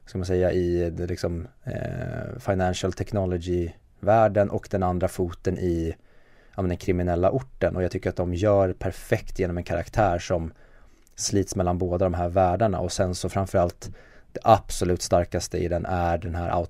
ska 0.06 0.18
man 0.18 0.26
säga, 0.26 0.52
i 0.52 0.90
det 0.90 1.08
liksom 1.08 1.48
eh, 1.64 2.40
financial 2.40 2.94
technology-världen 2.94 4.50
och 4.50 4.68
den 4.72 4.84
andra 4.84 5.08
foten 5.08 5.58
i 5.58 5.96
ja, 6.56 6.64
den 6.64 6.78
kriminella 6.78 7.32
orten. 7.32 7.76
Och 7.76 7.84
jag 7.84 7.92
tycker 7.92 8.10
att 8.10 8.16
de 8.16 8.34
gör 8.34 8.74
perfekt 8.74 9.40
genom 9.40 9.58
en 9.58 9.64
karaktär 9.64 10.20
som 10.20 10.52
slits 11.18 11.56
mellan 11.56 11.78
båda 11.78 12.06
de 12.06 12.14
här 12.14 12.30
världarna 12.30 12.80
och 12.80 12.92
sen 12.92 13.16
så 13.16 13.30
framförallt 13.30 13.92
det 14.32 14.40
absolut 14.44 15.02
starkaste 15.02 15.58
i 15.58 15.68
den 15.68 15.86
är 15.86 16.18
den 16.18 16.36
här 16.36 16.50
äh, 16.50 16.66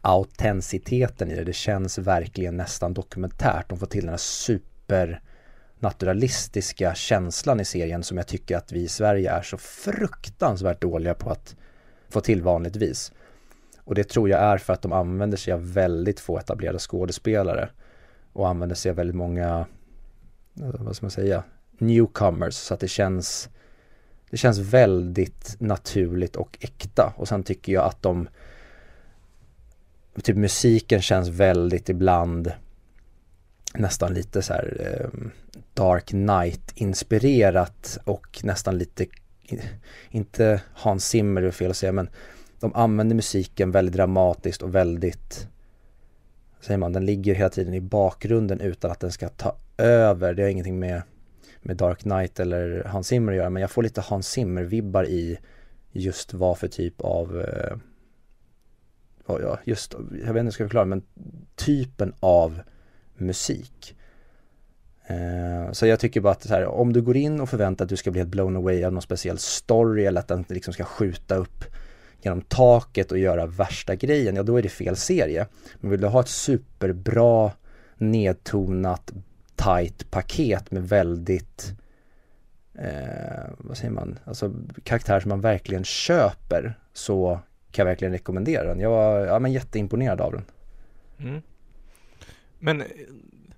autenticiteten 0.00 1.30
i 1.30 1.34
det. 1.34 1.44
Det 1.44 1.52
känns 1.52 1.98
verkligen 1.98 2.56
nästan 2.56 2.94
dokumentärt. 2.94 3.68
De 3.68 3.78
får 3.78 3.86
till 3.86 4.00
den 4.00 4.10
här 4.10 4.16
supernaturalistiska 4.16 6.94
känslan 6.94 7.60
i 7.60 7.64
serien 7.64 8.02
som 8.02 8.16
jag 8.16 8.26
tycker 8.26 8.56
att 8.56 8.72
vi 8.72 8.82
i 8.82 8.88
Sverige 8.88 9.30
är 9.30 9.42
så 9.42 9.58
fruktansvärt 9.58 10.80
dåliga 10.80 11.14
på 11.14 11.30
att 11.30 11.56
få 12.08 12.20
till 12.20 12.42
vanligtvis. 12.42 13.12
Och 13.78 13.94
det 13.94 14.04
tror 14.04 14.28
jag 14.28 14.40
är 14.40 14.58
för 14.58 14.72
att 14.72 14.82
de 14.82 14.92
använder 14.92 15.36
sig 15.36 15.52
av 15.52 15.72
väldigt 15.72 16.20
få 16.20 16.38
etablerade 16.38 16.78
skådespelare 16.78 17.68
och 18.32 18.48
använder 18.48 18.76
sig 18.76 18.90
av 18.90 18.96
väldigt 18.96 19.16
många, 19.16 19.66
vad 20.54 20.96
ska 20.96 21.06
man 21.06 21.10
säga, 21.10 21.44
newcomers 21.78 22.54
så 22.54 22.74
att 22.74 22.80
det 22.80 22.88
känns 22.88 23.48
det 24.30 24.36
känns 24.36 24.58
väldigt 24.58 25.56
naturligt 25.58 26.36
och 26.36 26.58
äkta 26.60 27.14
och 27.16 27.28
sen 27.28 27.42
tycker 27.42 27.72
jag 27.72 27.84
att 27.84 28.02
de 28.02 28.28
typ 30.22 30.36
musiken 30.36 31.02
känns 31.02 31.28
väldigt 31.28 31.88
ibland 31.88 32.52
nästan 33.74 34.14
lite 34.14 34.42
så 34.42 34.52
här 34.52 34.76
eh, 34.80 35.20
Dark 35.74 36.06
Knight 36.06 36.72
inspirerat 36.74 37.98
och 38.04 38.40
nästan 38.42 38.78
lite 38.78 39.06
inte 40.10 40.60
Hans 40.74 41.08
Zimmer 41.08 41.42
är 41.42 41.50
fel 41.50 41.70
att 41.70 41.76
säga 41.76 41.92
men 41.92 42.08
de 42.60 42.74
använder 42.74 43.16
musiken 43.16 43.70
väldigt 43.70 43.94
dramatiskt 43.94 44.62
och 44.62 44.74
väldigt 44.74 45.48
säger 46.64 46.78
man, 46.78 46.92
den 46.92 47.06
ligger 47.06 47.34
hela 47.34 47.48
tiden 47.48 47.74
i 47.74 47.80
bakgrunden 47.80 48.60
utan 48.60 48.90
att 48.90 49.00
den 49.00 49.12
ska 49.12 49.28
ta 49.28 49.56
över. 49.78 50.34
Det 50.34 50.42
har 50.42 50.50
ingenting 50.50 50.78
med 50.78 51.02
med 51.64 51.76
Dark 51.76 51.98
Knight 51.98 52.40
eller 52.40 52.84
Hans 52.84 53.06
Zimmer 53.06 53.32
att 53.32 53.38
göra 53.38 53.50
men 53.50 53.60
jag 53.60 53.70
får 53.70 53.82
lite 53.82 54.00
Hans 54.00 54.28
Zimmer-vibbar 54.28 55.04
i 55.04 55.38
just 55.92 56.34
vad 56.34 56.58
för 56.58 56.68
typ 56.68 57.00
av 57.00 57.40
eh, 57.40 57.76
ja, 59.26 59.58
just, 59.64 59.94
jag 59.94 60.08
vet 60.10 60.20
inte 60.20 60.32
hur 60.32 60.44
jag 60.44 60.52
ska 60.52 60.64
förklara 60.64 60.84
men 60.84 61.02
typen 61.56 62.14
av 62.20 62.60
musik. 63.16 63.96
Eh, 65.06 65.72
så 65.72 65.86
jag 65.86 66.00
tycker 66.00 66.20
bara 66.20 66.32
att 66.32 66.42
så 66.42 66.48
här, 66.48 66.66
om 66.66 66.92
du 66.92 67.02
går 67.02 67.16
in 67.16 67.40
och 67.40 67.48
förväntar 67.48 67.84
att 67.84 67.88
du 67.88 67.96
ska 67.96 68.10
bli 68.10 68.20
helt 68.20 68.30
blown 68.30 68.56
away 68.56 68.84
av 68.84 68.92
någon 68.92 69.02
speciell 69.02 69.38
story 69.38 70.04
eller 70.04 70.20
att 70.20 70.28
den 70.28 70.44
liksom 70.48 70.74
ska 70.74 70.84
skjuta 70.84 71.34
upp 71.34 71.64
genom 72.22 72.40
taket 72.40 73.12
och 73.12 73.18
göra 73.18 73.46
värsta 73.46 73.94
grejen, 73.94 74.36
ja 74.36 74.42
då 74.42 74.56
är 74.56 74.62
det 74.62 74.68
fel 74.68 74.96
serie. 74.96 75.46
Men 75.80 75.90
vill 75.90 76.00
du 76.00 76.06
ha 76.06 76.20
ett 76.20 76.28
superbra 76.28 77.52
nedtonat 77.96 79.12
tight 79.56 80.10
paket 80.10 80.70
med 80.70 80.88
väldigt 80.88 81.74
eh, 82.74 83.50
vad 83.58 83.76
säger 83.76 83.90
man, 83.90 84.18
alltså 84.24 84.52
karaktärer 84.82 85.20
som 85.20 85.28
man 85.28 85.40
verkligen 85.40 85.84
köper 85.84 86.78
så 86.92 87.40
kan 87.70 87.82
jag 87.82 87.90
verkligen 87.90 88.12
rekommendera 88.12 88.64
den. 88.64 88.80
Jag 88.80 88.90
var 88.90 89.20
ja, 89.20 89.38
men 89.38 89.52
jätteimponerad 89.52 90.20
av 90.20 90.32
den. 90.32 90.44
Mm. 91.18 91.42
Men 92.58 92.80
eh, 92.80 92.86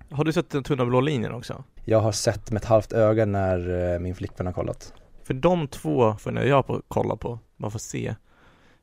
har 0.09 0.23
du 0.23 0.33
sett 0.33 0.49
den 0.49 0.63
tunna 0.63 0.85
blå 0.85 1.01
linjen 1.01 1.33
också? 1.33 1.63
Jag 1.85 1.99
har 1.99 2.11
sett 2.11 2.51
med 2.51 2.61
ett 2.61 2.67
halvt 2.67 2.93
öga 2.93 3.25
när 3.25 3.93
eh, 3.93 3.99
min 3.99 4.15
flickvän 4.15 4.47
har 4.47 4.53
kollat. 4.53 4.93
För 5.23 5.33
de 5.33 5.67
två 5.67 6.15
får 6.19 6.39
jag 6.39 6.67
på 6.67 6.81
kolla 6.87 7.15
på, 7.15 7.39
bara 7.57 7.71
för 7.71 7.77
att 7.77 7.81
se 7.81 8.15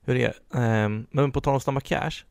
hur 0.04 0.14
det 0.14 0.24
är. 0.50 0.84
Um, 0.84 1.06
men 1.10 1.32
på 1.32 1.40
tal 1.40 1.54
om 1.54 1.60
Snabba 1.60 1.80
Cash 1.80 2.24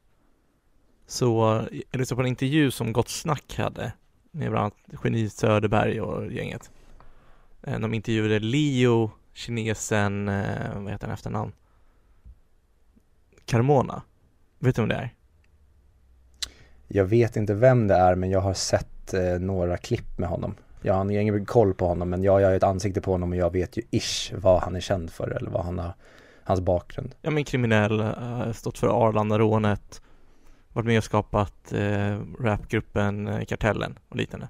så 1.07 1.61
jag 1.91 1.99
lyssnade 1.99 2.15
på 2.15 2.21
en 2.21 2.27
intervju 2.27 2.71
som 2.71 2.93
Gott 2.93 3.09
Snack 3.09 3.55
hade 3.57 3.93
med 4.35 4.51
bland 4.51 4.63
annat 4.63 5.03
Geni 5.03 5.29
Söderberg 5.29 6.01
och 6.01 6.31
gänget. 6.31 6.71
Eh, 7.63 7.79
de 7.79 7.93
intervjuade 7.93 8.39
Leo, 8.39 9.11
kinesen, 9.33 10.29
eh, 10.29 10.73
vad 10.75 10.91
heter 10.91 11.07
han 11.07 11.13
efternamn? 11.13 11.51
Carmona. 13.45 14.01
Vet 14.59 14.75
du 14.75 14.81
vem 14.81 14.89
det 14.89 14.95
är? 14.95 15.13
Jag 16.87 17.05
vet 17.05 17.35
inte 17.35 17.53
vem 17.53 17.87
det 17.87 17.95
är 17.95 18.15
men 18.15 18.29
jag 18.29 18.39
har 18.39 18.53
sett 18.53 19.13
eh, 19.13 19.39
några 19.39 19.77
klipp 19.77 20.17
med 20.17 20.29
honom. 20.29 20.55
Jag 20.81 20.93
har 20.93 21.11
ingen 21.11 21.45
koll 21.45 21.73
på 21.73 21.87
honom 21.87 22.09
men 22.09 22.23
jag, 22.23 22.41
har 22.41 22.53
ett 22.53 22.63
ansikte 22.63 23.01
på 23.01 23.11
honom 23.11 23.31
och 23.31 23.37
jag 23.37 23.53
vet 23.53 23.77
ju 23.77 23.81
ish 23.91 24.33
vad 24.33 24.61
han 24.61 24.75
är 24.75 24.79
känd 24.79 25.11
för 25.11 25.29
eller 25.29 25.51
vad 25.51 25.65
han 25.65 25.79
har, 25.79 25.93
hans 26.43 26.61
bakgrund. 26.61 27.15
Ja 27.21 27.31
men 27.31 27.43
kriminell, 27.43 28.13
stått 28.53 28.77
för 28.77 29.07
Arlandarånet, 29.07 30.01
varit 30.73 30.85
med 30.85 30.97
och 30.97 31.03
skapat 31.03 31.73
eh, 31.73 32.19
rapgruppen 32.39 33.27
eh, 33.27 33.45
Kartellen 33.45 33.99
och 34.09 34.15
liknande. 34.15 34.49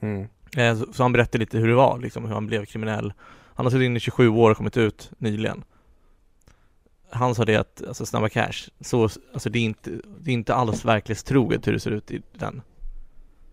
Mm. 0.00 0.28
Eh, 0.56 0.78
så, 0.78 0.92
så, 0.92 1.02
han 1.02 1.12
berättade 1.12 1.38
lite 1.38 1.58
hur 1.58 1.68
det 1.68 1.74
var, 1.74 1.98
liksom 1.98 2.24
hur 2.24 2.34
han 2.34 2.46
blev 2.46 2.64
kriminell. 2.64 3.12
Han 3.54 3.66
har 3.66 3.70
suttit 3.70 3.84
inne 3.84 3.96
i 3.96 4.00
27 4.00 4.28
år 4.28 4.50
och 4.50 4.56
kommit 4.56 4.76
ut 4.76 5.10
nyligen. 5.18 5.64
Han 7.10 7.34
sa 7.34 7.44
det 7.44 7.56
att, 7.56 7.82
alltså 7.88 8.06
Snabba 8.06 8.28
Cash, 8.28 8.68
så, 8.80 9.02
alltså 9.02 9.50
det 9.50 9.58
är 9.58 9.62
inte, 9.62 9.90
det 10.20 10.30
är 10.30 10.34
inte 10.34 10.54
alls 10.54 10.84
verklighetstroget 10.84 11.66
hur 11.66 11.72
det 11.72 11.80
ser 11.80 11.90
ut 11.90 12.10
i 12.10 12.22
den 12.32 12.62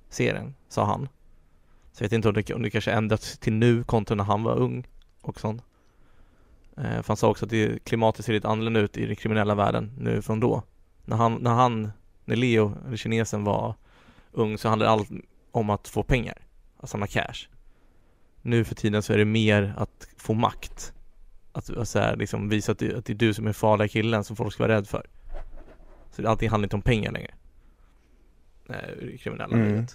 serien, 0.09 0.55
sa 0.69 0.85
han. 0.85 1.07
Så 1.91 2.03
jag 2.03 2.05
vet 2.09 2.13
inte 2.13 2.27
om 2.27 2.33
det, 2.33 2.53
om 2.53 2.61
det 2.61 2.69
kanske 2.69 2.91
ändrats 2.91 3.37
till 3.37 3.53
nu 3.53 3.83
kontra 3.83 4.15
när 4.15 4.23
han 4.23 4.43
var 4.43 4.55
ung 4.55 4.87
och 5.21 5.39
sånt. 5.39 5.63
Eh, 6.77 6.83
för 6.83 7.07
han 7.07 7.17
sa 7.17 7.29
också 7.29 7.45
att 7.45 7.51
det, 7.51 7.83
klimatet 7.83 8.25
ser 8.25 8.33
lite 8.33 8.47
annorlunda 8.47 8.79
ut 8.79 8.97
i 8.97 9.05
den 9.05 9.15
kriminella 9.15 9.55
världen 9.55 9.91
nu 9.97 10.21
från 10.21 10.39
då 10.39 10.63
när 11.05 11.17
han, 11.17 11.33
när 11.33 11.51
han, 11.51 11.91
när 12.25 12.35
Leo, 12.35 12.77
eller 12.87 12.97
kinesen 12.97 13.43
var 13.43 13.75
ung 14.31 14.57
så 14.57 14.69
handlade 14.69 14.91
allt 14.91 15.09
om 15.51 15.69
att 15.69 15.87
få 15.87 16.03
pengar, 16.03 16.37
att 16.77 16.89
samla 16.89 17.07
cash. 17.07 17.47
Nu 18.41 18.63
för 18.63 18.75
tiden 18.75 19.03
så 19.03 19.13
är 19.13 19.17
det 19.17 19.25
mer 19.25 19.73
att 19.77 20.07
få 20.17 20.33
makt. 20.33 20.93
Att, 21.51 21.69
att 21.69 21.89
så 21.89 21.99
här, 21.99 22.15
liksom 22.15 22.49
visa 22.49 22.71
att 22.71 22.79
det, 22.79 22.95
att 22.95 23.05
det 23.05 23.13
är 23.13 23.17
du 23.17 23.33
som 23.33 23.47
är 23.47 23.53
farliga 23.53 23.87
killen 23.87 24.23
som 24.23 24.35
folk 24.35 24.53
ska 24.53 24.63
vara 24.63 24.75
rädd 24.75 24.87
för. 24.87 25.07
Så 26.11 26.27
allting 26.27 26.49
handlar 26.49 26.65
inte 26.65 26.75
om 26.75 26.81
pengar 26.81 27.11
längre. 27.11 27.33
Nej, 28.65 29.17
kriminella 29.21 29.57
mm. 29.57 29.85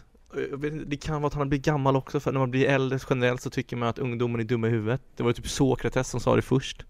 Det 0.86 0.96
kan 0.96 1.22
vara 1.22 1.26
att 1.26 1.34
han 1.34 1.48
blir 1.48 1.58
gammal 1.58 1.96
också 1.96 2.20
för 2.20 2.32
när 2.32 2.40
man 2.40 2.50
blir 2.50 2.66
äldre 2.66 2.98
generellt 3.10 3.42
så 3.42 3.50
tycker 3.50 3.76
man 3.76 3.88
att 3.88 3.98
ungdomen 3.98 4.40
är 4.40 4.44
dumma 4.44 4.66
i 4.66 4.70
huvudet. 4.70 5.02
Det 5.16 5.22
var 5.22 5.32
typ 5.32 5.48
Sokrates 5.48 6.08
som 6.08 6.20
sa 6.20 6.36
det 6.36 6.42
först. 6.42 6.84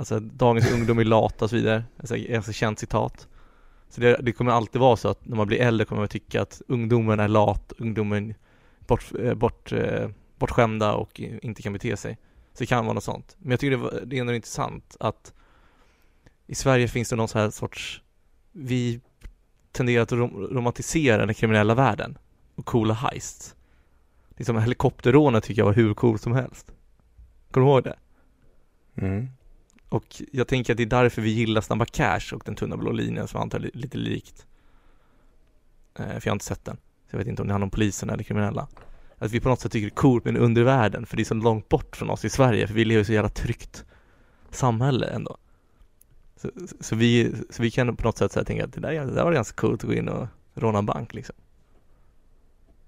Alltså 0.00 0.20
dagens 0.20 0.72
ungdom 0.72 0.98
är 0.98 1.04
lata 1.04 1.44
och 1.44 1.50
så 1.50 1.56
vidare, 1.56 1.84
alltså, 1.98 2.16
ett 2.16 2.54
känt 2.54 2.78
citat. 2.78 3.28
Så 3.88 4.00
det, 4.00 4.16
det 4.22 4.32
kommer 4.32 4.52
alltid 4.52 4.80
vara 4.80 4.96
så 4.96 5.08
att 5.08 5.26
när 5.26 5.36
man 5.36 5.46
blir 5.46 5.60
äldre 5.60 5.84
kommer 5.84 6.02
man 6.02 6.08
tycka 6.08 6.42
att 6.42 6.62
ungdomen 6.68 7.20
är 7.20 7.28
lat, 7.28 7.72
ungdomen 7.78 8.34
bort, 8.78 9.12
eh, 9.18 9.34
bort, 9.34 9.72
eh, 9.72 10.08
bortskämda 10.38 10.92
och 10.94 11.20
inte 11.20 11.62
kan 11.62 11.72
bete 11.72 11.96
sig. 11.96 12.18
Så 12.52 12.58
det 12.58 12.66
kan 12.66 12.84
vara 12.84 12.94
något 12.94 13.04
sånt. 13.04 13.36
Men 13.38 13.50
jag 13.50 13.60
tycker 13.60 13.70
det, 13.70 13.76
var, 13.76 14.00
det 14.04 14.16
är 14.16 14.20
ändå 14.20 14.34
intressant 14.34 14.96
att 15.00 15.34
i 16.46 16.54
Sverige 16.54 16.88
finns 16.88 17.08
det 17.08 17.16
någon 17.16 17.28
så 17.28 17.38
här 17.38 17.50
sorts 17.50 18.02
vi 18.52 19.00
tenderar 19.72 20.02
att 20.02 20.12
rom 20.12 20.46
romantisera 20.46 21.26
den 21.26 21.34
kriminella 21.34 21.74
världen 21.74 22.18
och 22.54 22.66
coola 22.66 22.94
heists. 22.94 23.54
Liksom 24.36 24.58
helikopterrånet 24.58 25.44
tycker 25.44 25.60
jag 25.60 25.66
var 25.66 25.74
hur 25.74 25.94
coolt 25.94 26.22
som 26.22 26.32
helst. 26.32 26.72
Kommer 27.50 27.66
du 27.66 27.72
ihåg 27.72 27.84
det? 27.84 27.96
Mm. 28.96 29.28
Och 29.90 30.22
jag 30.32 30.48
tänker 30.48 30.72
att 30.72 30.76
det 30.76 30.82
är 30.82 30.86
därför 30.86 31.22
vi 31.22 31.30
gillar 31.30 31.60
Snabba 31.60 31.84
Cash 31.84 32.34
och 32.34 32.42
den 32.44 32.54
tunna 32.54 32.76
blå 32.76 32.92
linjen 32.92 33.28
som 33.28 33.38
jag 33.38 33.42
antar 33.42 33.60
är 33.60 33.70
lite 33.74 33.98
likt. 33.98 34.46
Eh, 35.98 36.06
För 36.06 36.22
jag 36.24 36.30
har 36.30 36.32
inte 36.32 36.44
sett 36.44 36.64
den 36.64 36.76
Så 36.76 37.16
jag 37.16 37.18
vet 37.18 37.26
inte 37.26 37.42
om 37.42 37.48
det 37.48 37.54
handlar 37.54 37.66
om 37.66 37.70
polisen 37.70 38.10
eller 38.10 38.24
kriminella. 38.24 38.68
Att 39.18 39.30
vi 39.30 39.40
på 39.40 39.48
något 39.48 39.60
sätt 39.60 39.72
tycker 39.72 39.86
det 39.86 39.92
är 39.92 39.94
coolt 39.94 40.24
med 40.24 40.36
en 40.36 40.42
undervärlden 40.42 41.06
för 41.06 41.16
det 41.16 41.22
är 41.22 41.24
så 41.24 41.34
långt 41.34 41.68
bort 41.68 41.96
från 41.96 42.10
oss 42.10 42.24
i 42.24 42.30
Sverige 42.30 42.66
för 42.66 42.74
vi 42.74 42.84
lever 42.84 43.02
i 43.02 43.04
så 43.04 43.12
jävla 43.12 43.28
tryggt 43.28 43.84
samhälle 44.50 45.06
ändå. 45.06 45.36
Så, 46.36 46.50
så, 46.80 46.96
vi, 46.96 47.34
så 47.50 47.62
vi 47.62 47.70
kan 47.70 47.96
på 47.96 48.06
något 48.06 48.18
sätt 48.18 48.32
säga, 48.32 48.44
tänka 48.44 48.64
att 48.64 48.72
det 48.72 48.80
där, 48.80 48.92
det 48.92 49.14
där 49.14 49.24
var 49.24 49.32
ganska 49.32 49.56
coolt 49.56 49.84
att 49.84 49.90
gå 49.90 49.94
in 49.94 50.08
och 50.08 50.26
råna 50.54 50.78
en 50.78 50.86
bank 50.86 51.14
liksom. 51.14 51.36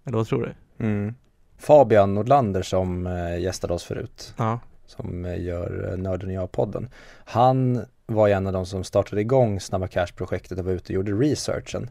Eller 0.04 0.18
vad 0.18 0.26
tror 0.26 0.42
du? 0.42 0.84
Mm. 0.84 1.14
Fabian 1.58 2.14
Nordlander 2.14 2.62
som 2.62 3.06
eh, 3.06 3.40
gästade 3.40 3.74
oss 3.74 3.84
förut. 3.84 4.34
Ja 4.36 4.60
som 4.86 5.24
eh, 5.24 5.42
gör 5.42 5.90
eh, 5.92 5.98
Nörden 5.98 6.28
och 6.28 6.34
jag-podden. 6.34 6.88
Han 7.24 7.84
var 8.06 8.28
en 8.28 8.46
av 8.46 8.52
de 8.52 8.66
som 8.66 8.84
startade 8.84 9.20
igång 9.20 9.60
Snabba 9.60 9.88
Cash-projektet 9.88 10.58
och 10.58 10.64
var 10.64 10.72
ute 10.72 10.92
och 10.92 10.94
gjorde 10.94 11.12
researchen. 11.12 11.90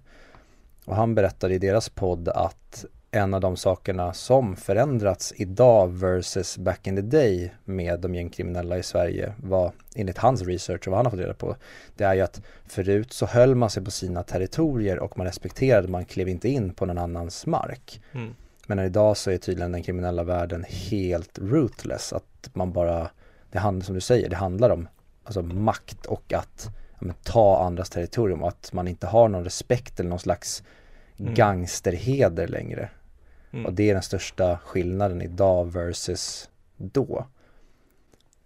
Och 0.86 0.96
han 0.96 1.16
berättade 1.16 1.54
i 1.54 1.58
deras 1.58 1.90
podd 1.90 2.30
att 2.30 2.86
en 3.12 3.34
av 3.34 3.42
de 3.42 3.58
sakerna 3.58 4.14
som 4.14 4.56
förändrats 4.56 5.34
idag 5.36 5.88
versus 5.88 6.58
back 6.58 6.88
in 6.88 6.96
the 6.96 7.02
day 7.02 7.54
med 7.66 8.00
de 8.00 8.16
gängkriminella 8.16 8.78
i 8.78 8.84
Sverige 8.84 9.34
var 9.38 9.72
enligt 9.96 10.18
hans 10.18 10.42
research 10.42 10.88
och 10.88 10.92
vad 10.92 10.98
han 10.98 11.06
har 11.06 11.12
fått 11.12 11.20
reda 11.20 11.34
på 11.34 11.56
det 11.96 12.04
är 12.04 12.14
ju 12.14 12.22
att 12.22 12.42
förut 12.66 13.14
så 13.14 13.26
höll 13.26 13.56
man 13.56 13.70
sig 13.70 13.84
på 13.84 13.92
sina 13.92 14.24
territorier 14.24 15.00
och 15.00 15.18
man 15.18 15.28
respekterade, 15.28 15.88
man 15.88 16.06
klev 16.06 16.28
inte 16.28 16.50
in 16.50 16.74
på 16.74 16.86
någon 16.86 16.98
annans 16.98 17.46
mark. 17.46 18.02
Mm. 18.12 18.34
Men 18.68 18.80
idag 18.80 19.18
så 19.18 19.32
är 19.32 19.38
tydligen 19.38 19.72
den 19.72 19.84
kriminella 19.84 20.24
världen 20.24 20.66
helt 20.70 21.40
rootless. 21.42 22.14
Att 22.14 22.24
man 22.54 22.72
bara, 22.72 23.10
det 23.52 23.60
handlar 23.60 23.86
som 23.86 23.96
du 23.96 24.02
säger, 24.02 24.30
det 24.30 24.36
handlar 24.36 24.70
om 24.70 24.88
alltså 25.24 25.42
makt 25.42 26.06
och 26.06 26.34
att 26.34 26.70
ja, 27.00 27.14
ta 27.24 27.66
andras 27.66 27.90
territorium 27.90 28.44
och 28.44 28.48
att 28.48 28.74
man 28.74 28.88
inte 28.88 29.08
har 29.08 29.30
någon 29.30 29.44
respekt 29.44 30.00
eller 30.00 30.10
någon 30.10 30.20
slags 30.20 30.64
mm. 31.18 31.34
gangsterheder 31.34 32.48
längre. 32.48 32.90
Mm. 33.52 33.66
Och 33.66 33.74
det 33.74 33.90
är 33.90 33.94
den 33.94 34.04
största 34.04 34.58
skillnaden 34.58 35.22
idag 35.22 35.72
versus 35.72 36.50
då. 36.78 37.28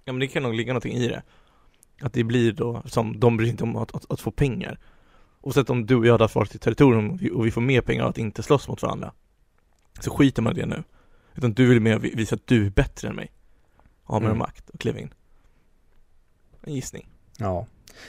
Ja 0.05 0.13
men 0.13 0.19
det 0.19 0.27
kan 0.27 0.43
nog 0.43 0.53
ligga 0.53 0.73
någonting 0.73 0.93
i 0.93 1.07
det. 1.07 1.23
Att 2.01 2.13
det 2.13 2.23
blir 2.23 2.51
då 2.51 2.81
som, 2.85 3.19
de 3.19 3.37
bryr 3.37 3.47
sig 3.47 3.51
inte 3.51 3.63
om 3.63 3.75
att, 3.75 3.95
att, 3.95 4.11
att, 4.11 4.21
få 4.21 4.31
pengar. 4.31 4.79
Oavsett 5.41 5.69
om 5.69 5.85
du 5.85 5.95
och 5.95 6.05
jag 6.05 6.11
hade 6.11 6.27
varit 6.33 6.55
i 6.55 6.57
territorium 6.57 7.11
och 7.11 7.21
vi, 7.21 7.31
och 7.31 7.45
vi 7.45 7.51
får 7.51 7.61
mer 7.61 7.81
pengar 7.81 8.03
av 8.03 8.09
att 8.09 8.17
inte 8.17 8.43
slåss 8.43 8.67
mot 8.67 8.81
varandra 8.81 9.13
så 9.99 10.11
skiter 10.11 10.41
man 10.41 10.57
i 10.57 10.59
det 10.59 10.65
nu. 10.65 10.83
Utan 11.35 11.53
du 11.53 11.69
vill 11.69 11.79
mer 11.79 11.99
visa 11.99 12.35
att 12.35 12.47
du 12.47 12.65
är 12.65 12.69
bättre 12.69 13.07
än 13.07 13.15
mig. 13.15 13.31
Har 14.05 14.19
mer 14.19 14.27
mm. 14.27 14.37
makt 14.37 14.69
och 14.69 14.79
kliva 14.79 14.99
in. 14.99 15.13
En 16.61 16.73
gissning. 16.73 17.09
Ja. 17.39 17.65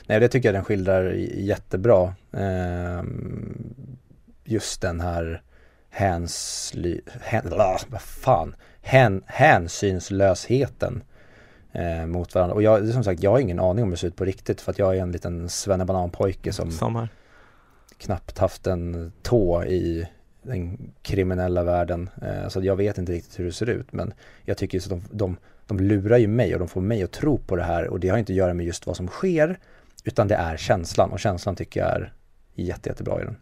Nej, 0.07 0.21
det 0.21 0.29
tycker 0.29 0.49
jag 0.49 0.55
den 0.55 0.65
skildrar 0.65 1.13
jättebra. 1.35 2.15
Ehm, 2.33 3.97
just 4.45 4.81
den 4.81 5.01
här 5.01 5.43
hänsly, 5.91 7.01
hän, 7.21 7.53
vad 7.89 8.03
fan, 8.03 8.55
hän, 8.81 9.23
hänsynslösheten 9.27 11.03
eh, 11.73 12.07
mot 12.07 12.35
varandra. 12.35 12.55
Och 12.55 12.63
jag, 12.63 12.89
som 12.89 13.05
sagt, 13.05 13.23
jag 13.23 13.31
har 13.31 13.39
ingen 13.39 13.61
aning 13.61 13.83
om 13.83 13.89
hur 13.89 13.97
det 13.97 14.01
ser 14.01 14.09
ut 14.09 14.17
på 14.17 14.25
riktigt 14.25 14.61
för 14.61 14.71
att 14.73 14.79
jag 14.79 14.97
är 14.97 15.03
en 15.03 15.13
liten 15.13 15.49
svennebananpojke 15.49 16.53
som 16.53 16.71
Samma. 16.71 17.09
knappt 17.99 18.39
haft 18.39 18.67
en 18.67 19.13
tå 19.23 19.65
i 19.65 20.09
den 20.43 20.93
kriminella 21.03 21.65
världen. 21.65 22.11
Eh, 22.23 22.49
så 22.49 22.65
jag 22.65 22.77
vet 22.77 22.99
inte 22.99 23.13
riktigt 23.13 23.39
hur 23.39 23.45
det 23.45 23.53
ser 23.53 23.69
ut 23.69 23.93
men 23.93 24.15
jag 24.45 24.57
tycker 24.57 24.79
att 24.79 24.89
de, 24.89 25.03
de, 25.11 25.37
de 25.67 25.81
lurar 25.81 26.19
ju 26.19 26.27
mig 26.27 26.53
och 26.53 26.59
de 26.59 26.69
får 26.69 26.81
mig 26.81 27.03
att 27.03 27.13
tro 27.13 27.39
på 27.39 27.57
det 27.57 27.63
här 27.63 27.89
och 27.89 28.01
det 28.01 28.09
har 28.09 28.19
inte 28.19 28.33
att 28.33 28.37
göra 28.37 28.55
med 28.55 28.67
just 28.67 28.87
vad 28.87 28.97
som 28.97 29.09
sker 29.09 29.59
utan 30.05 30.29
det 30.29 30.35
är 30.35 30.57
känslan 30.57 31.11
och 31.11 31.21
känslan 31.21 31.57
tycker 31.57 31.81
jag 31.81 31.91
är 31.91 32.13
jätte, 32.55 32.89
jättebra 32.89 33.23
i 33.23 33.25
den. 33.25 33.37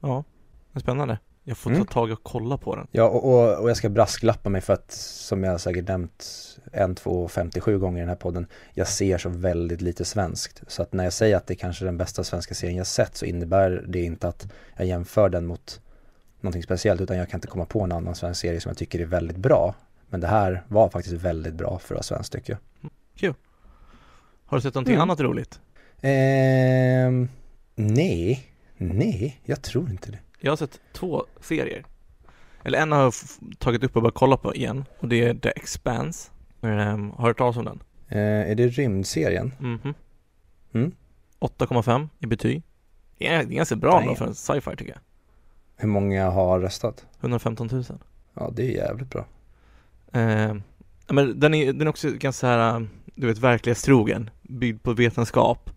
Ja, 0.00 0.24
det 0.72 0.78
är 0.78 0.80
spännande. 0.80 1.18
Jag 1.44 1.58
får 1.58 1.70
ta 1.70 1.76
mm. 1.76 1.86
tag 1.86 2.10
och 2.10 2.22
kolla 2.22 2.56
på 2.58 2.76
den. 2.76 2.86
Ja, 2.90 3.08
och, 3.08 3.24
och, 3.24 3.62
och, 3.62 3.70
jag 3.70 3.76
ska 3.76 3.88
brasklappa 3.88 4.48
mig 4.48 4.60
för 4.60 4.72
att, 4.72 4.90
som 4.90 5.44
jag 5.44 5.60
säkert 5.60 5.88
nämnt 5.88 6.26
en, 6.72 6.94
två, 6.94 7.28
57 7.28 7.78
gånger 7.78 7.98
i 7.98 8.00
den 8.00 8.08
här 8.08 8.16
podden, 8.16 8.46
jag 8.72 8.88
ser 8.88 9.18
så 9.18 9.28
väldigt 9.28 9.80
lite 9.80 10.04
svenskt. 10.04 10.62
Så 10.66 10.82
att 10.82 10.92
när 10.92 11.04
jag 11.04 11.12
säger 11.12 11.36
att 11.36 11.46
det 11.46 11.54
är 11.54 11.58
kanske 11.58 11.84
är 11.84 11.86
den 11.86 11.96
bästa 11.96 12.24
svenska 12.24 12.54
serien 12.54 12.76
jag 12.76 12.86
sett 12.86 13.16
så 13.16 13.24
innebär 13.24 13.84
det 13.88 14.02
inte 14.02 14.28
att 14.28 14.52
jag 14.76 14.86
jämför 14.86 15.28
den 15.28 15.46
mot 15.46 15.80
någonting 16.40 16.62
speciellt 16.62 17.00
utan 17.00 17.16
jag 17.16 17.28
kan 17.28 17.38
inte 17.38 17.48
komma 17.48 17.64
på 17.64 17.80
en 17.80 17.92
annan 17.92 18.14
svensk 18.14 18.40
serie 18.40 18.60
som 18.60 18.70
jag 18.70 18.76
tycker 18.76 19.00
är 19.00 19.06
väldigt 19.06 19.36
bra. 19.36 19.74
Men 20.08 20.20
det 20.20 20.26
här 20.26 20.64
var 20.68 20.88
faktiskt 20.88 21.14
väldigt 21.14 21.54
bra 21.54 21.78
för 21.78 21.86
att 21.86 21.90
vara 21.90 22.02
svenskt 22.02 22.32
tycker 22.32 22.52
jag. 22.52 22.90
Kul. 23.16 23.34
Har 24.46 24.58
du 24.58 24.62
sett 24.62 24.74
någonting 24.74 24.94
mm. 24.94 25.02
annat 25.02 25.20
roligt? 25.20 25.60
Eh, 26.00 27.28
nej, 27.74 28.52
nej, 28.76 29.40
jag 29.44 29.62
tror 29.62 29.90
inte 29.90 30.10
det. 30.10 30.18
Jag 30.40 30.52
har 30.52 30.56
sett 30.56 30.80
två 30.92 31.24
serier. 31.40 31.84
Eller 32.64 32.78
en 32.78 32.92
har 32.92 33.02
jag 33.02 33.12
tagit 33.58 33.84
upp 33.84 33.96
och 33.96 34.02
börjat 34.02 34.14
kolla 34.14 34.36
på 34.36 34.54
igen 34.54 34.84
och 34.98 35.08
det 35.08 35.24
är 35.24 35.34
The 35.34 35.48
Expanse. 35.48 36.30
Um, 36.60 37.10
har 37.10 37.22
du 37.22 37.28
hört 37.28 37.38
talas 37.38 37.56
om 37.56 37.64
den? 37.64 37.82
Eh, 38.08 38.50
är 38.50 38.54
det 38.54 38.68
rymdserien? 38.68 39.52
Mhm. 39.58 39.94
Mm 40.72 40.92
8,5 41.40 42.08
i 42.18 42.26
betyg. 42.26 42.62
Det 43.18 43.26
är, 43.26 43.44
det 43.44 43.54
är 43.54 43.56
ganska 43.56 43.76
bra 43.76 44.02
då 44.06 44.14
för 44.14 44.26
en 44.26 44.34
sci-fi 44.34 44.76
tycker 44.76 44.92
jag. 44.92 45.00
Hur 45.76 45.88
många 45.88 46.30
har 46.30 46.60
röstat? 46.60 47.06
115 47.20 47.68
000 47.72 47.84
Ja 48.34 48.50
det 48.52 48.62
är 48.62 48.70
jävligt 48.70 49.10
bra 49.10 49.26
eh, 50.12 50.54
men 51.08 51.40
den 51.40 51.54
är, 51.54 51.72
den 51.72 51.82
är 51.82 51.88
också 51.88 52.10
ganska 52.10 52.32
så 52.32 52.46
här, 52.46 52.80
eh, 52.80 52.86
du 53.14 53.26
vet 53.26 53.38
verklighetstrogen, 53.38 54.30
byggd 54.42 54.82
på 54.82 54.92
vetenskap 54.92 55.70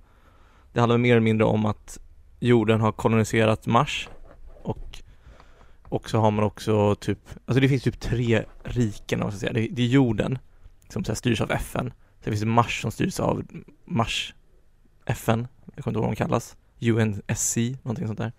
Det 0.74 0.80
handlar 0.80 0.98
mer 0.98 1.12
eller 1.12 1.22
mindre 1.22 1.46
om 1.46 1.66
att 1.66 2.00
jorden 2.40 2.82
har 2.82 2.92
koloniserat 2.92 3.68
Mars 3.68 4.10
och 4.64 5.02
och 5.92 6.10
så 6.10 6.20
har 6.20 6.32
man 6.32 6.46
också 6.46 6.96
typ, 6.96 7.20
alltså 7.46 7.62
det 7.62 7.70
finns 7.70 7.84
typ 7.84 8.00
tre 8.00 8.44
riken 8.64 9.20
man 9.20 9.32
ska 9.32 9.40
säga. 9.40 9.54
Det, 9.54 9.68
det 9.72 9.82
är 9.82 9.88
jorden 9.88 10.40
som 10.90 11.04
så 11.04 11.12
här, 11.12 11.16
styrs 11.16 11.42
av 11.42 11.52
FN. 11.52 11.94
Sen 12.24 12.32
finns 12.32 12.40
det 12.40 12.48
Mars 12.48 12.82
som 12.82 12.92
styrs 12.92 13.20
av 13.20 13.44
Mars 13.86 14.36
FN, 15.06 15.48
jag 15.76 15.84
kommer 15.84 15.92
inte 15.92 15.98
ihåg 15.98 16.06
vad 16.06 16.12
de 16.12 16.16
kallas. 16.16 16.58
UNSC, 16.82 17.58
någonting 17.84 18.08
sånt 18.08 18.20
där. 18.20 18.34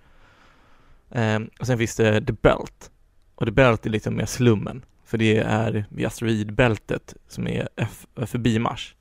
Eh, 1.11 1.40
och 1.61 1.66
sen 1.66 1.78
finns 1.78 1.96
det 1.96 2.26
The 2.26 2.33
Belt. 2.33 2.90
Och 3.35 3.46
The 3.46 3.52
Belt 3.52 3.87
är 3.87 3.90
liksom 3.90 4.16
mer 4.16 4.26
slummen. 4.26 4.85
För 5.12 5.18
det 5.18 5.38
är 5.38 5.85
vid 5.88 6.07
asteroidbältet 6.07 7.14
som 7.29 7.46
är 7.46 7.68
eh, 7.77 8.27
förbi 8.27 8.59
Mars. 8.59 8.94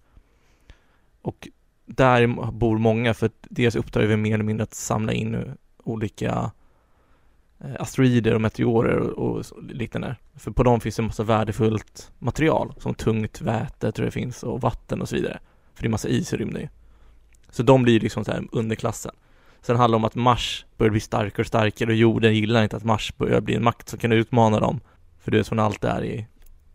Och 1.22 1.48
där 1.86 2.52
bor 2.52 2.78
många 2.78 3.14
för 3.14 3.30
deras 3.42 3.76
uppdrag 3.76 4.12
är 4.12 4.18
mer 4.18 4.34
eller 4.34 4.44
mindre 4.44 4.64
att 4.64 4.74
samla 4.74 5.14
in 5.14 5.36
eh, 5.36 5.42
olika 5.84 6.52
eh, 7.60 7.76
asteroider 7.80 8.34
och 8.34 8.42
meteorer 8.42 9.00
och, 9.00 9.38
och 9.38 9.64
liknande. 9.64 10.16
För 10.36 10.52
på 10.52 10.64
dem 10.64 10.80
finns 10.80 10.96
det 10.96 11.02
en 11.02 11.08
massa 11.08 11.24
värdefullt 11.24 12.12
material 12.20 12.74
som 12.78 12.94
tungt 12.94 13.42
väte 13.42 13.92
tror 13.92 14.06
jag 14.06 14.08
det 14.08 14.20
finns 14.20 14.44
och 14.44 14.62
vatten 14.62 15.02
och 15.02 15.10
så 15.10 15.16
vidare. 15.16 15.40
För 15.74 15.84
det 15.84 15.88
är 15.88 15.92
massa 15.92 16.10
is 16.10 16.34
i 16.34 16.38
rymden 16.38 16.62
ju. 16.62 16.68
Så 17.50 17.64
de 17.64 17.84
blir 17.84 18.00
liksom 18.00 18.26
så 18.26 18.32
här 18.32 18.48
underklassen. 18.52 19.16
Sen 19.62 19.76
handlar 19.76 19.98
det 19.98 20.02
om 20.02 20.06
att 20.06 20.16
Mars 20.16 20.66
börjar 20.78 20.92
bli 20.92 21.00
starkare 21.00 21.42
och 21.42 21.48
starkare 21.48 21.90
och 21.90 21.96
jorden 21.96 22.36
gillar 22.36 22.64
inte 22.64 22.78
att 22.78 22.84
Mars 22.84 23.18
börjar 23.18 23.42
bli 23.42 23.56
en 23.56 23.64
makt 23.64 23.90
som 23.90 24.00
kan 24.00 24.12
utmana 24.12 24.60
dem. 24.60 24.80
För 25.22 25.32
du 25.32 25.40
är 25.40 25.46
hon 25.50 25.60
allt 25.60 25.84
är 25.84 26.04
i 26.04 26.28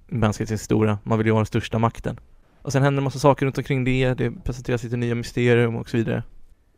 mänsklighetens 0.06 0.61
historia. 0.61 0.98
Man 1.02 1.18
vill 1.18 1.26
ju 1.26 1.32
ha 1.32 1.38
den 1.38 1.46
största 1.46 1.78
makten. 1.78 2.20
Och 2.62 2.72
sen 2.72 2.82
händer 2.82 3.00
en 3.00 3.04
massa 3.04 3.18
saker 3.18 3.46
runt 3.46 3.59
omkring 3.59 3.85
det. 3.85 4.14
Det 4.14 4.30
presenteras 4.30 4.82
lite 4.82 4.96
nya 4.96 5.14
mysterium 5.14 5.76
och 5.76 5.88
så 5.88 5.96
vidare. 5.96 6.22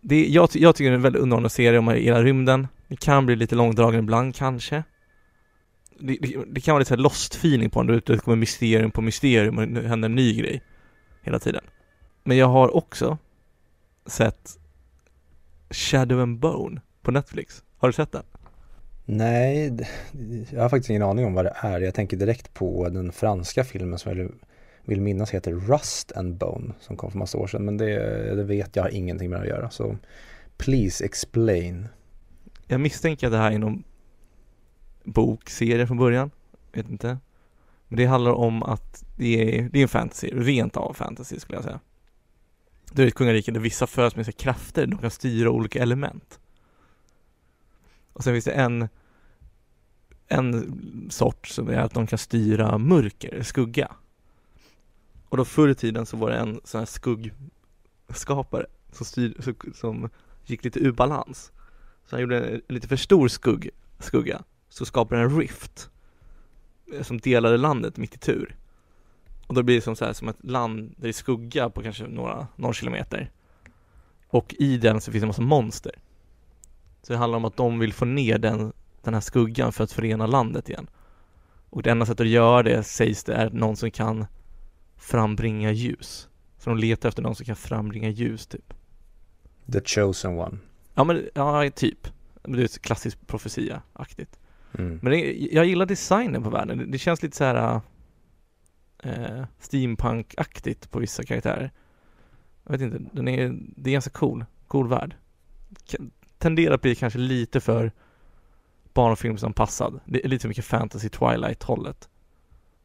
Det, 0.00 0.26
jag, 0.28 0.48
jag 0.52 0.76
tycker 0.76 0.90
det 0.90 0.94
är 0.94 0.96
en 0.96 1.02
väldigt 1.02 1.22
underhållande 1.22 1.50
serie 1.50 1.78
om 1.78 1.84
man 1.84 1.94
hela 1.94 2.22
rymden. 2.22 2.68
Det 2.88 2.96
kan 2.96 3.26
bli 3.26 3.36
lite 3.36 3.54
långdragen 3.54 4.00
ibland 4.00 4.34
kanske. 4.34 4.82
Det, 6.00 6.16
det, 6.20 6.44
det 6.46 6.60
kan 6.60 6.72
vara 6.72 6.78
lite 6.78 6.96
lost 6.96 7.34
feeling 7.34 7.70
på 7.70 7.82
den, 7.82 8.02
det 8.06 8.18
kommer 8.18 8.36
mysterium 8.36 8.90
på 8.90 9.02
mysterium 9.02 9.58
och 9.58 9.68
det 9.68 9.88
händer 9.88 10.08
en 10.08 10.14
ny 10.14 10.34
grej 10.34 10.62
hela 11.22 11.38
tiden. 11.38 11.64
Men 12.24 12.36
jag 12.36 12.46
har 12.46 12.76
också 12.76 13.18
sett 14.06 14.58
Shadow 15.70 16.20
and 16.20 16.38
Bone 16.38 16.80
på 17.02 17.10
Netflix. 17.10 17.62
Har 17.76 17.88
du 17.88 17.92
sett 17.92 18.12
den? 18.12 18.24
Nej, 19.10 19.76
jag 20.50 20.62
har 20.62 20.68
faktiskt 20.68 20.90
ingen 20.90 21.02
aning 21.02 21.24
om 21.24 21.34
vad 21.34 21.44
det 21.44 21.52
är. 21.56 21.80
Jag 21.80 21.94
tänker 21.94 22.16
direkt 22.16 22.54
på 22.54 22.88
den 22.88 23.12
franska 23.12 23.64
filmen 23.64 23.98
som 23.98 24.18
jag 24.18 24.30
vill 24.84 25.00
minnas 25.00 25.30
heter 25.30 25.52
Rust 25.52 26.12
and 26.12 26.34
Bone 26.34 26.74
som 26.80 26.96
kom 26.96 27.10
för 27.10 27.18
massa 27.18 27.38
år 27.38 27.46
sedan 27.46 27.64
men 27.64 27.76
det, 27.76 28.34
det 28.34 28.44
vet 28.44 28.76
jag 28.76 28.82
har 28.82 28.90
ingenting 28.90 29.30
med 29.30 29.38
det 29.38 29.42
att 29.42 29.48
göra 29.48 29.70
så 29.70 29.96
please 30.56 31.04
explain. 31.04 31.88
Jag 32.66 32.80
misstänker 32.80 33.26
att 33.26 33.32
det 33.32 33.38
här 33.38 33.52
är 33.52 33.58
någon 33.58 33.84
bokserie 35.04 35.86
från 35.86 35.98
början, 35.98 36.30
vet 36.72 36.90
inte. 36.90 37.18
Men 37.88 37.96
det 37.96 38.06
handlar 38.06 38.32
om 38.32 38.62
att 38.62 39.04
det 39.16 39.58
är, 39.58 39.68
det 39.68 39.78
är 39.78 39.82
en 39.82 39.88
fantasy, 39.88 40.30
rent 40.34 40.76
av 40.76 40.94
fantasy 40.94 41.40
skulle 41.40 41.56
jag 41.56 41.64
säga. 41.64 41.80
Det 42.92 43.02
är 43.02 43.06
ett 43.06 43.14
kungarike 43.14 43.52
där 43.52 43.60
vissa 43.60 43.86
föds 43.86 44.16
med 44.16 44.24
sig 44.24 44.34
krafter, 44.34 44.86
de 44.86 44.98
kan 44.98 45.10
styra 45.10 45.50
olika 45.50 45.82
element. 45.82 46.40
Och 48.18 48.24
sen 48.24 48.34
finns 48.34 48.44
det 48.44 48.52
en 48.52 48.88
en 50.28 50.70
sort 51.10 51.46
som 51.46 51.68
är 51.68 51.78
att 51.78 51.94
de 51.94 52.06
kan 52.06 52.18
styra 52.18 52.78
mörker, 52.78 53.42
skugga. 53.42 53.92
Och 55.28 55.36
då 55.36 55.44
förr 55.44 55.68
i 55.68 55.74
tiden 55.74 56.06
så 56.06 56.16
var 56.16 56.30
det 56.30 56.36
en 56.36 56.60
sån 56.64 56.78
här 56.78 56.86
skuggskapare 56.86 58.66
som, 58.92 59.06
styr, 59.06 59.34
som 59.74 60.10
gick 60.44 60.64
lite 60.64 60.80
ur 60.80 60.92
balans. 60.92 61.52
Så 62.06 62.16
han 62.16 62.20
gjorde 62.20 62.48
en 62.48 62.60
lite 62.68 62.88
för 62.88 62.96
stor 62.96 63.28
skugg, 63.28 63.70
skugga, 63.98 64.42
så 64.68 64.84
skapade 64.84 65.22
en 65.22 65.38
rift 65.38 65.90
eh, 66.92 67.02
som 67.02 67.18
delade 67.18 67.56
landet 67.56 67.96
mitt 67.96 68.14
i 68.14 68.18
tur. 68.18 68.56
Och 69.46 69.54
då 69.54 69.62
blir 69.62 69.74
det 69.74 69.82
som, 69.82 69.96
så 69.96 70.04
här, 70.04 70.12
som 70.12 70.28
ett 70.28 70.44
land 70.44 70.94
där 70.96 71.02
det 71.02 71.08
är 71.08 71.12
skugga 71.12 71.70
på 71.70 71.82
kanske 71.82 72.06
några, 72.06 72.46
några 72.56 72.74
kilometer. 72.74 73.30
Och 74.28 74.54
i 74.58 74.76
den 74.76 75.00
så 75.00 75.12
finns 75.12 75.22
det 75.22 75.24
en 75.24 75.28
massa 75.28 75.42
monster. 75.42 75.92
Så 77.08 77.12
det 77.12 77.18
handlar 77.18 77.36
om 77.36 77.44
att 77.44 77.56
de 77.56 77.78
vill 77.78 77.92
få 77.92 78.04
ner 78.04 78.38
den, 78.38 78.72
den 79.02 79.14
här 79.14 79.20
skuggan 79.20 79.72
för 79.72 79.84
att 79.84 79.92
förena 79.92 80.26
landet 80.26 80.68
igen. 80.68 80.90
Och 81.70 81.82
det 81.82 81.90
enda 81.90 82.06
sättet 82.06 82.20
att 82.20 82.28
göra 82.28 82.62
det 82.62 82.82
sägs 82.82 83.24
det 83.24 83.34
är 83.34 83.50
någon 83.50 83.76
som 83.76 83.90
kan 83.90 84.26
frambringa 84.96 85.72
ljus. 85.72 86.28
Så 86.58 86.70
de 86.70 86.78
letar 86.78 87.08
efter 87.08 87.22
någon 87.22 87.34
som 87.34 87.46
kan 87.46 87.56
frambringa 87.56 88.08
ljus 88.08 88.46
typ. 88.46 88.74
The 89.72 89.80
chosen 89.80 90.38
one. 90.38 90.58
Ja 90.94 91.04
men, 91.04 91.28
ja 91.34 91.70
typ. 91.70 92.08
Det 92.42 92.62
är 92.62 92.78
klassiskt 92.78 93.26
profetia-aktigt. 93.26 94.38
Mm. 94.78 94.98
Men 95.02 95.12
det, 95.12 95.36
jag 95.52 95.64
gillar 95.64 95.86
designen 95.86 96.42
på 96.42 96.50
världen. 96.50 96.78
Det, 96.78 96.86
det 96.86 96.98
känns 96.98 97.22
lite 97.22 97.36
så 97.36 97.44
här 97.44 97.80
eh, 99.02 99.44
steampunk-aktigt 99.60 100.90
på 100.90 100.98
vissa 100.98 101.24
karaktärer. 101.24 101.70
Jag 102.64 102.72
vet 102.72 102.80
inte, 102.80 102.98
den 103.12 103.28
är, 103.28 103.58
det 103.76 103.90
är 103.90 103.92
ganska 103.92 104.10
cool. 104.10 104.44
Cool 104.66 104.88
värld. 104.88 105.16
Tenderar 106.38 106.74
att 106.74 106.82
bli 106.82 106.94
kanske 106.94 107.18
lite 107.18 107.60
för 107.60 107.92
barnfilmsanpassad. 108.92 110.00
Det 110.04 110.24
är 110.24 110.28
lite 110.28 110.42
för 110.42 110.48
mycket 110.48 110.64
fantasy 110.64 111.08
twilight-hållet. 111.08 112.08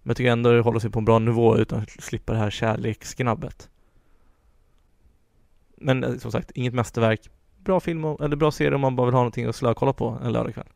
Men 0.01 0.09
jag 0.09 0.17
tycker 0.17 0.31
ändå 0.31 0.51
det 0.51 0.61
håller 0.61 0.79
sig 0.79 0.89
på 0.89 0.99
en 0.99 1.05
bra 1.05 1.19
nivå 1.19 1.57
utan 1.57 1.79
att 1.79 1.89
slippa 1.89 2.33
det 2.33 2.39
här 2.39 2.49
kärleksgnabbet. 2.49 3.69
Men 5.77 6.03
eh, 6.03 6.17
som 6.17 6.31
sagt, 6.31 6.51
inget 6.51 6.73
mästerverk. 6.73 7.29
Bra 7.57 7.79
film, 7.79 8.03
eller 8.05 8.35
bra 8.35 8.51
serie 8.51 8.75
om 8.75 8.81
man 8.81 8.95
bara 8.95 9.05
vill 9.05 9.13
ha 9.13 9.21
någonting 9.21 9.45
att 9.45 9.55
slökolla 9.55 9.93
på 9.93 10.17
en 10.23 10.31
lördagkväll. 10.31 10.67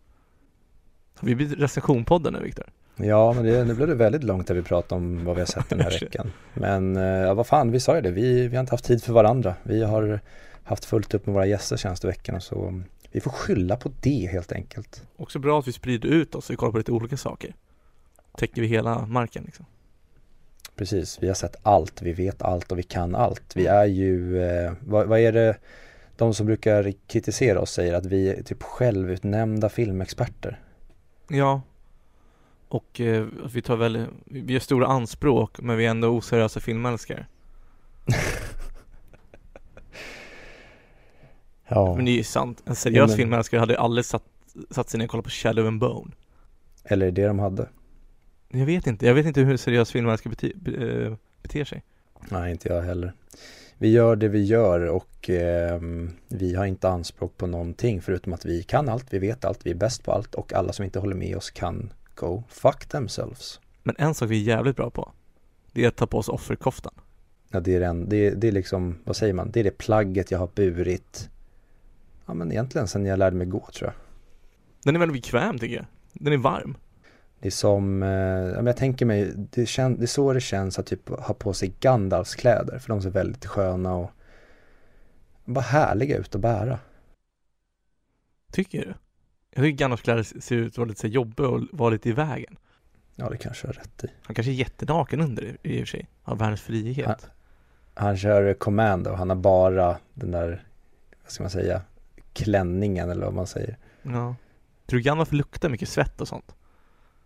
Har 1.16 1.28
vi 1.28 1.36
blivit 1.36 1.60
recensionpodden 1.60 2.34
nu 2.34 2.40
Viktor? 2.40 2.66
Ja, 2.96 3.34
men 3.34 3.44
det, 3.44 3.66
nu 3.66 3.74
blev 3.74 3.88
det 3.88 3.96
väldigt 3.96 4.24
långt 4.24 4.48
där 4.48 4.56
vi 4.56 4.62
pratade 4.62 5.02
om 5.02 5.26
vad 5.26 5.36
vi 5.36 5.42
har 5.42 5.46
sett 5.46 5.70
den 5.70 5.80
här 5.80 5.92
veckan. 6.02 6.32
Men 6.54 6.98
eh, 6.98 7.04
ja, 7.04 7.34
vad 7.34 7.48
fan, 7.48 7.72
vi 7.72 7.80
sa 7.80 7.96
ju 7.96 8.02
det, 8.02 8.12
vi, 8.12 8.48
vi 8.48 8.56
har 8.56 8.62
inte 8.62 8.74
haft 8.74 8.86
tid 8.86 9.04
för 9.04 9.13
varandra. 9.13 9.56
Vi 9.63 9.84
har 9.84 10.20
haft 10.67 10.86
fullt 10.86 11.13
upp 11.13 11.25
med 11.25 11.34
våra 11.36 11.45
gäster 11.45 11.77
senaste 11.77 12.08
veckorna 12.08 12.39
så 12.39 12.82
vi 13.12 13.21
får 13.21 13.32
skylla 13.32 13.77
på 13.77 13.91
det 14.01 14.30
helt 14.32 14.51
enkelt. 14.51 15.03
Också 15.17 15.39
bra 15.39 15.60
att 15.60 15.67
vi 15.67 15.73
sprider 15.73 16.10
ut 16.10 16.36
oss 16.36 16.49
och 16.49 16.58
kollar 16.58 16.71
på 16.71 16.77
lite 16.77 16.91
olika 16.91 17.17
saker. 17.17 17.56
Täcker 18.38 18.62
vi 18.62 18.67
hela 18.67 19.06
marken 19.06 19.43
liksom. 19.43 19.65
Precis, 20.75 21.17
vi 21.21 21.27
har 21.27 21.36
sett 21.36 21.56
allt, 21.63 22.01
vi 22.01 22.13
vet 22.13 22.41
allt 22.41 22.71
och 22.71 22.77
vi 22.77 22.84
kan 22.84 23.15
allt. 23.15 23.56
Vi 23.56 23.65
är 23.65 23.86
ju, 23.86 24.43
eh, 24.43 24.73
vad, 24.82 25.08
vad 25.08 25.19
är 25.19 25.32
det 25.32 25.58
de 26.17 26.34
som 26.34 26.45
brukar 26.45 26.93
kritisera 27.08 27.60
oss 27.60 27.71
säger 27.71 27.93
att 27.93 28.06
vi 28.06 28.30
är 28.30 28.43
typ 28.43 28.63
självutnämnda 28.63 29.69
filmexperter. 29.69 30.60
Ja. 31.27 31.62
Och 32.67 33.01
eh, 33.01 33.25
vi 33.53 33.62
tar 33.62 33.75
väl, 33.75 34.06
vi 34.25 34.53
gör 34.53 34.60
stora 34.60 34.88
anspråk 34.88 35.62
men 35.62 35.77
vi 35.77 35.86
är 35.86 35.89
ändå 35.89 36.08
oseriösa 36.08 36.60
filmälskare. 36.60 37.25
ja. 41.67 41.95
Men 41.95 42.06
det 42.06 42.12
är 42.12 42.17
ju 42.17 42.23
sant. 42.23 42.63
En 42.65 42.75
seriös 42.75 42.97
Ja, 42.97 43.08
men- 43.08 43.15
filmälskare 43.17 43.60
hade 43.60 43.80
aldrig 43.80 44.06
satt, 44.06 44.23
satt 44.69 44.89
sig 44.89 44.97
ner 44.97 45.06
och 45.06 45.12
kollat 45.12 45.23
på 45.25 45.30
Shadow 45.32 45.67
and 45.67 45.80
Bone. 45.80 46.12
Eller 46.84 47.08
är 47.08 47.12
det 47.12 47.27
de 47.27 47.39
hade? 47.39 47.69
Jag 48.49 48.65
vet 48.65 48.88
inte, 48.88 49.06
jag 49.06 49.13
vet 49.13 49.25
inte 49.25 49.41
hur 49.41 49.58
seriös 49.58 49.91
filmälskare 49.91 50.30
bete, 50.30 50.51
be, 50.56 50.71
eh, 51.06 51.13
beter 51.41 51.65
sig. 51.65 51.84
Nej, 52.30 52.51
inte 52.51 52.69
jag 52.69 52.82
heller. 52.82 53.13
Vi 53.77 53.91
gör 53.91 54.15
det 54.15 54.27
vi 54.27 54.43
gör 54.45 54.80
och 54.80 55.30
ehm, 55.30 56.12
vi 56.27 56.56
har 56.56 56.65
inte 56.65 56.89
anspråk 56.89 57.38
på 57.38 57.47
någonting 57.47 58.01
förutom 58.01 58.34
att 58.34 58.45
vi 58.45 58.63
kan 58.63 58.89
allt, 58.89 59.06
vi 59.13 59.19
vet 59.19 59.45
allt, 59.45 59.60
vi 59.65 59.71
är 59.71 59.75
bäst 59.75 60.03
på 60.03 60.12
allt 60.12 60.36
och 60.36 60.53
alla 60.53 60.73
som 60.73 60.86
inte 60.86 60.99
håller 60.99 61.15
med 61.15 61.38
oss 61.38 61.49
kan 61.51 61.93
go 62.15 62.43
fuck 62.49 62.86
themselves. 62.86 63.60
Men 63.84 63.95
en 63.99 64.13
sak 64.13 64.30
vi 64.30 64.41
är 64.41 64.56
jävligt 64.56 64.75
bra 64.75 64.89
på, 64.89 65.12
det 65.71 65.84
är 65.84 65.88
att 65.88 65.95
ta 65.95 66.08
på 66.08 66.17
oss 66.17 66.30
offerkoftan. 66.30 66.93
Ja, 67.51 67.60
det 67.60 67.75
är, 67.75 67.80
den, 67.80 68.10
det, 68.10 68.30
det 68.30 68.47
är 68.47 68.51
liksom, 68.51 68.97
vad 69.03 69.15
säger 69.15 69.34
man, 69.34 69.51
det 69.51 69.60
är 69.60 69.63
det 69.63 69.77
plagget 69.77 70.32
jag 70.32 70.39
har 70.39 70.49
burit, 70.56 71.30
ja 72.28 72.34
men 72.34 72.52
egentligen 72.52 72.88
sen 72.88 73.06
jag 73.06 73.20
lärde 73.20 73.36
mig 73.36 73.48
gå 73.48 73.68
tror 73.74 73.92
jag. 73.94 73.94
Den 74.84 74.96
är 74.96 75.00
väldigt 75.00 75.24
bekväm 75.24 75.60
tycker 75.60 75.76
jag. 75.76 75.86
Den 76.13 76.34
är 76.34 76.38
varm. 76.38 76.78
Det 77.40 77.48
är 77.48 77.52
som, 77.52 78.04
eh, 78.04 78.10
ja, 78.10 78.56
men 78.56 78.66
jag 78.66 78.78
tänker 78.78 79.06
mig, 79.06 79.34
det, 79.36 79.66
kän, 79.66 79.98
det 79.98 80.06
är 80.06 80.08
så 80.08 80.34
det 80.34 80.42
känns 80.42 80.80
att 80.80 80.86
typ 80.86 81.10
ha 81.10 81.34
på 81.34 81.54
sig 81.54 81.74
Gandalfs 81.80 82.36
kläder, 82.36 82.80
för 82.80 82.90
de 82.90 83.02
ser 83.02 83.10
väldigt 83.10 83.46
sköna 83.46 83.96
och 83.96 84.12
bara 85.46 85.62
härliga 85.62 86.18
ut 86.18 86.36
att 86.36 86.42
bära. 86.42 86.80
Tycker 88.52 88.80
du? 88.80 88.94
Jag 89.50 89.63
tycker 89.63 89.78
Gandalfs 89.78 90.04
kläder 90.04 90.24
ser 90.24 90.56
ut 90.56 90.74
att 90.74 90.78
vara 90.78 90.90
lite 90.90 91.08
jobbiga 91.08 91.48
och 91.48 91.62
vara 91.72 91.90
lite 91.90 92.10
i 92.10 92.12
vägen. 92.12 92.58
Ja, 93.16 93.30
det 93.30 93.38
kanske 93.38 93.68
jag 93.68 93.74
har 93.74 93.82
rätt 93.82 94.04
i. 94.04 94.08
Han 94.24 94.36
kanske 94.36 94.52
är 94.52 94.54
jättenaken 94.54 95.22
under 95.22 95.44
i, 95.44 95.58
i 95.63 95.84
och 95.84 95.88
för 95.88 95.98
sig. 95.98 96.10
Har 96.22 96.36
världens 96.36 96.62
frihet. 96.62 97.30
Han 97.94 98.18
kör 98.18 98.54
Commando, 98.54 99.13
han 99.13 99.30
har 99.30 99.36
bara 99.36 99.98
den 100.13 100.32
där, 100.32 100.63
vad 101.24 101.32
ska 101.32 101.44
man 101.44 101.50
säga, 101.50 101.82
klänningen 102.38 103.10
eller 103.10 103.26
vad 103.26 103.34
man 103.34 103.47
säger. 103.47 103.78
Ja. 104.02 104.36
Tror 104.86 104.97
du 104.97 105.04
Gandalf 105.04 105.32
luktar 105.32 105.69
mycket 105.69 105.89
svett 105.89 106.21
och 106.21 106.28
sånt? 106.28 106.56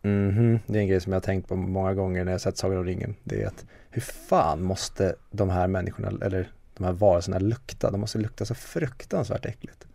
Mhm, 0.02 0.60
det 0.67 0.78
är 0.78 0.82
en 0.82 0.88
grej 0.88 1.02
som 1.02 1.12
jag 1.12 1.19
har 1.19 1.26
tänkt 1.26 1.47
på 1.47 1.56
många 1.56 1.93
gånger 1.93 2.26
när 2.26 2.32
jag 2.32 2.41
sett 2.41 2.58
Sagan 2.58 2.78
om 2.78 2.86
ringen. 2.86 3.15
Det 3.24 3.41
är 3.41 3.47
att 3.47 3.65
hur 3.89 4.02
fan 4.02 4.63
måste 4.63 5.15
de 5.32 5.50
här 5.50 5.67
människorna, 5.67 6.26
eller 6.26 6.52
de 6.78 6.84
här 6.84 6.91
varelserna 6.91 7.39
lukta? 7.39 7.91
De 7.91 8.02
måste 8.02 8.17
lukta 8.17 8.45
så 8.45 8.56
fruktansvärt 8.56 9.45
äckligt. 9.45 9.88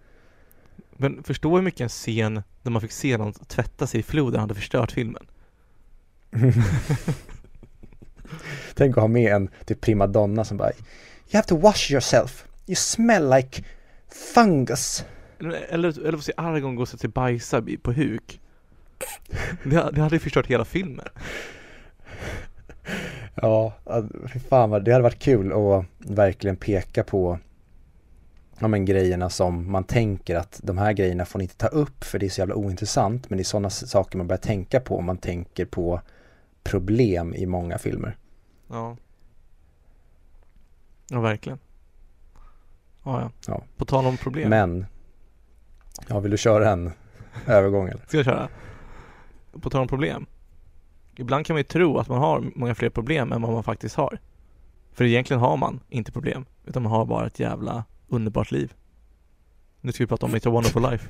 Men 0.97 1.23
förstå 1.23 1.57
hur 1.57 1.63
mycket 1.63 1.81
en 1.81 1.89
scen 1.89 2.43
där 2.63 2.71
man 2.71 2.81
fick 2.81 2.93
se 2.93 3.17
någon 3.17 3.33
tvätta 3.33 3.87
sig 3.87 4.01
i 4.01 4.03
floden 4.03 4.41
hade 4.41 4.55
förstört 4.55 4.93
filmen. 4.93 5.27
Tänk 8.75 8.97
att 8.97 9.01
ha 9.01 9.09
med 9.09 9.33
en 9.33 9.51
typ 9.65 9.81
primadonna 9.81 10.45
som 10.45 10.57
bara 10.57 10.71
You 10.71 11.33
have 11.33 11.49
to 11.49 11.57
wash 11.57 11.93
yourself. 11.93 12.47
You 12.67 12.77
smell 12.77 13.31
like 13.31 13.65
fungus. 14.35 15.05
Eller, 15.39 16.05
eller, 16.07 16.13
få 16.13 16.23
se 16.23 16.33
Aragorn 16.37 16.75
gå 16.75 16.83
och 16.83 16.89
sätta 16.89 17.01
sig 17.01 17.11
bajsa 17.11 17.63
på 17.83 17.93
huk. 17.93 18.41
Det, 19.65 19.91
det 19.93 20.01
hade 20.01 20.19
förstört 20.19 20.47
hela 20.47 20.65
filmen. 20.65 21.07
Ja, 23.35 23.73
fy 24.33 24.39
fan 24.39 24.71
vad, 24.71 24.85
det 24.85 24.93
hade 24.93 25.03
varit 25.03 25.19
kul 25.19 25.53
att 25.53 25.85
verkligen 25.99 26.57
peka 26.57 27.05
på 27.05 27.39
ja, 28.59 28.69
men 28.69 28.85
grejerna 28.85 29.31
som 29.31 29.71
man 29.73 29.85
tänker 29.85 30.37
att 30.37 30.61
de 30.63 30.79
här 30.79 30.93
grejerna 30.93 31.25
får 31.25 31.39
ni 31.39 31.45
inte 31.45 31.57
ta 31.57 31.67
upp 31.67 32.05
för 32.05 32.19
det 32.19 32.27
är 32.27 32.31
så 32.31 32.41
jävla 32.41 32.55
ointressant 32.55 33.31
men 33.31 33.37
det 33.37 33.43
är 33.43 33.45
sådana 33.45 33.71
saker 33.71 34.19
man 34.19 34.27
börjar 34.27 34.41
tänka 34.41 34.81
på 34.81 34.99
om 34.99 35.05
man 35.05 35.19
tänker 35.19 35.65
på 35.65 36.01
problem 36.63 37.35
i 37.35 37.47
många 37.47 37.79
filmer. 37.79 38.17
Ja. 38.69 38.97
Ja, 41.09 41.21
verkligen. 41.21 41.59
Ja, 43.07 43.21
ja. 43.21 43.31
Ja. 43.47 43.63
På 43.77 43.85
tal 43.85 44.07
om 44.07 44.17
problem. 44.17 44.51
Men, 44.51 44.87
ja 46.09 46.21
vill 46.21 46.31
du 46.31 46.39
köra 46.39 46.71
en 46.71 46.93
övergång 47.47 47.89
eller? 47.89 48.03
Ska 48.07 48.17
jag 48.17 48.27
köra? 48.27 48.49
På 49.61 49.71
tal 49.71 49.81
om 49.81 49.89
problem. 49.89 50.27
Ibland 51.17 51.47
kan 51.47 51.55
man 51.55 51.59
ju 51.59 51.65
tro 51.65 51.99
att 51.99 52.09
man 52.09 52.19
har 52.19 52.45
många 52.55 52.75
fler 52.75 52.91
problem 52.91 53.33
än 53.33 53.43
vad 53.43 53.53
man 53.53 53.63
faktiskt 53.63 53.97
har. 53.97 54.19
För 54.93 55.05
egentligen 55.05 55.41
har 55.41 55.57
man 55.57 55.81
inte 55.89 56.13
problem, 56.13 56.45
utan 56.65 56.83
man 56.83 56.93
har 56.93 57.05
bara 57.05 57.27
ett 57.27 57.41
jävla 57.41 57.85
underbart 58.09 58.51
liv. 58.51 58.75
Nu 59.81 59.93
ska 59.93 60.05
vi 60.05 60.09
prata 60.09 60.27
om 60.27 60.33
It's 60.33 60.49
a 60.49 60.51
wonderful 60.51 60.91
life. 60.91 61.09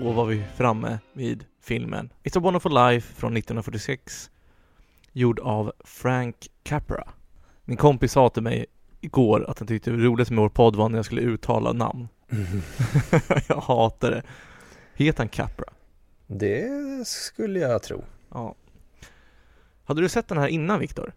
Då 0.00 0.12
var 0.12 0.26
vi 0.26 0.44
framme 0.56 0.98
vid 1.12 1.44
filmen 1.60 2.12
It's 2.22 2.38
a 2.38 2.40
wonderful 2.40 2.74
life 2.74 3.14
från 3.14 3.36
1946 3.36 4.30
gjord 5.12 5.40
av 5.40 5.72
Frank 5.84 6.48
Capra. 6.62 7.08
Min 7.64 7.76
kompis 7.76 8.12
sa 8.12 8.28
till 8.28 8.42
mig 8.42 8.66
igår 9.00 9.50
att 9.50 9.58
han 9.58 9.68
tyckte 9.68 9.90
det 9.90 9.96
roligt 9.96 10.30
med 10.30 10.38
vår 10.38 10.48
podd 10.48 10.76
var 10.76 10.88
när 10.88 10.98
jag 10.98 11.04
skulle 11.04 11.20
uttala 11.20 11.72
namn. 11.72 12.08
jag 13.48 13.56
hatar 13.56 14.10
det. 14.10 14.22
Heter 14.94 15.18
han 15.18 15.28
Capra? 15.28 15.64
Det 16.26 16.68
skulle 17.06 17.58
jag 17.58 17.82
tro. 17.82 18.04
Ja. 18.30 18.54
Hade 19.84 20.00
du 20.00 20.08
sett 20.08 20.28
den 20.28 20.38
här 20.38 20.48
innan 20.48 20.80
Viktor? 20.80 21.12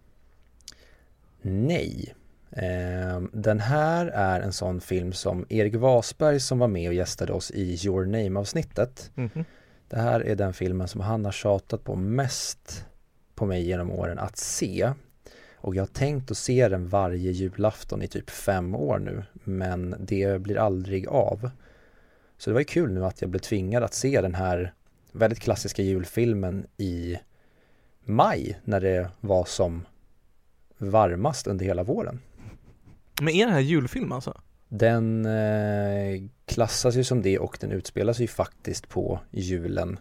Nej. 1.42 2.16
Eh, 2.56 3.22
den 3.32 3.60
här 3.60 4.06
är 4.06 4.40
en 4.40 4.54
sån 4.54 4.82
film 4.82 5.14
som 5.14 5.46
Erik 5.50 5.76
Wasberg 5.76 6.40
som 6.40 6.60
var 6.60 6.68
med 6.68 6.88
och 6.88 6.94
gästade 6.94 7.34
oss 7.34 7.52
i 7.52 7.86
Your 7.86 8.06
Name-avsnittet. 8.06 9.12
Mm 9.16 9.30
-hmm. 9.30 9.46
Det 9.88 9.98
här 10.00 10.20
är 10.20 10.36
den 10.36 10.54
filmen 10.54 10.88
som 10.88 11.02
han 11.02 11.26
har 11.26 11.32
tjatat 11.32 11.84
på 11.84 11.96
mest 11.96 12.86
på 13.36 13.46
mig 13.46 13.68
genom 13.68 13.92
åren 13.92 14.20
att 14.20 14.38
se. 14.38 14.92
Och 15.56 15.76
jag 15.76 15.82
har 15.82 15.88
tänkt 15.88 16.32
att 16.32 16.38
se 16.38 16.68
den 16.68 16.88
varje 16.88 17.32
julafton 17.32 18.02
i 18.02 18.08
typ 18.08 18.30
fem 18.30 18.76
år 18.76 19.00
nu, 19.00 19.24
men 19.34 19.96
det 20.00 20.42
blir 20.42 20.58
aldrig 20.58 21.08
av. 21.08 21.50
Så 22.38 22.50
det 22.50 22.54
var 22.54 22.62
ju 22.62 22.66
kul 22.66 22.92
nu 22.92 23.06
att 23.06 23.22
jag 23.22 23.30
blev 23.30 23.40
tvingad 23.40 23.84
att 23.84 23.94
se 23.94 24.22
den 24.22 24.36
här 24.36 24.74
väldigt 25.12 25.40
klassiska 25.40 25.82
julfilmen 25.82 26.66
i 26.78 27.20
maj 28.04 28.60
när 28.64 28.82
det 28.82 29.10
var 29.22 29.46
som 29.46 29.86
varmast 30.78 31.48
under 31.48 31.66
hela 31.66 31.84
våren. 31.84 32.20
Men 33.22 33.34
är 33.34 33.46
det 33.46 33.52
här 33.52 33.60
julfilm 33.60 34.12
alltså? 34.12 34.42
Den 34.68 35.26
eh, 35.26 36.22
klassas 36.46 36.96
ju 36.96 37.04
som 37.04 37.22
det 37.22 37.40
och 37.40 37.58
den 37.62 37.72
utspelar 37.72 38.14
sig 38.14 38.24
ju 38.24 38.28
faktiskt 38.28 38.90
på 38.90 39.20
julen. 39.32 40.00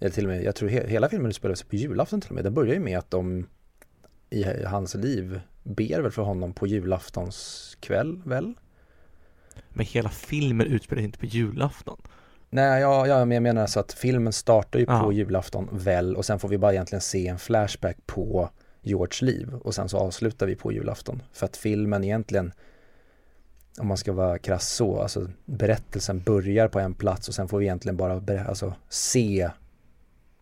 Eller 0.00 0.10
till 0.10 0.24
och 0.24 0.30
med, 0.30 0.44
jag 0.44 0.54
tror 0.54 0.68
he 0.68 0.86
hela 0.86 1.08
filmen 1.08 1.30
utspelar 1.30 1.54
sig 1.54 1.66
på 1.66 1.76
julafton 1.76 2.20
till 2.20 2.30
och 2.30 2.34
med. 2.34 2.44
Den 2.44 2.54
börjar 2.54 2.74
ju 2.74 2.80
med 2.80 2.98
att 2.98 3.10
de 3.10 3.46
i 4.30 4.64
hans 4.64 4.94
liv 4.94 5.40
ber 5.62 6.00
väl 6.00 6.10
för 6.10 6.22
honom 6.22 6.52
på 6.52 6.66
julaftons 6.66 7.76
kväll 7.80 8.22
väl? 8.24 8.54
Men 9.68 9.86
hela 9.86 10.08
filmen 10.08 10.66
utspelar 10.66 11.00
sig 11.00 11.04
inte 11.04 11.18
på 11.18 11.26
julafton. 11.26 12.00
Nej, 12.50 12.80
ja, 12.80 13.06
ja, 13.06 13.24
men 13.24 13.34
jag 13.34 13.42
menar 13.42 13.66
så 13.66 13.80
att 13.80 13.92
filmen 13.92 14.32
startar 14.32 14.78
ju 14.78 14.84
ja. 14.88 15.02
på 15.02 15.12
julafton 15.12 15.68
väl 15.72 16.16
och 16.16 16.24
sen 16.24 16.38
får 16.38 16.48
vi 16.48 16.58
bara 16.58 16.72
egentligen 16.72 17.00
se 17.00 17.28
en 17.28 17.38
flashback 17.38 17.96
på 18.06 18.50
Georges 18.82 19.22
liv 19.22 19.54
och 19.54 19.74
sen 19.74 19.88
så 19.88 19.98
avslutar 19.98 20.46
vi 20.46 20.56
på 20.56 20.72
julafton. 20.72 21.22
För 21.32 21.46
att 21.46 21.56
filmen 21.56 22.04
egentligen, 22.04 22.52
om 23.78 23.86
man 23.86 23.96
ska 23.96 24.12
vara 24.12 24.38
krass 24.38 24.68
så, 24.68 25.00
alltså 25.00 25.30
berättelsen 25.44 26.22
börjar 26.22 26.68
på 26.68 26.80
en 26.80 26.94
plats 26.94 27.28
och 27.28 27.34
sen 27.34 27.48
får 27.48 27.58
vi 27.58 27.64
egentligen 27.64 27.96
bara 27.96 28.44
alltså, 28.44 28.74
se 28.88 29.50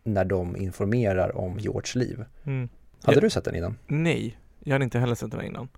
när 0.05 0.25
de 0.25 0.57
informerar 0.57 1.37
om 1.37 1.59
Georges 1.59 1.95
liv. 1.95 2.25
Mm. 2.45 2.69
Hade 3.03 3.17
jag, 3.17 3.23
du 3.23 3.31
sett 3.31 3.45
den 3.45 3.57
innan? 3.57 3.79
Nej, 3.87 4.39
jag 4.61 4.73
hade 4.73 4.85
inte 4.85 4.99
heller 4.99 5.15
sett 5.15 5.31
den 5.31 5.45
innan. 5.45 5.69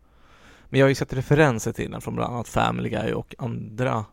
Men 0.68 0.80
jag 0.80 0.84
har 0.84 0.88
ju 0.88 0.94
sett 0.94 1.12
referenser 1.12 1.72
till 1.72 1.90
den 1.90 2.00
från 2.00 2.16
bland 2.16 2.34
annat 2.34 2.48
Family 2.48 2.88
Guy 2.88 3.12
och 3.12 3.34
andra 3.38 4.04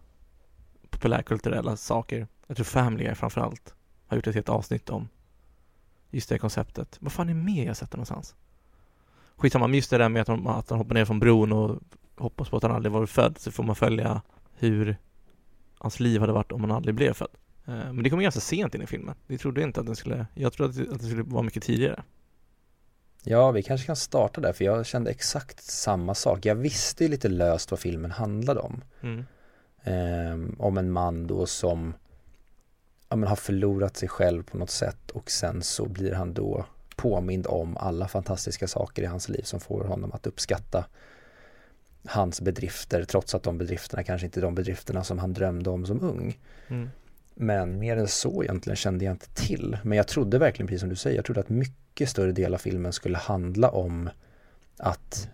populärkulturella 0.89 1.77
saker. 1.77 2.27
Jag 2.47 2.57
tror 2.57 2.63
Family 2.63 3.03
Guy 3.03 3.15
framförallt 3.15 3.73
har 4.07 4.17
gjort 4.17 4.27
ett 4.27 4.35
helt 4.35 4.49
avsnitt 4.49 4.89
om 4.89 5.09
just 6.11 6.29
det 6.29 6.37
konceptet. 6.37 6.97
Vad 6.99 7.11
fan 7.11 7.29
är 7.29 7.33
mer 7.33 7.65
jag 7.65 7.77
sett 7.77 7.91
det 7.91 7.97
någonstans? 7.97 8.35
Skitsamma, 9.35 9.67
men 9.67 9.75
just 9.75 9.89
det 9.89 9.97
där 9.97 10.09
med 10.09 10.21
att 10.21 10.27
han, 10.27 10.47
att 10.47 10.69
han 10.69 10.79
hoppar 10.79 10.93
ner 10.93 11.05
från 11.05 11.19
bron 11.19 11.51
och 11.51 11.79
hoppas 12.17 12.49
på 12.49 12.57
att 12.57 12.63
han 12.63 12.71
aldrig 12.71 12.91
varit 12.91 13.09
född 13.09 13.37
så 13.37 13.51
får 13.51 13.63
man 13.63 13.75
följa 13.75 14.21
hur 14.57 14.97
hans 15.77 15.99
liv 15.99 16.21
hade 16.21 16.33
varit 16.33 16.51
om 16.51 16.61
han 16.61 16.71
aldrig 16.71 16.95
blev 16.95 17.13
född. 17.13 17.31
Eh, 17.65 17.73
men 17.73 18.03
det 18.03 18.09
kommer 18.09 18.23
ganska 18.23 18.41
sent 18.41 18.75
in 18.75 18.81
i 18.81 18.87
filmen. 18.87 19.15
Vi 19.27 19.37
trodde 19.37 19.63
inte 19.63 19.79
att 19.79 19.85
den 19.85 19.95
skulle, 19.95 20.25
jag 20.33 20.53
trodde 20.53 20.83
att 20.91 20.99
det 20.99 21.05
skulle 21.05 21.23
vara 21.23 21.43
mycket 21.43 21.63
tidigare. 21.63 22.03
Ja, 23.23 23.51
vi 23.51 23.63
kanske 23.63 23.85
kan 23.85 23.95
starta 23.95 24.41
där 24.41 24.53
för 24.53 24.65
jag 24.65 24.85
kände 24.85 25.11
exakt 25.11 25.63
samma 25.63 26.15
sak. 26.15 26.45
Jag 26.45 26.55
visste 26.55 27.03
ju 27.03 27.09
lite 27.09 27.29
löst 27.29 27.71
vad 27.71 27.79
filmen 27.79 28.11
handlade 28.11 28.59
om. 28.59 28.81
Mm. 29.01 29.25
Um, 30.33 30.55
om 30.59 30.77
en 30.77 30.91
man 30.91 31.27
då 31.27 31.45
som 31.45 31.93
ja, 33.09 33.15
men 33.15 33.29
har 33.29 33.35
förlorat 33.35 33.97
sig 33.97 34.09
själv 34.09 34.43
på 34.43 34.57
något 34.57 34.69
sätt 34.69 35.11
och 35.11 35.31
sen 35.31 35.61
så 35.61 35.85
blir 35.85 36.13
han 36.13 36.33
då 36.33 36.65
påmind 36.95 37.47
om 37.47 37.77
alla 37.77 38.07
fantastiska 38.07 38.67
saker 38.67 39.03
i 39.03 39.05
hans 39.05 39.29
liv 39.29 39.41
som 39.41 39.59
får 39.59 39.83
honom 39.83 40.11
att 40.11 40.27
uppskatta 40.27 40.85
hans 42.05 42.41
bedrifter 42.41 43.03
trots 43.03 43.35
att 43.35 43.43
de 43.43 43.57
bedrifterna 43.57 44.03
kanske 44.03 44.25
inte 44.25 44.39
är 44.39 44.41
de 44.41 44.55
bedrifterna 44.55 45.03
som 45.03 45.19
han 45.19 45.33
drömde 45.33 45.69
om 45.69 45.85
som 45.85 46.01
ung. 46.01 46.39
Mm. 46.67 46.89
Men 47.35 47.79
mer 47.79 47.97
än 47.97 48.07
så 48.07 48.43
egentligen 48.43 48.75
kände 48.75 49.05
jag 49.05 49.13
inte 49.13 49.33
till. 49.33 49.77
Men 49.83 49.97
jag 49.97 50.07
trodde 50.07 50.37
verkligen, 50.37 50.67
precis 50.67 50.79
som 50.79 50.89
du 50.89 50.95
säger, 50.95 51.15
jag 51.15 51.25
trodde 51.25 51.39
att 51.39 51.49
mycket 51.49 52.09
större 52.09 52.31
del 52.31 52.53
av 52.53 52.57
filmen 52.57 52.93
skulle 52.93 53.17
handla 53.17 53.69
om 53.69 54.09
att 54.77 55.29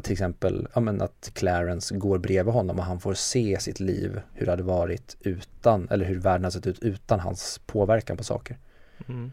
till 0.00 0.12
exempel 0.12 0.68
ja, 0.74 0.80
men 0.80 1.02
att 1.02 1.30
Clarence 1.34 1.96
går 1.96 2.18
bredvid 2.18 2.54
honom 2.54 2.78
och 2.78 2.84
han 2.84 3.00
får 3.00 3.14
se 3.14 3.60
sitt 3.60 3.80
liv, 3.80 4.20
hur 4.32 4.46
det 4.46 4.52
hade 4.52 4.62
varit 4.62 5.16
utan, 5.20 5.88
eller 5.90 6.04
hur 6.04 6.18
världen 6.18 6.44
hade 6.44 6.52
sett 6.52 6.66
ut 6.66 6.78
utan 6.78 7.20
hans 7.20 7.60
påverkan 7.66 8.16
på 8.16 8.24
saker. 8.24 8.56
Mm. 9.08 9.32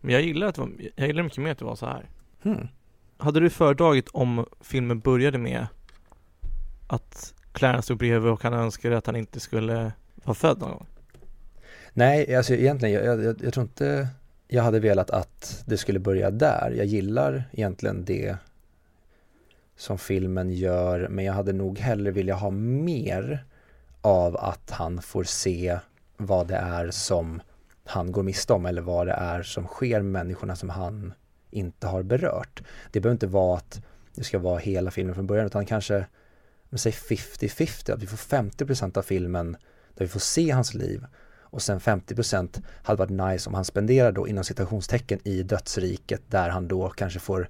Men 0.00 0.14
jag 0.14 0.22
gillar 0.22 0.46
att 0.46 0.54
det 0.54 0.60
var, 0.60 0.70
jag 0.96 1.06
gillar 1.06 1.22
mycket 1.22 1.38
mer 1.38 1.52
att 1.52 1.58
det 1.58 1.64
var 1.64 1.76
så 1.76 1.86
här. 1.86 2.08
Hmm. 2.42 2.68
Hade 3.16 3.40
du 3.40 3.50
föredragit 3.50 4.08
om 4.08 4.46
filmen 4.60 5.00
började 5.00 5.38
med 5.38 5.66
att 6.86 7.34
Clarence 7.52 7.82
stod 7.82 7.98
bredvid 7.98 8.32
och 8.32 8.42
han 8.42 8.54
önskade 8.54 8.98
att 8.98 9.06
han 9.06 9.16
inte 9.16 9.40
skulle 9.40 9.92
vara 10.24 10.34
född 10.34 10.58
någon 10.58 10.70
gång? 10.70 10.86
Nej, 11.92 12.36
alltså 12.36 12.54
egentligen, 12.54 12.94
jag, 12.94 13.24
jag, 13.24 13.42
jag 13.42 13.52
tror 13.52 13.62
inte 13.64 14.08
jag 14.48 14.62
hade 14.62 14.80
velat 14.80 15.10
att 15.10 15.62
det 15.66 15.76
skulle 15.76 15.98
börja 15.98 16.30
där. 16.30 16.74
Jag 16.76 16.86
gillar 16.86 17.44
egentligen 17.52 18.04
det 18.04 18.36
som 19.78 19.98
filmen 19.98 20.50
gör 20.50 21.08
men 21.08 21.24
jag 21.24 21.32
hade 21.32 21.52
nog 21.52 21.78
hellre 21.78 22.10
vilja 22.10 22.34
ha 22.34 22.50
mer 22.50 23.44
av 24.00 24.36
att 24.36 24.70
han 24.70 25.02
får 25.02 25.24
se 25.24 25.78
vad 26.16 26.46
det 26.46 26.56
är 26.56 26.90
som 26.90 27.40
han 27.84 28.12
går 28.12 28.22
miste 28.22 28.52
om 28.52 28.66
eller 28.66 28.82
vad 28.82 29.06
det 29.06 29.12
är 29.12 29.42
som 29.42 29.66
sker 29.66 30.02
med 30.02 30.12
människorna 30.12 30.56
som 30.56 30.70
han 30.70 31.12
inte 31.50 31.86
har 31.86 32.02
berört. 32.02 32.62
Det 32.92 33.00
behöver 33.00 33.14
inte 33.14 33.26
vara 33.26 33.56
att 33.56 33.82
det 34.14 34.24
ska 34.24 34.38
vara 34.38 34.58
hela 34.58 34.90
filmen 34.90 35.14
från 35.14 35.26
början 35.26 35.46
utan 35.46 35.66
kanske, 35.66 36.06
säg 36.76 36.92
50-50, 36.92 37.92
att 37.92 38.02
vi 38.02 38.06
får 38.06 38.16
50% 38.16 38.98
av 38.98 39.02
filmen 39.02 39.56
där 39.94 40.04
vi 40.04 40.08
får 40.08 40.20
se 40.20 40.50
hans 40.50 40.74
liv 40.74 41.06
och 41.50 41.62
sen 41.62 41.80
50% 41.80 42.62
hade 42.82 42.98
varit 42.98 43.32
nice 43.32 43.48
om 43.48 43.54
han 43.54 43.64
spenderar 43.64 44.12
då 44.12 44.28
inom 44.28 44.44
citationstecken 44.44 45.18
i 45.24 45.42
dödsriket 45.42 46.22
där 46.26 46.48
han 46.48 46.68
då 46.68 46.88
kanske 46.88 47.18
får 47.18 47.48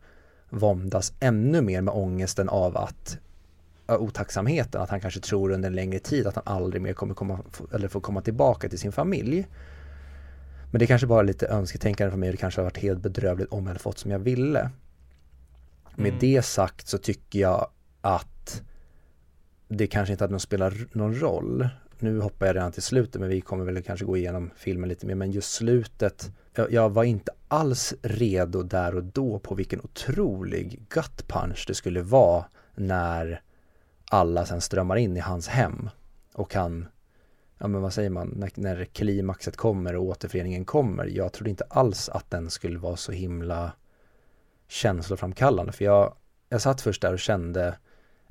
våndas 0.51 1.13
ännu 1.21 1.61
mer 1.61 1.81
med 1.81 1.95
ångesten 1.95 2.49
av 2.49 2.77
att 2.77 3.19
otacksamheten, 3.87 4.81
att 4.81 4.91
han 4.91 5.01
kanske 5.01 5.21
tror 5.21 5.51
under 5.51 5.67
en 5.69 5.75
längre 5.75 5.99
tid 5.99 6.27
att 6.27 6.35
han 6.35 6.45
aldrig 6.47 6.83
mer 6.83 6.93
kommer 6.93 7.15
komma, 7.15 7.39
eller 7.73 7.89
får 7.89 8.01
komma 8.01 8.23
tillbaka 8.23 8.69
till 8.69 8.79
sin 8.79 8.93
familj. 8.93 9.47
Men 10.71 10.79
det 10.79 10.85
är 10.85 10.87
kanske 10.87 11.07
bara 11.07 11.23
lite 11.23 11.47
önsketänkande 11.49 12.11
för 12.11 12.19
mig, 12.19 12.31
det 12.31 12.37
kanske 12.37 12.61
har 12.61 12.65
varit 12.65 12.79
helt 12.79 13.01
bedrövligt 13.01 13.49
om 13.49 13.59
jag 13.59 13.69
hade 13.69 13.81
fått 13.81 13.99
som 13.99 14.11
jag 14.11 14.19
ville. 14.19 14.71
Med 15.95 16.09
mm. 16.09 16.19
det 16.21 16.43
sagt 16.43 16.89
så 16.89 16.99
tycker 16.99 17.39
jag 17.39 17.69
att 18.01 18.63
det 19.69 19.87
kanske 19.87 20.13
inte 20.13 20.25
hade 20.25 20.33
någon, 20.33 20.41
spelar 20.41 20.75
någon 20.93 21.21
roll. 21.21 21.69
Nu 21.99 22.21
hoppar 22.21 22.47
jag 22.47 22.57
redan 22.57 22.73
till 22.73 22.83
slutet 22.83 23.21
men 23.21 23.31
vi 23.31 23.41
kommer 23.41 23.65
väl 23.65 23.83
kanske 23.83 24.07
gå 24.07 24.17
igenom 24.17 24.51
filmen 24.57 24.89
lite 24.89 25.07
mer 25.07 25.15
men 25.15 25.31
just 25.31 25.53
slutet 25.53 26.31
jag, 26.55 26.73
jag 26.73 26.91
var 26.91 27.05
inte 27.05 27.33
alls 27.49 27.95
redo 28.03 28.63
där 28.63 28.95
och 28.95 29.05
då 29.05 29.39
på 29.39 29.55
vilken 29.55 29.81
otrolig 29.81 30.83
gut 30.89 31.29
punch 31.29 31.65
det 31.67 31.75
skulle 31.75 32.03
vara 32.03 32.45
när 32.75 33.43
alla 34.11 34.47
sen 34.47 34.61
strömmar 34.61 34.97
in 34.97 35.17
i 35.17 35.21
hans 35.21 35.49
hem 35.49 35.91
och 36.35 36.55
han 36.55 36.87
ja 37.59 37.67
men 37.69 37.83
vad 37.83 37.93
säger 37.93 38.11
man, 38.11 38.29
när, 38.29 38.51
när 38.55 38.85
klimaxet 38.85 39.57
kommer 39.57 39.97
och 39.97 40.05
återföreningen 40.05 40.65
kommer. 40.65 41.07
Jag 41.07 41.33
trodde 41.33 41.51
inte 41.51 41.65
alls 41.71 42.09
att 42.09 42.31
den 42.31 42.51
skulle 42.51 42.79
vara 42.79 42.97
så 42.97 43.13
himla 43.13 43.73
känsloframkallande 44.69 45.73
för 45.73 45.85
jag, 45.85 46.15
jag 46.49 46.63
satt 46.63 46.81
först 46.81 47.03
där 47.03 47.13
och 47.13 47.19
kände 47.19 47.79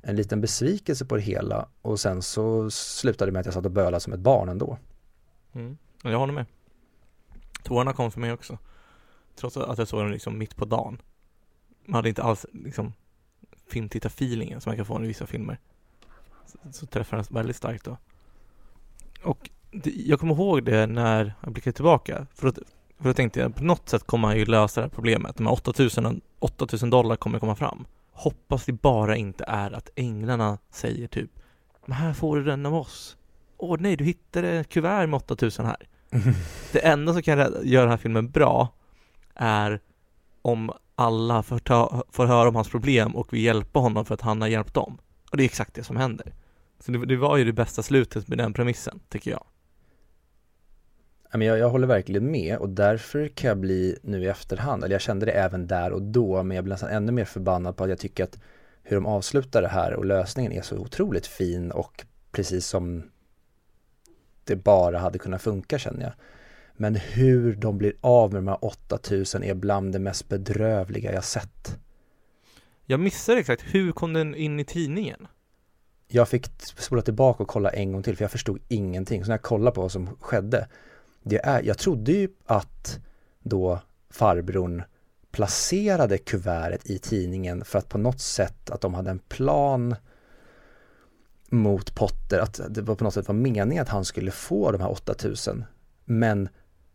en 0.02 0.16
liten 0.16 0.40
besvikelse 0.40 1.04
på 1.04 1.16
det 1.16 1.22
hela 1.22 1.68
och 1.82 2.00
sen 2.00 2.22
så 2.22 2.70
slutade 2.70 3.28
det 3.28 3.32
med 3.32 3.40
att 3.40 3.46
jag 3.46 3.54
satt 3.54 3.64
och 3.64 3.70
bölade 3.70 4.00
som 4.00 4.12
ett 4.12 4.20
barn 4.20 4.48
ändå. 4.48 4.78
Mm. 5.52 5.78
Jag 6.02 6.18
håller 6.18 6.32
med. 6.32 6.46
Tårarna 7.62 7.92
kom 7.92 8.10
för 8.10 8.20
mig 8.20 8.32
också. 8.32 8.58
Trots 9.38 9.56
att 9.56 9.78
jag 9.78 9.88
såg 9.88 10.00
den 10.00 10.12
liksom 10.12 10.38
mitt 10.38 10.56
på 10.56 10.64
dagen. 10.64 11.02
Man 11.84 11.94
hade 11.94 12.08
inte 12.08 12.22
alls 12.22 12.46
liksom 12.52 12.92
filmtittarfeelingen 13.68 14.60
som 14.60 14.70
man 14.70 14.76
kan 14.76 14.86
få 14.86 15.04
i 15.04 15.06
vissa 15.06 15.26
filmer. 15.26 15.58
Så, 16.46 16.58
så 16.72 16.86
träffade 16.86 17.22
den 17.22 17.34
väldigt 17.34 17.56
starkt 17.56 17.84
då. 17.84 17.96
Och 19.22 19.50
det, 19.70 19.90
jag 19.90 20.20
kommer 20.20 20.34
ihåg 20.34 20.64
det 20.64 20.86
när 20.86 21.34
jag 21.40 21.52
blickade 21.52 21.74
tillbaka. 21.74 22.26
För, 22.34 22.48
att, 22.48 22.58
för 22.98 23.04
då 23.04 23.14
tänkte 23.14 23.40
jag 23.40 23.54
på 23.54 23.64
något 23.64 23.88
sätt 23.88 24.06
kommer 24.06 24.28
han 24.28 24.36
ju 24.36 24.44
lösa 24.44 24.80
det 24.80 24.84
här 24.84 24.90
problemet. 24.90 25.36
De 25.36 25.46
här 25.46 25.52
8000, 25.52 26.20
8000 26.38 26.90
dollar 26.90 27.16
kommer 27.16 27.38
komma 27.38 27.54
fram. 27.54 27.86
Hoppas 28.12 28.64
det 28.64 28.72
bara 28.72 29.16
inte 29.16 29.44
är 29.44 29.70
att 29.70 29.90
änglarna 29.94 30.58
säger 30.70 31.08
typ 31.08 31.30
Men 31.86 31.96
här 31.96 32.12
får 32.12 32.36
du 32.36 32.44
den 32.44 32.66
av 32.66 32.74
oss. 32.74 33.16
åh 33.56 33.76
nej, 33.80 33.96
du 33.96 34.04
hittade 34.04 34.48
ett 34.48 34.68
kuvert 34.68 35.06
med 35.06 35.16
8000 35.16 35.66
här. 35.66 35.76
Det 36.72 36.86
enda 36.86 37.12
som 37.12 37.22
kan 37.22 37.38
göra 37.38 37.82
den 37.82 37.90
här 37.90 37.96
filmen 37.96 38.30
bra 38.30 38.68
är 39.38 39.80
om 40.42 40.72
alla 40.94 41.42
får, 41.42 41.58
ta, 41.58 42.04
får 42.10 42.26
höra 42.26 42.48
om 42.48 42.54
hans 42.54 42.70
problem 42.70 43.16
och 43.16 43.32
vill 43.32 43.44
hjälpa 43.44 43.78
honom 43.78 44.04
för 44.04 44.14
att 44.14 44.20
han 44.20 44.40
har 44.40 44.48
hjälpt 44.48 44.74
dem. 44.74 44.98
Och 45.30 45.36
det 45.36 45.42
är 45.42 45.44
exakt 45.44 45.74
det 45.74 45.84
som 45.84 45.96
händer. 45.96 46.34
Så 46.80 46.92
det, 46.92 47.06
det 47.06 47.16
var 47.16 47.36
ju 47.36 47.44
det 47.44 47.52
bästa 47.52 47.82
slutet 47.82 48.28
med 48.28 48.38
den 48.38 48.52
premissen, 48.52 49.00
tycker 49.08 49.30
jag. 49.30 49.44
Jag, 51.32 51.58
jag 51.58 51.70
håller 51.70 51.86
verkligen 51.86 52.30
med 52.30 52.58
och 52.58 52.68
därför 52.68 53.28
kan 53.28 53.48
jag 53.48 53.58
bli 53.58 53.98
nu 54.02 54.22
i 54.22 54.26
efterhand, 54.26 54.84
eller 54.84 54.94
jag 54.94 55.02
kände 55.02 55.26
det 55.26 55.32
även 55.32 55.66
där 55.66 55.92
och 55.92 56.02
då, 56.02 56.42
men 56.42 56.54
jag 56.54 56.64
blir 56.64 56.74
nästan 56.74 56.90
ännu 56.90 57.12
mer 57.12 57.24
förbannad 57.24 57.76
på 57.76 57.84
att 57.84 57.90
jag 57.90 57.98
tycker 57.98 58.24
att 58.24 58.38
hur 58.82 58.96
de 58.96 59.06
avslutar 59.06 59.62
det 59.62 59.68
här 59.68 59.94
och 59.94 60.04
lösningen 60.04 60.52
är 60.52 60.62
så 60.62 60.78
otroligt 60.78 61.26
fin 61.26 61.70
och 61.70 62.04
precis 62.32 62.66
som 62.66 63.02
det 64.44 64.56
bara 64.56 64.98
hade 64.98 65.18
kunnat 65.18 65.42
funka 65.42 65.78
känner 65.78 66.02
jag. 66.02 66.12
Men 66.80 66.94
hur 66.96 67.56
de 67.56 67.78
blir 67.78 67.92
av 68.00 68.32
med 68.32 68.38
de 68.38 68.48
här 68.48 68.64
8000 68.64 69.44
är 69.44 69.54
bland 69.54 69.92
det 69.92 69.98
mest 69.98 70.28
bedrövliga 70.28 71.12
jag 71.12 71.24
sett. 71.24 71.78
Jag 72.86 73.00
missar 73.00 73.36
exakt, 73.36 73.62
hur 73.62 73.92
kom 73.92 74.12
den 74.12 74.34
in 74.34 74.60
i 74.60 74.64
tidningen? 74.64 75.26
Jag 76.08 76.28
fick 76.28 76.46
spola 76.60 77.02
tillbaka 77.02 77.42
och 77.42 77.48
kolla 77.48 77.70
en 77.70 77.92
gång 77.92 78.02
till 78.02 78.16
för 78.16 78.24
jag 78.24 78.30
förstod 78.30 78.58
ingenting. 78.68 79.24
Så 79.24 79.28
när 79.28 79.34
jag 79.34 79.42
kollade 79.42 79.74
på 79.74 79.80
vad 79.80 79.92
som 79.92 80.16
skedde, 80.20 80.68
det 81.22 81.44
är, 81.44 81.62
jag 81.62 81.78
trodde 81.78 82.12
ju 82.12 82.28
att 82.46 83.00
då 83.42 83.80
farbrorn 84.10 84.82
placerade 85.30 86.18
kuvertet 86.18 86.90
i 86.90 86.98
tidningen 86.98 87.64
för 87.64 87.78
att 87.78 87.88
på 87.88 87.98
något 87.98 88.20
sätt 88.20 88.70
att 88.70 88.80
de 88.80 88.94
hade 88.94 89.10
en 89.10 89.18
plan 89.18 89.94
mot 91.48 91.94
Potter, 91.94 92.38
att 92.38 92.60
det 92.68 92.82
var 92.82 92.94
på 92.94 93.04
något 93.04 93.14
sätt 93.14 93.28
var 93.28 93.34
meningen 93.34 93.82
att 93.82 93.88
han 93.88 94.04
skulle 94.04 94.30
få 94.30 94.72
de 94.72 94.80
här 94.80 94.90
8000. 94.90 95.64
Men 96.04 96.48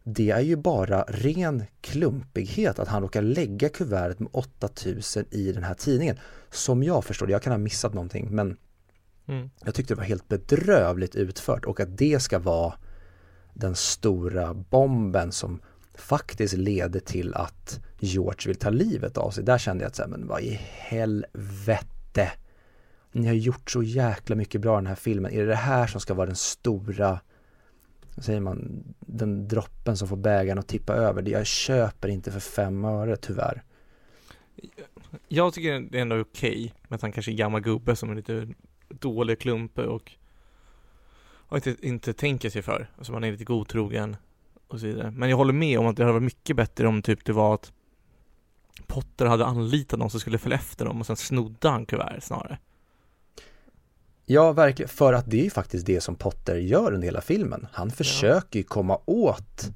det 0.04 0.30
är 0.30 0.40
ju 0.40 0.56
bara 0.56 1.02
ren 1.08 1.64
klumpighet 1.82 2.80
att 2.80 2.88
han 2.88 3.02
råkar 3.02 3.22
lägga 3.22 3.70
kuvertet 3.70 4.20
med 4.20 4.30
8000 4.32 5.26
i 5.32 5.52
den 5.52 5.64
här 5.64 5.74
tidningen. 5.74 6.20
Som 6.52 6.84
jag 6.84 7.06
förstår 7.06 7.28
det, 7.28 7.32
jag 7.32 7.42
kan 7.42 7.54
ha 7.54 7.58
missat 7.58 7.94
någonting 7.94 8.36
men 8.36 8.58
mm. 9.28 9.50
jag 9.66 9.76
tyckte 9.76 9.94
det 9.94 9.98
var 9.98 10.04
helt 10.04 10.28
bedrövligt 10.28 11.16
utfört 11.16 11.66
och 11.66 11.80
att 11.80 11.98
det 11.98 12.22
ska 12.22 12.40
vara 12.40 12.74
den 13.54 13.76
stora 13.76 14.54
bomben 14.54 15.32
som 15.32 15.62
faktiskt 15.96 16.54
leder 16.54 17.00
till 17.00 17.34
att 17.34 17.80
George 18.00 18.48
vill 18.48 18.56
ta 18.56 18.70
livet 18.70 19.18
av 19.18 19.32
sig. 19.32 19.44
Där 19.44 19.58
kände 19.58 19.84
jag 19.84 19.90
att, 19.90 19.96
så 19.96 20.02
här, 20.02 20.10
men 20.10 20.28
vad 20.28 20.42
i 20.42 20.60
helvete. 20.72 22.32
Ni 23.12 23.28
har 23.28 23.34
gjort 23.34 23.72
så 23.72 23.84
jäkla 23.84 24.36
mycket 24.36 24.62
bra 24.62 24.76
i 24.76 24.78
den 24.78 24.88
här 24.88 24.96
filmen. 24.96 25.32
Är 25.32 25.40
det 25.40 25.46
det 25.46 25.56
här 25.56 25.88
som 25.88 26.02
ska 26.02 26.14
vara 26.14 26.26
den 26.26 26.36
stora 26.36 27.20
vad 28.16 28.26
säger 28.26 28.40
man, 28.40 28.84
den 29.00 29.48
droppen 29.48 29.98
som 29.98 30.08
får 30.08 30.18
bägaren 30.18 30.60
att 30.60 30.68
tippa 30.68 30.94
över. 30.94 31.30
Jag 31.30 31.46
köper 31.46 32.08
inte 32.08 32.32
för 32.32 32.40
fem 32.40 32.86
öre 32.86 33.16
tyvärr. 33.16 33.64
Jag 35.28 35.54
tycker 35.54 35.80
det 35.80 35.98
är 35.98 36.02
ändå 36.02 36.20
okej 36.20 36.50
okay, 36.50 36.72
med 36.88 36.96
att 36.96 37.02
han 37.02 37.12
kanske 37.12 37.32
är 37.32 37.36
gammal 37.36 37.62
gubbe 37.62 37.96
som 37.96 38.12
är 38.12 38.16
lite 38.16 38.48
dålig 38.90 39.40
klumpe 39.40 39.86
och, 39.86 40.12
och 41.24 41.58
inte, 41.58 41.88
inte 41.88 42.14
tänker 42.14 42.50
sig 42.50 42.62
för. 42.62 42.90
Alltså 42.98 43.12
man 43.14 43.24
är 43.24 43.32
lite 43.32 43.44
godtrogen 43.44 44.16
och 44.68 44.80
så 44.80 44.86
vidare. 44.86 45.12
Men 45.12 45.30
jag 45.30 45.38
håller 45.38 45.54
med 45.54 45.80
om 45.80 45.88
att 45.88 45.98
det 45.98 46.04
hade 46.04 46.14
varit 46.14 46.24
mycket 46.24 46.56
bättre 46.56 46.88
om 46.88 47.02
typ 47.02 47.26
det 47.26 47.34
var 47.34 47.54
att 47.54 47.72
Potter 48.88 49.26
hade 49.26 49.46
anlitat 49.46 50.00
någon 50.00 50.10
som 50.10 50.20
skulle 50.20 50.38
följa 50.38 50.58
efter 50.58 50.86
dem 50.86 51.00
och 51.00 51.06
sen 51.06 51.16
snodde 51.16 51.70
han 51.70 51.86
kuvertet 51.86 52.24
snarare. 52.24 52.58
Ja, 54.26 54.52
verkligen, 54.52 54.90
för 54.90 55.14
att 55.14 55.32
det 55.32 55.40
är 55.40 55.44
ju 55.44 55.50
faktiskt 55.50 55.86
det 55.86 56.02
som 56.02 56.16
Potter 56.16 56.56
gör 56.56 56.94
under 56.94 57.06
hela 57.06 57.22
filmen. 57.22 57.68
Han 57.72 57.92
försöker 57.92 58.60
ju 58.60 58.64
komma 58.64 59.00
åt 59.06 59.72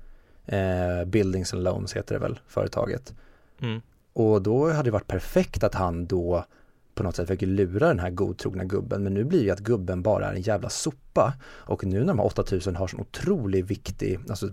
eh, 0.46 1.06
Buildings 1.06 1.54
and 1.54 1.64
Loans 1.64 1.96
heter 1.96 2.16
det 2.16 2.20
väl, 2.20 2.40
företaget. 2.48 3.14
Mm. 3.62 3.82
Och 4.14 4.42
då 4.42 4.70
hade 4.70 4.84
det 4.84 4.92
varit 4.92 5.08
perfekt 5.08 5.64
att 5.64 5.76
han 5.76 6.06
då 6.06 6.46
på 6.96 7.04
något 7.04 7.16
sätt 7.16 7.28
försöker 7.28 7.48
lura 7.48 7.88
den 7.88 8.00
här 8.00 8.10
godtrogna 8.10 8.64
gubben. 8.64 9.04
Men 9.04 9.14
nu 9.14 9.24
blir 9.24 9.40
det 9.40 9.46
ju 9.46 9.52
att 9.52 9.60
gubben 9.60 10.02
bara 10.02 10.30
är 10.30 10.34
en 10.34 10.42
jävla 10.42 10.70
sopa. 10.70 11.34
Och 11.44 11.86
nu 11.86 12.00
när 12.00 12.08
de 12.08 12.20
här 12.20 12.26
8000 12.26 12.76
har 12.76 12.88
sån 12.88 13.00
otroligt 13.00 13.66
viktig, 13.66 14.20
alltså 14.30 14.50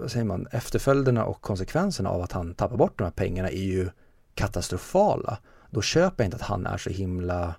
vad 0.00 0.10
säger 0.10 0.24
man, 0.24 0.46
efterföljderna 0.50 1.24
och 1.24 1.40
konsekvenserna 1.40 2.10
av 2.10 2.22
att 2.22 2.32
han 2.32 2.54
tappar 2.54 2.76
bort 2.76 2.98
de 2.98 3.04
här 3.04 3.10
pengarna 3.10 3.48
är 3.48 3.62
ju 3.62 3.88
katastrofala. 4.34 5.38
Då 5.70 5.82
köper 5.82 6.24
jag 6.24 6.26
inte 6.26 6.36
att 6.36 6.42
han 6.42 6.66
är 6.66 6.76
så 6.76 6.90
himla 6.90 7.54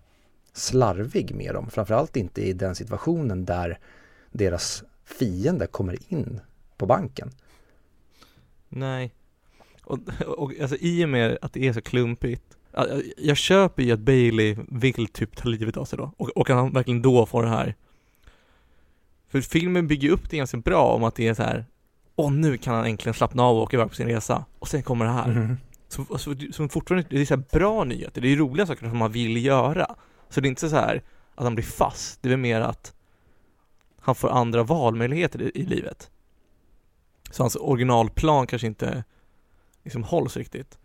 slarvig 0.57 1.35
med 1.35 1.53
dem. 1.53 1.69
Framförallt 1.69 2.15
inte 2.15 2.41
i 2.41 2.53
den 2.53 2.75
situationen 2.75 3.45
där 3.45 3.79
deras 4.31 4.83
fiende 5.05 5.67
kommer 5.67 6.13
in 6.13 6.39
på 6.77 6.85
banken. 6.85 7.31
Nej, 8.69 9.13
och, 9.83 9.99
och 10.25 10.53
alltså, 10.61 10.75
i 10.79 11.05
och 11.05 11.09
med 11.09 11.37
att 11.41 11.53
det 11.53 11.67
är 11.67 11.73
så 11.73 11.81
klumpigt 11.81 12.57
jag 13.17 13.37
köper 13.37 13.83
ju 13.83 13.91
att 13.91 13.99
Bailey 13.99 14.57
vill 14.67 15.07
typ 15.07 15.35
ta 15.35 15.49
livet 15.49 15.77
av 15.77 15.85
sig 15.85 15.97
då 15.97 16.11
och, 16.17 16.29
och 16.29 16.49
han 16.49 16.73
verkligen 16.73 17.01
då 17.01 17.25
får 17.25 17.43
det 17.43 17.49
här 17.49 17.75
För 19.27 19.41
filmen 19.41 19.87
bygger 19.87 20.09
upp 20.09 20.29
det 20.29 20.37
ganska 20.37 20.57
bra 20.57 20.83
om 20.83 21.03
att 21.03 21.15
det 21.15 21.27
är 21.27 21.33
så 21.33 21.43
här 21.43 21.65
Åh 22.15 22.31
nu 22.31 22.57
kan 22.57 22.75
han 22.75 22.85
äntligen 22.85 23.13
slappna 23.13 23.43
av 23.43 23.57
och 23.57 23.63
åka 23.63 23.77
iväg 23.77 23.89
på 23.89 23.95
sin 23.95 24.07
resa 24.07 24.45
och 24.59 24.67
sen 24.67 24.83
kommer 24.83 25.05
det 25.05 25.11
här 25.11 25.31
mm. 25.31 25.57
Som, 25.87 26.05
alltså, 26.11 26.35
som 26.51 26.69
fortfarande, 26.69 27.07
det 27.09 27.21
är 27.21 27.25
så 27.25 27.37
bra 27.37 27.83
nyheter, 27.83 28.21
det 28.21 28.27
är 28.27 28.35
roliga 28.35 28.65
saker 28.65 28.89
som 28.89 28.97
man 28.97 29.11
vill 29.11 29.45
göra 29.45 29.95
så 30.29 30.41
det 30.41 30.47
är 30.47 30.49
inte 30.49 30.69
så 30.69 30.75
här 30.75 31.03
att 31.35 31.43
han 31.43 31.55
blir 31.55 31.65
fast, 31.65 32.21
det 32.21 32.33
är 32.33 32.37
mer 32.37 32.61
att 32.61 32.93
han 33.99 34.15
får 34.15 34.29
andra 34.29 34.63
valmöjligheter 34.63 35.41
i, 35.41 35.51
i 35.55 35.65
livet. 35.65 36.11
Så 37.31 37.43
hans 37.43 37.55
originalplan 37.55 38.47
kanske 38.47 38.67
inte 38.67 39.03
liksom 39.83 40.03
hålls 40.03 40.37
riktigt. 40.37 40.77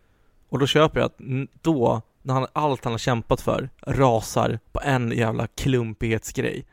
Och 0.48 0.58
då 0.58 0.66
köper 0.66 1.00
jag 1.00 1.06
att 1.06 1.18
då, 1.62 2.02
när 2.22 2.34
han, 2.34 2.46
allt 2.52 2.84
han 2.84 2.92
har 2.92 2.98
kämpat 2.98 3.40
för 3.40 3.70
rasar 3.86 4.58
på 4.72 4.80
en 4.84 5.10
jävla 5.10 5.46
klumpighetsgrej 5.46 6.66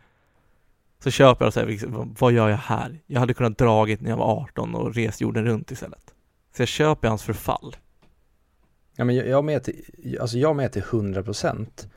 så 1.03 1.11
köper 1.11 1.45
jag 1.45 1.53
så 1.53 1.59
här, 1.59 2.15
vad 2.19 2.31
gör 2.31 2.49
jag 2.49 2.57
här? 2.57 2.99
Jag 3.05 3.19
hade 3.19 3.33
kunnat 3.33 3.57
dragit 3.57 4.01
när 4.01 4.09
jag 4.09 4.17
var 4.17 4.41
18 4.41 4.75
och 4.75 4.95
rest 4.95 5.21
jorden 5.21 5.45
runt 5.45 5.71
istället. 5.71 6.13
Så 6.55 6.61
jag 6.61 6.67
köper 6.67 7.07
hans 7.07 7.23
förfall. 7.23 7.75
Ja 8.95 9.05
men 9.05 9.15
jag, 9.15 9.27
jag 9.27 9.45
med 9.45 9.63
till, 9.63 10.17
alltså 10.21 10.37
jag 10.37 10.55
med 10.55 10.71
till 10.71 10.81
100 10.81 11.23
procent. 11.23 11.87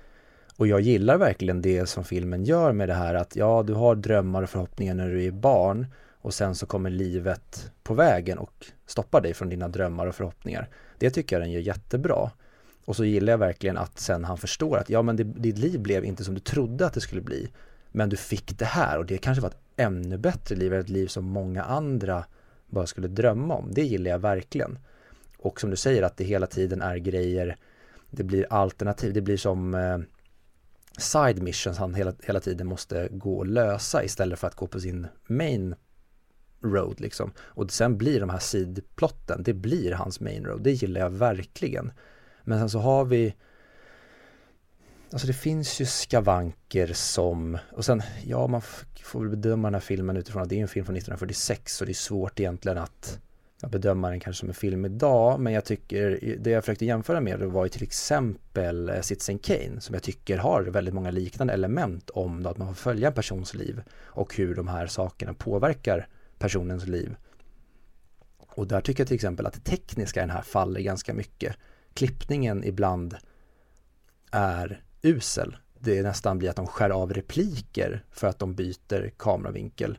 Och 0.62 0.68
jag 0.68 0.80
gillar 0.80 1.18
verkligen 1.18 1.62
det 1.62 1.86
som 1.86 2.04
filmen 2.04 2.44
gör 2.44 2.72
med 2.72 2.88
det 2.88 2.94
här 2.94 3.14
att 3.14 3.36
ja, 3.36 3.62
du 3.66 3.74
har 3.74 3.94
drömmar 3.94 4.42
och 4.42 4.50
förhoppningar 4.50 4.94
när 4.94 5.08
du 5.08 5.24
är 5.24 5.30
barn 5.30 5.86
och 6.20 6.34
sen 6.34 6.54
så 6.54 6.66
kommer 6.66 6.90
livet 6.90 7.70
på 7.82 7.94
vägen 7.94 8.38
och 8.38 8.66
stoppar 8.86 9.20
dig 9.20 9.34
från 9.34 9.48
dina 9.48 9.68
drömmar 9.68 10.06
och 10.06 10.14
förhoppningar. 10.14 10.68
Det 10.98 11.10
tycker 11.10 11.36
jag 11.36 11.42
den 11.42 11.50
gör 11.50 11.60
jättebra. 11.60 12.30
Och 12.84 12.96
så 12.96 13.04
gillar 13.04 13.32
jag 13.32 13.38
verkligen 13.38 13.78
att 13.78 13.98
sen 13.98 14.24
han 14.24 14.38
förstår 14.38 14.78
att 14.78 14.90
ja 14.90 15.02
men 15.02 15.16
det, 15.16 15.24
ditt 15.24 15.58
liv 15.58 15.80
blev 15.80 16.04
inte 16.04 16.24
som 16.24 16.34
du 16.34 16.40
trodde 16.40 16.86
att 16.86 16.94
det 16.94 17.00
skulle 17.00 17.22
bli. 17.22 17.50
Men 17.92 18.08
du 18.08 18.16
fick 18.16 18.58
det 18.58 18.64
här 18.64 18.98
och 18.98 19.06
det 19.06 19.18
kanske 19.18 19.42
var 19.42 19.50
ett 19.50 19.60
ännu 19.76 20.18
bättre 20.18 20.56
liv, 20.56 20.74
ett 20.74 20.88
liv 20.88 21.06
som 21.06 21.24
många 21.24 21.62
andra 21.62 22.24
bara 22.66 22.86
skulle 22.86 23.08
drömma 23.08 23.54
om. 23.54 23.68
Det 23.72 23.82
gillar 23.82 24.10
jag 24.10 24.18
verkligen. 24.18 24.78
Och 25.38 25.60
som 25.60 25.70
du 25.70 25.76
säger 25.76 26.02
att 26.02 26.16
det 26.16 26.24
hela 26.24 26.46
tiden 26.46 26.82
är 26.82 26.96
grejer, 26.96 27.56
det 28.10 28.24
blir 28.24 28.46
alternativ, 28.50 29.12
det 29.12 29.20
blir 29.20 29.36
som 29.36 29.74
eh, 29.74 29.98
side 30.98 31.42
missions 31.42 31.78
han 31.78 31.94
hela, 31.94 32.12
hela 32.22 32.40
tiden 32.40 32.66
måste 32.66 33.08
gå 33.10 33.38
och 33.38 33.46
lösa 33.46 34.04
istället 34.04 34.38
för 34.38 34.46
att 34.46 34.54
gå 34.54 34.66
på 34.66 34.80
sin 34.80 35.06
main 35.26 35.74
road 36.62 37.00
liksom. 37.00 37.32
Och 37.38 37.70
sen 37.70 37.98
blir 37.98 38.20
de 38.20 38.30
här 38.30 38.38
sidplotten, 38.38 39.42
det 39.42 39.54
blir 39.54 39.92
hans 39.92 40.20
main 40.20 40.44
road, 40.44 40.62
det 40.62 40.72
gillar 40.72 41.00
jag 41.00 41.10
verkligen. 41.10 41.92
Men 42.44 42.58
sen 42.58 42.70
så 42.70 42.78
har 42.78 43.04
vi 43.04 43.34
Alltså 45.12 45.26
det 45.26 45.32
finns 45.32 45.80
ju 45.80 45.86
skavanker 45.86 46.92
som, 46.92 47.58
och 47.72 47.84
sen, 47.84 48.02
ja 48.24 48.46
man 48.46 48.62
får 49.02 49.20
väl 49.20 49.28
bedöma 49.28 49.68
den 49.68 49.74
här 49.74 49.80
filmen 49.80 50.16
utifrån 50.16 50.42
att 50.42 50.48
det 50.48 50.58
är 50.58 50.62
en 50.62 50.68
film 50.68 50.86
från 50.86 50.96
1946 50.96 51.76
så 51.76 51.84
det 51.84 51.92
är 51.92 51.94
svårt 51.94 52.40
egentligen 52.40 52.78
att 52.78 53.20
bedöma 53.70 54.10
den 54.10 54.20
kanske 54.20 54.40
som 54.40 54.48
en 54.48 54.54
film 54.54 54.84
idag 54.84 55.40
men 55.40 55.52
jag 55.52 55.64
tycker, 55.64 56.36
det 56.40 56.50
jag 56.50 56.64
försökte 56.64 56.84
jämföra 56.84 57.20
med 57.20 57.38
var 57.40 57.64
ju 57.64 57.68
till 57.68 57.82
exempel 57.82 58.88
eh, 58.88 59.00
Citizen 59.00 59.38
Kane 59.38 59.80
som 59.80 59.94
jag 59.94 60.02
tycker 60.02 60.38
har 60.38 60.62
väldigt 60.62 60.94
många 60.94 61.10
liknande 61.10 61.52
element 61.52 62.10
om 62.10 62.46
att 62.46 62.58
man 62.58 62.68
får 62.68 62.74
följa 62.74 63.08
en 63.08 63.14
persons 63.14 63.54
liv 63.54 63.82
och 64.04 64.36
hur 64.36 64.54
de 64.54 64.68
här 64.68 64.86
sakerna 64.86 65.34
påverkar 65.34 66.08
personens 66.38 66.86
liv. 66.86 67.16
Och 68.38 68.66
där 68.66 68.80
tycker 68.80 69.00
jag 69.00 69.08
till 69.08 69.14
exempel 69.14 69.46
att 69.46 69.52
det 69.52 69.70
tekniska 69.70 70.20
i 70.20 70.22
den 70.22 70.30
här 70.30 70.42
faller 70.42 70.80
ganska 70.80 71.14
mycket. 71.14 71.56
Klippningen 71.94 72.64
ibland 72.64 73.16
är 74.30 74.82
usel. 75.02 75.56
Det 75.78 76.02
nästan 76.02 76.38
blir 76.38 76.50
att 76.50 76.56
de 76.56 76.66
skär 76.66 76.90
av 76.90 77.14
repliker 77.14 78.04
för 78.10 78.26
att 78.26 78.38
de 78.38 78.54
byter 78.54 79.10
kameravinkel. 79.16 79.98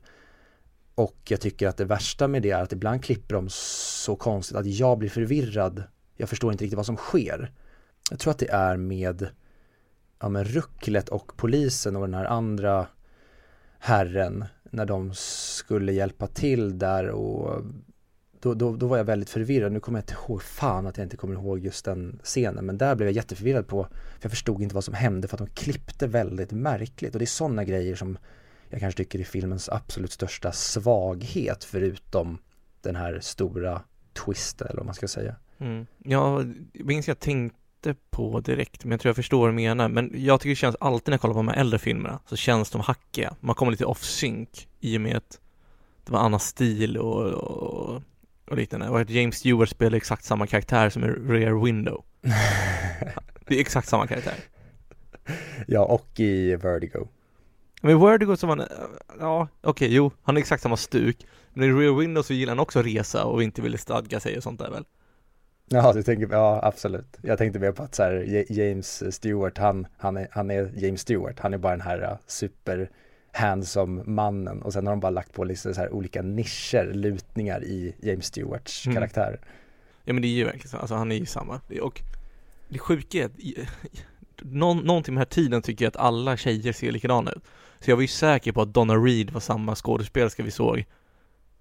Och 0.96 1.18
jag 1.28 1.42
tycker 1.42 1.68
att 1.68 1.78
det 1.78 1.86
värsta 1.86 2.28
med 2.28 2.42
det 2.42 2.52
är 2.52 2.62
att 2.62 2.72
ibland 2.72 3.04
klipper 3.04 3.36
de 3.36 3.50
så 3.50 4.16
konstigt 4.16 4.58
att 4.58 4.66
jag 4.66 4.98
blir 4.98 5.10
förvirrad. 5.10 5.84
Jag 6.16 6.30
förstår 6.30 6.52
inte 6.52 6.64
riktigt 6.64 6.78
vad 6.78 6.86
som 6.86 6.98
sker. 6.98 7.52
Jag 8.10 8.20
tror 8.20 8.32
att 8.32 8.40
det 8.40 8.52
är 8.52 8.78
med, 8.78 9.28
ja, 10.20 10.30
med 10.30 10.48
Rucklet 10.54 11.10
och 11.10 11.38
polisen 11.38 11.96
och 11.96 12.02
den 12.02 12.14
här 12.14 12.26
andra 12.26 12.88
herren 13.80 14.46
när 14.72 14.86
de 14.86 15.12
skulle 15.16 15.92
hjälpa 15.92 16.28
till 16.28 16.80
där 16.80 17.10
och 17.10 17.62
då, 18.40 18.54
då, 18.54 18.76
då 18.76 18.88
var 18.88 18.98
jag 18.98 19.04
väldigt 19.04 19.30
förvirrad. 19.30 19.72
Nu 19.72 19.80
kommer 19.80 20.00
jag 20.00 20.04
inte 20.04 20.14
ihåg, 20.14 20.44
fan 20.44 20.88
att 20.88 20.98
jag 20.98 21.06
inte 21.06 21.18
kommer 21.18 21.36
ihåg 21.36 21.60
just 21.60 21.86
den 21.86 22.20
scenen. 22.24 22.66
Men 22.66 22.78
där 22.78 22.96
blev 22.96 23.08
jag 23.08 23.16
jätteförvirrad 23.16 23.68
på, 23.68 23.84
för 23.84 24.22
jag 24.22 24.32
förstod 24.32 24.62
inte 24.62 24.76
vad 24.76 24.84
som 24.84 24.94
hände 24.94 25.28
för 25.28 25.36
att 25.36 25.48
de 25.48 25.62
klippte 25.62 26.08
väldigt 26.08 26.52
märkligt. 26.52 27.16
Och 27.16 27.20
det 27.20 27.26
är 27.26 27.28
sådana 27.28 27.64
grejer 27.64 27.96
som 27.96 28.18
jag 28.74 28.80
kanske 28.80 28.98
tycker 28.98 29.20
är 29.20 29.24
filmens 29.24 29.70
absolut 29.70 30.12
största 30.12 30.52
svaghet 30.52 31.64
förutom 31.64 32.38
den 32.82 32.96
här 32.96 33.20
stora 33.20 33.82
twisten 34.14 34.68
eller 34.68 34.78
vad 34.78 34.86
man 34.86 34.96
ska 34.96 35.08
säga. 35.08 35.36
Mm. 35.58 35.86
Ja, 36.04 36.42
jag 36.74 36.86
minns 36.86 37.08
jag 37.08 37.20
tänkte 37.20 37.96
på 38.10 38.40
direkt, 38.40 38.86
men 38.86 38.92
jag 38.92 39.00
tror 39.00 39.10
jag 39.10 39.16
förstår 39.16 39.40
vad 39.40 39.50
du 39.50 39.54
menar. 39.54 39.90
Men 39.90 40.12
jag 40.16 40.40
tycker 40.40 40.50
det 40.50 40.56
känns 40.56 40.76
alltid 40.80 41.08
när 41.08 41.14
jag 41.14 41.22
kollar 41.22 41.34
på 41.34 41.40
de 41.40 41.48
här 41.48 41.56
äldre 41.56 41.80
filmerna 41.80 42.20
så 42.26 42.36
känns 42.36 42.70
de 42.72 42.82
hackiga. 42.82 43.36
Man 43.40 43.56
kommer 43.56 43.72
lite 43.72 43.86
off 43.86 44.04
sync 44.04 44.68
i 44.80 44.98
och 44.98 45.02
med 45.02 45.18
att 45.18 45.40
det 46.06 46.12
var 46.12 46.20
annan 46.20 46.40
stil 46.40 46.98
och, 46.98 47.32
och, 47.32 48.02
och 48.50 48.58
liknande. 48.58 48.90
Och 48.90 49.00
att 49.00 49.10
James 49.10 49.36
Stewart 49.36 49.70
spelar 49.70 49.98
exakt 49.98 50.24
samma 50.24 50.48
karaktär 50.48 50.90
som 50.90 51.04
i 51.04 51.08
Rear 51.08 51.64
Window. 51.66 52.04
det 53.48 53.56
är 53.56 53.60
exakt 53.60 53.88
samma 53.88 54.08
karaktär. 54.08 54.36
Ja, 55.68 55.86
och 55.86 56.20
i 56.20 56.56
Vertigo. 56.56 57.08
Men 57.86 58.00
Vertigo 58.00 58.36
som 58.36 58.50
han, 58.50 58.64
ja 59.20 59.48
okej, 59.62 59.70
okay, 59.70 59.96
jo, 59.96 60.12
han 60.24 60.38
är 60.38 60.42
exakt 60.42 60.64
samma 60.64 60.78
stuk. 60.78 61.28
Men 61.54 61.70
i 61.70 61.72
Rear 61.72 62.00
Window 62.00 62.24
så 62.24 62.34
gillar 62.34 62.52
han 62.52 62.60
också 62.60 62.82
resa 62.82 63.26
och 63.26 63.44
inte 63.44 63.62
ville 63.62 63.78
stadga 63.78 64.20
sig 64.20 64.38
och 64.38 64.44
sånt 64.44 64.60
där 64.60 64.70
väl? 64.70 64.86
Ja, 65.66 65.94
du 65.94 66.04
tänker, 66.04 66.28
ja 66.32 66.60
absolut. 66.64 67.18
Jag 67.22 67.38
tänkte 67.38 67.60
mer 67.60 67.72
på 67.72 67.84
att 67.84 67.96
så 67.96 68.04
här, 68.04 68.46
James 68.50 69.16
Stewart, 69.16 69.58
han, 69.58 69.88
han, 69.98 70.18
är, 70.18 70.28
han 70.32 70.52
är 70.52 70.72
James 70.76 71.02
Stewart, 71.02 71.40
han 71.40 71.54
är 71.54 71.58
bara 71.58 71.72
den 71.72 71.82
här 71.82 72.18
super 72.28 72.90
handsome 73.32 74.04
mannen 74.04 74.62
och 74.62 74.74
sen 74.74 74.88
har 74.88 74.94
de 74.94 75.00
bara 75.00 75.10
lagt 75.10 75.34
på 75.34 75.44
lite 75.44 75.74
så 75.74 75.82
här 75.82 75.94
olika 75.94 76.22
nischer, 76.22 76.94
lutningar 76.94 77.64
i 77.64 77.96
James 78.00 78.26
Stewarts 78.26 78.86
mm. 78.86 78.96
karaktär. 78.96 79.40
Ja 80.04 80.14
men 80.14 80.22
det 80.22 80.28
är 80.28 80.36
ju 80.38 80.44
verkligen 80.44 80.70
så, 80.70 80.78
alltså 80.78 80.96
han 80.96 81.12
är 81.12 81.16
ju 81.16 81.26
samma. 81.26 81.62
Och 81.82 82.02
det 82.70 82.80
sjuka 82.80 83.18
är 83.18 83.26
att 83.26 83.40
någon, 84.44 84.78
någonting 84.78 85.14
med 85.14 85.22
den 85.22 85.28
här 85.28 85.44
tiden 85.44 85.62
tycker 85.62 85.86
jag 85.86 85.90
att 85.90 85.98
alla 85.98 86.38
tjejer 86.38 86.74
ser 86.74 86.92
likadana 86.92 87.32
ut. 87.32 87.44
Så 87.80 87.92
jag 87.92 87.96
var 87.96 88.02
ju 88.02 88.08
säker 88.08 88.52
på 88.52 88.62
att 88.62 88.74
Donna 88.74 88.96
Reed 88.96 89.30
var 89.30 89.40
samma 89.40 89.76
skådespelerska 89.76 90.44
vi 90.44 90.52
såg 90.52 90.86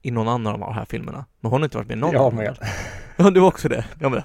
i 0.02 0.10
någon 0.10 0.28
annan 0.28 0.52
av 0.52 0.60
de 0.60 0.74
här 0.74 0.84
filmerna. 0.84 1.24
Men 1.40 1.50
hon 1.50 1.60
har 1.60 1.64
inte 1.64 1.76
varit 1.76 1.88
med 1.88 1.96
i 1.96 2.00
någon 2.00 2.12
Jag 2.12 2.34
med. 2.34 2.58
Ja, 3.16 3.30
du 3.30 3.40
var 3.40 3.48
också 3.48 3.68
det. 3.68 3.84
Ja, 4.00 4.08
men 4.08 4.22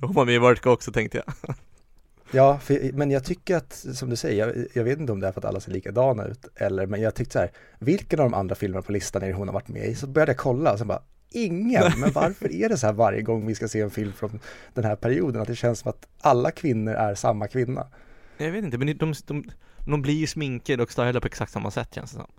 hon 0.00 0.12
var 0.12 0.24
med 0.24 0.34
i 0.34 0.38
Vertigo 0.38 0.70
också 0.70 0.92
tänkte 0.92 1.22
jag. 1.26 1.56
Ja, 2.30 2.58
för, 2.58 2.92
men 2.92 3.10
jag 3.10 3.24
tycker 3.24 3.56
att, 3.56 3.72
som 3.72 4.10
du 4.10 4.16
säger, 4.16 4.46
jag, 4.46 4.66
jag, 4.74 4.84
vet 4.84 4.98
inte 4.98 5.12
om 5.12 5.20
det 5.20 5.28
är 5.28 5.32
för 5.32 5.40
att 5.40 5.44
alla 5.44 5.60
ser 5.60 5.72
likadana 5.72 6.24
ut, 6.24 6.46
eller, 6.54 6.86
men 6.86 7.00
jag 7.00 7.14
tyckte 7.14 7.32
så 7.32 7.38
här, 7.38 7.50
vilken 7.78 8.20
av 8.20 8.30
de 8.30 8.34
andra 8.34 8.54
filmerna 8.54 8.82
på 8.82 8.92
listan 8.92 9.22
är 9.22 9.26
det 9.26 9.34
hon 9.34 9.48
har 9.48 9.54
varit 9.54 9.68
med 9.68 9.86
i? 9.86 9.94
Så 9.94 10.06
började 10.06 10.32
jag 10.32 10.38
kolla 10.38 10.72
och 10.72 10.78
så 10.78 10.84
bara, 10.84 11.02
ingen, 11.30 11.92
men 11.96 12.12
varför 12.12 12.52
är 12.52 12.68
det 12.68 12.76
så 12.76 12.86
här 12.86 12.94
varje 12.94 13.22
gång 13.22 13.46
vi 13.46 13.54
ska 13.54 13.68
se 13.68 13.80
en 13.80 13.90
film 13.90 14.12
från 14.12 14.40
den 14.74 14.84
här 14.84 14.96
perioden, 14.96 15.42
att 15.42 15.48
det 15.48 15.56
känns 15.56 15.78
som 15.78 15.90
att 15.90 16.06
alla 16.20 16.50
kvinnor 16.50 16.94
är 16.94 17.14
samma 17.14 17.48
kvinna? 17.48 17.86
Jag 18.36 18.50
vet 18.50 18.64
inte, 18.64 18.78
men 18.78 18.86
de, 18.86 18.94
de, 18.94 19.14
de, 19.26 19.50
de 19.86 20.02
blir 20.02 20.14
ju 20.14 20.26
sminkade 20.26 20.82
och 20.82 20.92
stylade 20.92 21.20
på 21.20 21.26
exakt 21.26 21.52
samma 21.52 21.70
sätt 21.70 21.94
känns 21.94 22.10
det 22.10 22.16
som. 22.16 22.30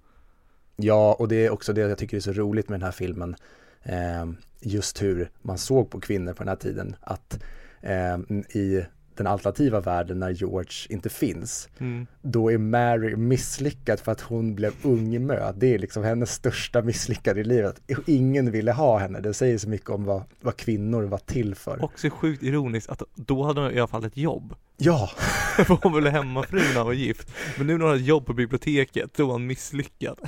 Ja, 0.75 1.13
och 1.19 1.27
det 1.27 1.45
är 1.45 1.49
också 1.49 1.73
det 1.73 1.81
jag 1.81 1.97
tycker 1.97 2.17
är 2.17 2.21
så 2.21 2.33
roligt 2.33 2.69
med 2.69 2.79
den 2.79 2.85
här 2.85 2.91
filmen. 2.91 3.35
Eh, 3.83 4.25
just 4.61 5.01
hur 5.01 5.29
man 5.41 5.57
såg 5.57 5.89
på 5.89 5.99
kvinnor 5.99 6.33
på 6.33 6.43
den 6.43 6.47
här 6.47 6.55
tiden. 6.55 6.95
Att 7.01 7.43
eh, 7.81 8.17
i 8.49 8.85
den 9.17 9.27
alternativa 9.27 9.79
världen 9.79 10.19
när 10.19 10.29
George 10.29 10.87
inte 10.89 11.09
finns, 11.09 11.69
mm. 11.77 12.07
då 12.21 12.51
är 12.51 12.57
Mary 12.57 13.15
misslyckad 13.15 13.99
för 13.99 14.11
att 14.11 14.21
hon 14.21 14.55
blev 14.55 14.73
ungmö. 14.83 15.51
Det 15.55 15.73
är 15.73 15.79
liksom 15.79 16.03
hennes 16.03 16.31
största 16.31 16.81
misslyckande 16.81 17.41
i 17.41 17.43
livet. 17.43 17.81
Ingen 18.05 18.51
ville 18.51 18.71
ha 18.71 18.97
henne. 18.97 19.19
Det 19.19 19.33
säger 19.33 19.57
så 19.57 19.69
mycket 19.69 19.89
om 19.89 20.03
vad, 20.03 20.23
vad 20.41 20.57
kvinnor 20.57 21.03
var 21.03 21.17
till 21.17 21.55
för. 21.55 21.83
Också 21.83 22.09
sjukt 22.09 22.43
ironiskt 22.43 22.89
att 22.89 23.03
då 23.15 23.43
hade 23.43 23.61
hon 23.61 23.71
i 23.71 23.79
alla 23.79 23.87
fall 23.87 24.05
ett 24.05 24.17
jobb. 24.17 24.55
Ja! 24.77 25.09
för 25.55 25.77
hon 25.83 26.01
blev 26.01 26.13
hemmafru 26.13 26.59
när 26.59 26.75
han 26.75 26.85
var 26.85 26.93
gift. 26.93 27.31
Men 27.57 27.67
nu 27.67 27.73
när 27.73 27.79
hon 27.79 27.89
har 27.89 27.95
ett 27.95 28.05
jobb 28.05 28.25
på 28.25 28.33
biblioteket, 28.33 29.13
då 29.15 29.27
är 29.27 29.31
han 29.31 29.47
misslyckad. 29.47 30.19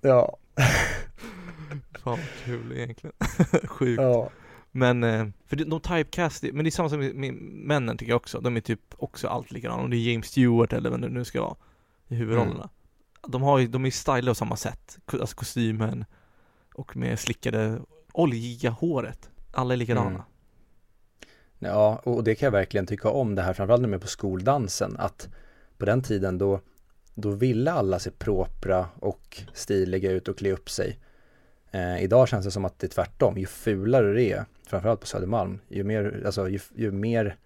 ja. 0.00 0.36
Fan 2.02 2.18
vad 2.18 2.44
kul 2.44 2.72
egentligen. 2.72 3.14
Sjukt. 3.68 4.02
Ja. 4.02 4.30
Men, 4.72 5.04
eh, 5.04 5.26
för 5.46 5.56
de 5.56 5.80
typecast, 5.80 6.42
men 6.42 6.64
det 6.64 6.68
är 6.68 6.70
samma 6.70 6.88
som 6.88 6.98
med 6.98 7.34
männen 7.52 7.96
tycker 7.96 8.12
jag 8.12 8.16
också. 8.16 8.40
De 8.40 8.56
är 8.56 8.60
typ 8.60 8.80
också 8.96 9.28
allt 9.28 9.50
likadana. 9.50 9.82
Om 9.82 9.90
det 9.90 9.96
är 9.96 10.12
James 10.12 10.26
Stewart 10.26 10.72
eller 10.72 10.90
vem 10.90 11.00
det 11.00 11.08
nu 11.08 11.24
ska 11.24 11.40
vara 11.40 11.56
i 12.08 12.14
huvudrollerna. 12.14 12.54
Mm. 12.54 12.68
De 13.28 13.42
har 13.42 13.58
ju, 13.58 13.66
de 13.66 13.84
är 13.84 13.90
stylade 13.90 14.30
på 14.30 14.34
samma 14.34 14.56
sätt. 14.56 14.98
Alltså 15.06 15.36
kostymen 15.36 16.04
och 16.74 16.96
med 16.96 17.18
slickade, 17.18 17.80
oljiga 18.12 18.70
håret. 18.70 19.30
Alla 19.52 19.74
är 19.74 19.76
likadana. 19.76 20.10
Mm. 20.10 20.22
Ja, 21.58 22.00
och 22.04 22.24
det 22.24 22.34
kan 22.34 22.46
jag 22.46 22.52
verkligen 22.52 22.86
tycka 22.86 23.08
om 23.08 23.34
det 23.34 23.42
här, 23.42 23.52
framförallt 23.52 23.88
med 23.88 24.00
på 24.00 24.06
skoldansen, 24.06 24.96
att 24.98 25.28
på 25.78 25.86
den 25.86 26.02
tiden 26.02 26.38
då, 26.38 26.60
då 27.14 27.30
ville 27.30 27.72
alla 27.72 27.98
se 27.98 28.10
propra 28.10 28.86
och 28.94 29.42
stiliga 29.54 30.10
ut 30.10 30.28
och 30.28 30.38
klä 30.38 30.52
upp 30.52 30.70
sig. 30.70 30.98
Eh, 31.72 32.02
idag 32.02 32.28
känns 32.28 32.44
det 32.44 32.50
som 32.50 32.64
att 32.64 32.78
det 32.78 32.86
är 32.86 32.88
tvärtom, 32.88 33.38
ju 33.38 33.46
fulare 33.46 34.12
det 34.12 34.32
är, 34.32 34.44
framförallt 34.66 35.00
på 35.00 35.06
Södermalm, 35.06 35.60
ju 35.68 35.84
mer, 35.84 36.22
alltså, 36.26 36.48
ju, 36.48 36.60
ju 36.74 36.90
mer 36.90 37.36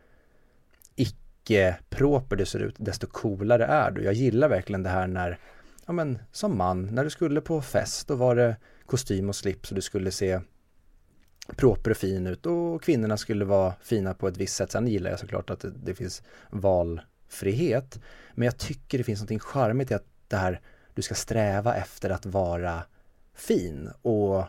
icke-proper 0.97 2.37
det 2.37 2.47
ser 2.47 2.61
ut, 2.61 2.75
desto 2.79 3.07
coolare 3.07 3.65
är 3.65 3.91
du. 3.91 4.03
Jag 4.03 4.15
gillar 4.15 4.49
verkligen 4.49 4.83
det 4.83 4.91
här 4.91 5.07
när, 5.07 5.39
ja 5.87 5.93
men 5.93 6.19
som 6.33 6.59
man, 6.59 6.87
när 6.87 7.05
du 7.05 7.11
skulle 7.11 7.41
på 7.41 7.63
fest, 7.63 8.09
då 8.09 8.15
var 8.15 8.37
det 8.37 8.57
kostym 8.87 9.29
och 9.29 9.37
slips 9.37 9.71
och 9.71 9.75
du 9.75 9.83
skulle 9.83 10.11
se 10.11 10.41
proper 11.57 11.91
och 11.91 11.97
fin 11.97 12.27
ut 12.27 12.47
och 12.47 12.83
kvinnorna 12.83 13.17
skulle 13.17 13.45
vara 13.45 13.75
fina 13.83 14.15
på 14.15 14.29
ett 14.29 14.37
visst 14.37 14.57
sätt. 14.57 14.73
Sen 14.73 14.89
gillar 14.89 15.11
jag 15.11 15.19
såklart 15.19 15.51
att 15.51 15.61
det, 15.61 15.71
det 15.85 15.95
finns 15.95 16.23
valfrihet. 16.51 18.01
Men 18.35 18.47
jag 18.47 18.59
tycker 18.59 18.99
det 18.99 19.05
finns 19.05 19.21
någonting 19.21 19.39
charmigt 19.39 19.91
i 19.91 19.95
att 19.95 20.07
det 20.29 20.37
här, 20.37 20.61
du 20.95 21.03
ska 21.03 21.15
sträva 21.15 21.75
efter 21.75 22.11
att 22.11 22.27
vara 22.27 22.83
fin 23.37 23.91
och 24.03 24.45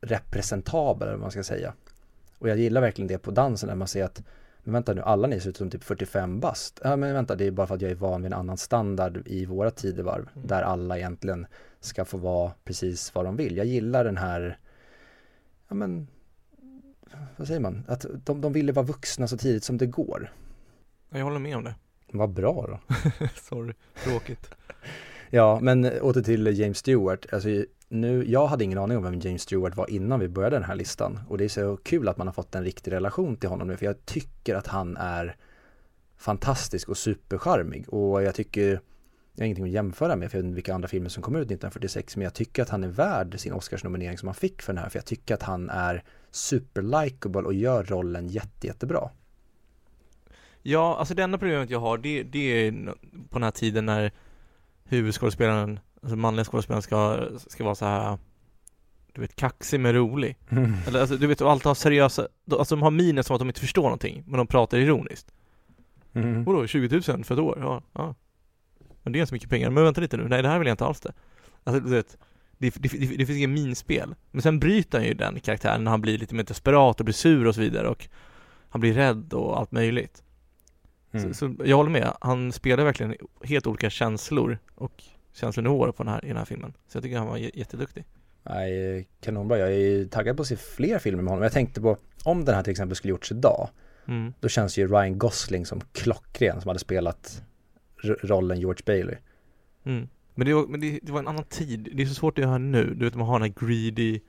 representabel 0.00 1.08
eller 1.08 1.16
vad 1.16 1.20
man 1.20 1.30
ska 1.30 1.42
säga. 1.42 1.74
Och 2.38 2.48
jag 2.48 2.58
gillar 2.58 2.80
verkligen 2.80 3.08
det 3.08 3.18
på 3.18 3.30
dansen 3.30 3.68
när 3.68 3.76
man 3.76 3.88
ser 3.88 4.04
att 4.04 4.22
men 4.64 4.72
vänta 4.72 4.94
nu, 4.94 5.02
alla 5.02 5.28
ni 5.28 5.40
ser 5.40 5.50
ut 5.50 5.56
som 5.56 5.70
typ 5.70 5.84
45 5.84 6.40
bast. 6.40 6.80
Ja 6.84 6.96
men 6.96 7.14
vänta, 7.14 7.34
det 7.34 7.46
är 7.46 7.50
bara 7.50 7.66
för 7.66 7.74
att 7.74 7.80
jag 7.80 7.90
är 7.90 7.94
van 7.94 8.22
vid 8.22 8.32
en 8.32 8.38
annan 8.38 8.56
standard 8.56 9.22
i 9.26 9.46
våra 9.46 9.70
tidevarv. 9.70 10.28
Mm. 10.34 10.48
Där 10.48 10.62
alla 10.62 10.98
egentligen 10.98 11.46
ska 11.80 12.04
få 12.04 12.16
vara 12.16 12.52
precis 12.64 13.14
vad 13.14 13.24
de 13.24 13.36
vill. 13.36 13.56
Jag 13.56 13.66
gillar 13.66 14.04
den 14.04 14.16
här, 14.16 14.58
ja 15.68 15.74
men, 15.74 16.08
vad 17.36 17.46
säger 17.46 17.60
man? 17.60 17.84
Att 17.88 18.06
de, 18.24 18.40
de 18.40 18.52
ville 18.52 18.72
vara 18.72 18.86
vuxna 18.86 19.28
så 19.28 19.36
tidigt 19.36 19.64
som 19.64 19.78
det 19.78 19.86
går. 19.86 20.32
Jag 21.10 21.24
håller 21.24 21.38
med 21.38 21.56
om 21.56 21.64
det. 21.64 21.74
Vad 22.12 22.30
bra 22.30 22.66
då. 22.66 22.94
Sorry, 23.42 23.74
tråkigt. 24.04 24.50
ja, 25.30 25.58
men 25.62 26.00
åter 26.00 26.22
till 26.22 26.58
James 26.58 26.78
Stewart. 26.78 27.32
Alltså 27.32 27.48
nu, 27.88 28.30
jag 28.30 28.46
hade 28.46 28.64
ingen 28.64 28.78
aning 28.78 28.96
om 28.96 29.02
vem 29.02 29.20
James 29.20 29.42
Stewart 29.42 29.76
var 29.76 29.90
innan 29.90 30.20
vi 30.20 30.28
började 30.28 30.56
den 30.56 30.64
här 30.64 30.74
listan 30.74 31.20
och 31.28 31.38
det 31.38 31.44
är 31.44 31.48
så 31.48 31.76
kul 31.76 32.08
att 32.08 32.16
man 32.16 32.26
har 32.26 32.34
fått 32.34 32.54
en 32.54 32.64
riktig 32.64 32.92
relation 32.92 33.36
till 33.36 33.48
honom 33.48 33.68
nu 33.68 33.76
för 33.76 33.86
jag 33.86 34.06
tycker 34.06 34.54
att 34.54 34.66
han 34.66 34.96
är 34.96 35.36
fantastisk 36.16 36.88
och 36.88 36.96
supercharmig 36.96 37.88
och 37.88 38.22
jag 38.22 38.34
tycker 38.34 38.80
jag 39.34 39.42
har 39.42 39.46
ingenting 39.46 39.64
att 39.64 39.70
jämföra 39.70 40.16
med 40.16 40.30
för 40.30 40.38
jag 40.38 40.42
vet 40.42 40.46
inte 40.46 40.54
vilka 40.54 40.74
andra 40.74 40.88
filmer 40.88 41.08
som 41.08 41.22
kom 41.22 41.36
ut 41.36 41.40
1946 41.40 42.16
men 42.16 42.24
jag 42.24 42.34
tycker 42.34 42.62
att 42.62 42.68
han 42.68 42.84
är 42.84 42.88
värd 42.88 43.40
sin 43.40 43.52
Oscarsnominering 43.52 44.18
som 44.18 44.28
han 44.28 44.34
fick 44.34 44.62
för 44.62 44.72
den 44.72 44.82
här 44.82 44.88
för 44.88 44.98
jag 44.98 45.06
tycker 45.06 45.34
att 45.34 45.42
han 45.42 45.70
är 45.70 46.04
superlikable 46.30 47.42
och 47.42 47.54
gör 47.54 47.84
rollen 47.84 48.28
jätte, 48.28 48.66
jättebra. 48.66 49.10
Ja, 50.62 50.96
alltså 50.98 51.14
det 51.14 51.22
enda 51.22 51.38
problemet 51.38 51.70
jag 51.70 51.80
har 51.80 51.98
det, 51.98 52.22
det 52.22 52.38
är 52.38 52.72
på 53.28 53.38
den 53.38 53.42
här 53.42 53.50
tiden 53.50 53.86
när 53.86 54.12
huvudskådespelaren 54.84 55.80
alltså 56.04 56.16
manliga 56.16 56.44
skådespelaren 56.44 56.82
ska, 56.82 57.28
ska 57.36 57.64
vara 57.64 57.74
så 57.74 57.84
här 57.84 58.18
du 59.14 59.20
vet, 59.20 59.36
kaxig 59.36 59.80
men 59.80 59.94
rolig. 59.94 60.36
Mm. 60.50 60.74
Eller 60.86 61.00
alltså, 61.00 61.16
du 61.16 61.26
vet, 61.26 61.40
alltid 61.40 61.66
ha 61.66 61.74
seriösa, 61.74 62.28
alltså 62.50 62.76
de 62.76 62.82
har 62.82 62.90
miner 62.90 63.22
som 63.22 63.34
att 63.36 63.40
de 63.40 63.48
inte 63.48 63.60
förstår 63.60 63.82
någonting, 63.82 64.24
men 64.26 64.38
de 64.38 64.46
pratar 64.46 64.78
ironiskt. 64.78 65.32
Mm. 66.12 66.44
Vadå, 66.44 66.66
20 66.66 67.02
000 67.08 67.24
för 67.24 67.34
ett 67.34 67.40
år? 67.40 67.58
Ja, 67.60 67.82
ja. 67.92 68.14
Men 69.02 69.12
det 69.12 69.18
är 69.18 69.20
inte 69.20 69.28
så 69.28 69.34
mycket 69.34 69.50
pengar. 69.50 69.70
Men 69.70 69.84
vänta 69.84 70.00
lite 70.00 70.16
nu, 70.16 70.28
nej 70.28 70.42
det 70.42 70.48
här 70.48 70.58
vill 70.58 70.68
jag 70.68 70.72
inte 70.72 70.84
alls 70.84 71.00
det. 71.00 71.12
Alltså 71.64 71.80
du 71.80 71.90
vet, 71.90 72.18
det, 72.58 72.74
det, 72.74 72.88
det, 72.88 73.06
det 73.06 73.26
finns 73.26 73.38
inget 73.38 73.50
minspel. 73.50 74.14
Men 74.30 74.42
sen 74.42 74.58
bryter 74.58 74.98
han 74.98 75.06
ju 75.06 75.14
den 75.14 75.40
karaktären 75.40 75.84
när 75.84 75.90
han 75.90 76.00
blir 76.00 76.18
lite 76.18 76.34
mer 76.34 76.44
desperat 76.44 77.00
och 77.00 77.04
blir 77.04 77.14
sur 77.14 77.46
och 77.46 77.54
så 77.54 77.60
vidare 77.60 77.88
och 77.88 78.08
han 78.68 78.80
blir 78.80 78.94
rädd 78.94 79.32
och 79.32 79.58
allt 79.58 79.72
möjligt. 79.72 80.22
Mm. 81.12 81.34
Så, 81.34 81.34
så, 81.34 81.54
jag 81.64 81.76
håller 81.76 81.90
med, 81.90 82.16
han 82.20 82.52
spelar 82.52 82.84
verkligen 82.84 83.14
helt 83.42 83.66
olika 83.66 83.90
känslor 83.90 84.58
och 84.74 85.04
känslonivåer 85.34 85.92
på 85.92 86.02
den 86.02 86.12
här, 86.12 86.24
i 86.24 86.28
den 86.28 86.36
här 86.36 86.44
filmen. 86.44 86.72
Så 86.88 86.96
jag 86.96 87.02
tycker 87.02 87.18
han 87.18 87.26
var 87.26 87.36
jätteduktig. 87.36 88.04
Nej, 88.42 89.08
kanonbra. 89.20 89.58
Jag 89.58 89.72
är 89.72 90.04
taggad 90.04 90.36
på 90.36 90.42
att 90.42 90.48
se 90.48 90.56
fler 90.56 90.98
filmer 90.98 91.22
med 91.22 91.30
honom. 91.30 91.42
Jag 91.42 91.52
tänkte 91.52 91.80
på, 91.80 91.96
om 92.24 92.44
den 92.44 92.54
här 92.54 92.62
till 92.62 92.70
exempel 92.70 92.96
skulle 92.96 93.10
gjorts 93.10 93.32
idag, 93.32 93.68
mm. 94.06 94.32
då 94.40 94.48
känns 94.48 94.78
ju 94.78 94.88
Ryan 94.88 95.18
Gosling 95.18 95.66
som 95.66 95.80
klockren 95.92 96.60
som 96.60 96.68
hade 96.68 96.78
spelat 96.78 97.42
rollen 98.02 98.60
George 98.60 98.82
Bailey. 98.86 99.16
Mm. 99.84 100.08
Men, 100.34 100.46
det 100.46 100.54
var, 100.54 100.66
men 100.66 100.80
det, 100.80 100.98
det 101.02 101.12
var 101.12 101.18
en 101.18 101.28
annan 101.28 101.44
tid, 101.44 101.88
det 101.94 102.02
är 102.02 102.06
så 102.06 102.14
svårt 102.14 102.38
att 102.38 102.44
göra 102.44 102.58
nu, 102.58 102.94
du 102.94 103.04
vet 103.04 103.14
man 103.14 103.26
har 103.26 103.38
den 103.38 103.52
här 103.52 103.66
greedy 103.66 104.20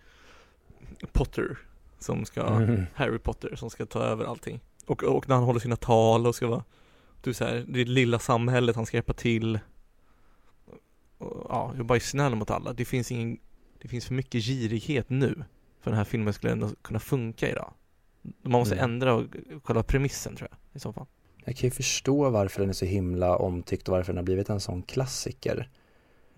Potter 1.12 1.58
som 2.00 2.26
ska, 2.26 2.42
Mm. 2.42 2.86
Harry 2.94 3.20
Potter 3.20 3.56
som 3.56 3.70
ska 3.70 3.86
ta 3.86 4.00
över 4.00 4.26
allting. 4.26 4.60
Och, 4.86 5.04
och 5.04 5.30
när 5.30 5.36
han 5.36 5.44
håller 5.44 5.60
sina 5.60 5.76
tal 5.76 6.28
och 6.28 6.36
ska 6.36 6.48
vara, 6.48 6.64
du 7.22 7.34
här, 7.40 7.66
det 7.68 7.86
lilla 7.86 8.20
samhället 8.20 8.76
han 8.76 8.86
ska 8.86 8.98
hjälpa 8.98 9.14
till. 9.14 9.60
Och, 11.18 11.46
ja, 11.50 11.74
jag 11.78 11.86
bara 11.86 11.96
är 11.96 12.00
snäll 12.00 12.36
mot 12.36 12.50
alla. 12.52 12.74
Det 12.74 12.86
finns 12.86 13.12
ingen, 13.12 13.38
det 13.82 13.88
finns 13.88 14.06
för 14.06 14.14
mycket 14.14 14.44
girighet 14.44 15.10
nu. 15.10 15.44
För 15.82 15.92
den 15.92 15.98
här 15.98 16.04
filmen 16.06 16.34
skulle 16.34 16.54
ändå 16.54 16.70
kunna 16.82 17.00
funka 17.00 17.50
idag. 17.50 17.74
Man 18.42 18.52
måste 18.52 18.76
Mm. 18.76 18.84
ändra 18.92 19.14
och- 19.14 19.36
själva 19.64 19.84
premissen 19.84 20.36
tror 20.36 20.50
jag, 20.52 20.58
i 20.76 20.80
så 20.80 20.94
fall. 20.94 21.06
Jag 21.46 21.56
kan 21.56 21.68
ju 21.68 21.72
förstå 21.72 22.30
varför 22.30 22.60
den 22.62 22.70
är 22.70 22.74
så 22.74 22.86
himla 22.86 23.36
omtyckt 23.38 23.88
och 23.90 23.96
varför 23.96 24.14
den 24.14 24.18
har 24.18 24.24
blivit 24.24 24.50
en 24.50 24.60
sån 24.60 24.82
klassiker. 24.84 25.70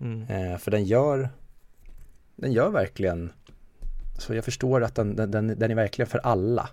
Mm. 0.00 0.22
Eh, 0.22 0.58
för 0.58 0.70
den 0.70 0.84
gör, 0.84 1.28
den 2.36 2.52
gör 2.52 2.70
verkligen, 2.70 3.32
så 4.18 4.34
jag 4.34 4.44
förstår 4.44 4.82
att 4.84 4.94
den, 4.94 5.16
den, 5.16 5.30
den, 5.30 5.46
den 5.58 5.70
är 5.70 5.74
verkligen 5.74 6.06
för 6.08 6.18
alla. 6.18 6.68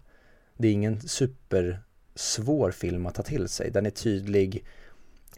Det 0.57 0.67
är 0.67 0.71
ingen 0.71 1.01
supersvår 1.01 2.71
film 2.71 3.05
att 3.05 3.15
ta 3.15 3.23
till 3.23 3.47
sig. 3.49 3.71
Den 3.71 3.85
är 3.85 3.89
tydlig, 3.89 4.65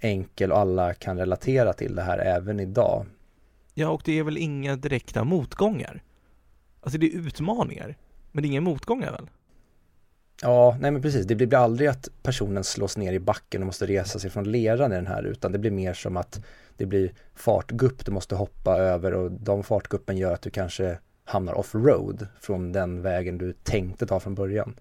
enkel 0.02 0.52
och 0.52 0.60
alla 0.60 0.94
kan 0.94 1.18
relatera 1.18 1.74
till 1.74 1.96
det 1.96 2.02
här 2.02 2.18
även 2.18 2.60
idag. 2.60 3.06
Ja, 3.74 3.90
och 3.90 4.02
det 4.06 4.20
är 4.20 4.24
väl 4.24 4.38
inga 4.38 4.76
direkta 4.76 5.24
motgångar? 5.24 6.04
Alltså 6.82 6.98
det 7.00 7.06
är 7.06 7.18
utmaningar, 7.18 7.98
men 8.32 8.42
det 8.42 8.48
är 8.48 8.50
inga 8.50 8.62
motgångar 8.62 9.12
väl? 9.12 9.30
Ja, 10.42 10.78
nej 10.80 10.92
men 10.92 11.02
precis. 11.02 11.26
Det 11.26 11.36
blir 11.36 11.56
aldrig 11.56 11.90
att 11.90 12.10
personen 12.24 12.64
slås 12.64 12.98
ner 12.98 13.14
i 13.14 13.20
backen 13.20 13.62
och 13.62 13.66
måste 13.66 13.86
resa 13.86 14.20
sig 14.20 14.30
från 14.30 14.52
leran 14.52 14.92
i 14.92 14.96
den 14.96 15.08
här 15.08 15.24
utan 15.24 15.52
det 15.52 15.60
blir 15.60 15.72
mer 15.72 15.94
som 15.94 16.18
att 16.18 16.46
det 16.78 16.86
blir 16.86 17.14
fartgupp 17.36 18.06
du 18.06 18.12
måste 18.12 18.36
hoppa 18.36 18.78
över 18.78 19.14
och 19.14 19.32
de 19.32 19.64
fartguppen 19.64 20.18
gör 20.18 20.34
att 20.34 20.42
du 20.42 20.50
kanske 20.50 20.98
hamnar 21.26 21.54
off-road 21.54 22.28
från 22.40 22.72
den 22.72 23.02
vägen 23.02 23.38
du 23.38 23.54
tänkte 23.54 24.06
ta 24.06 24.20
från 24.20 24.36
början. 24.36 24.76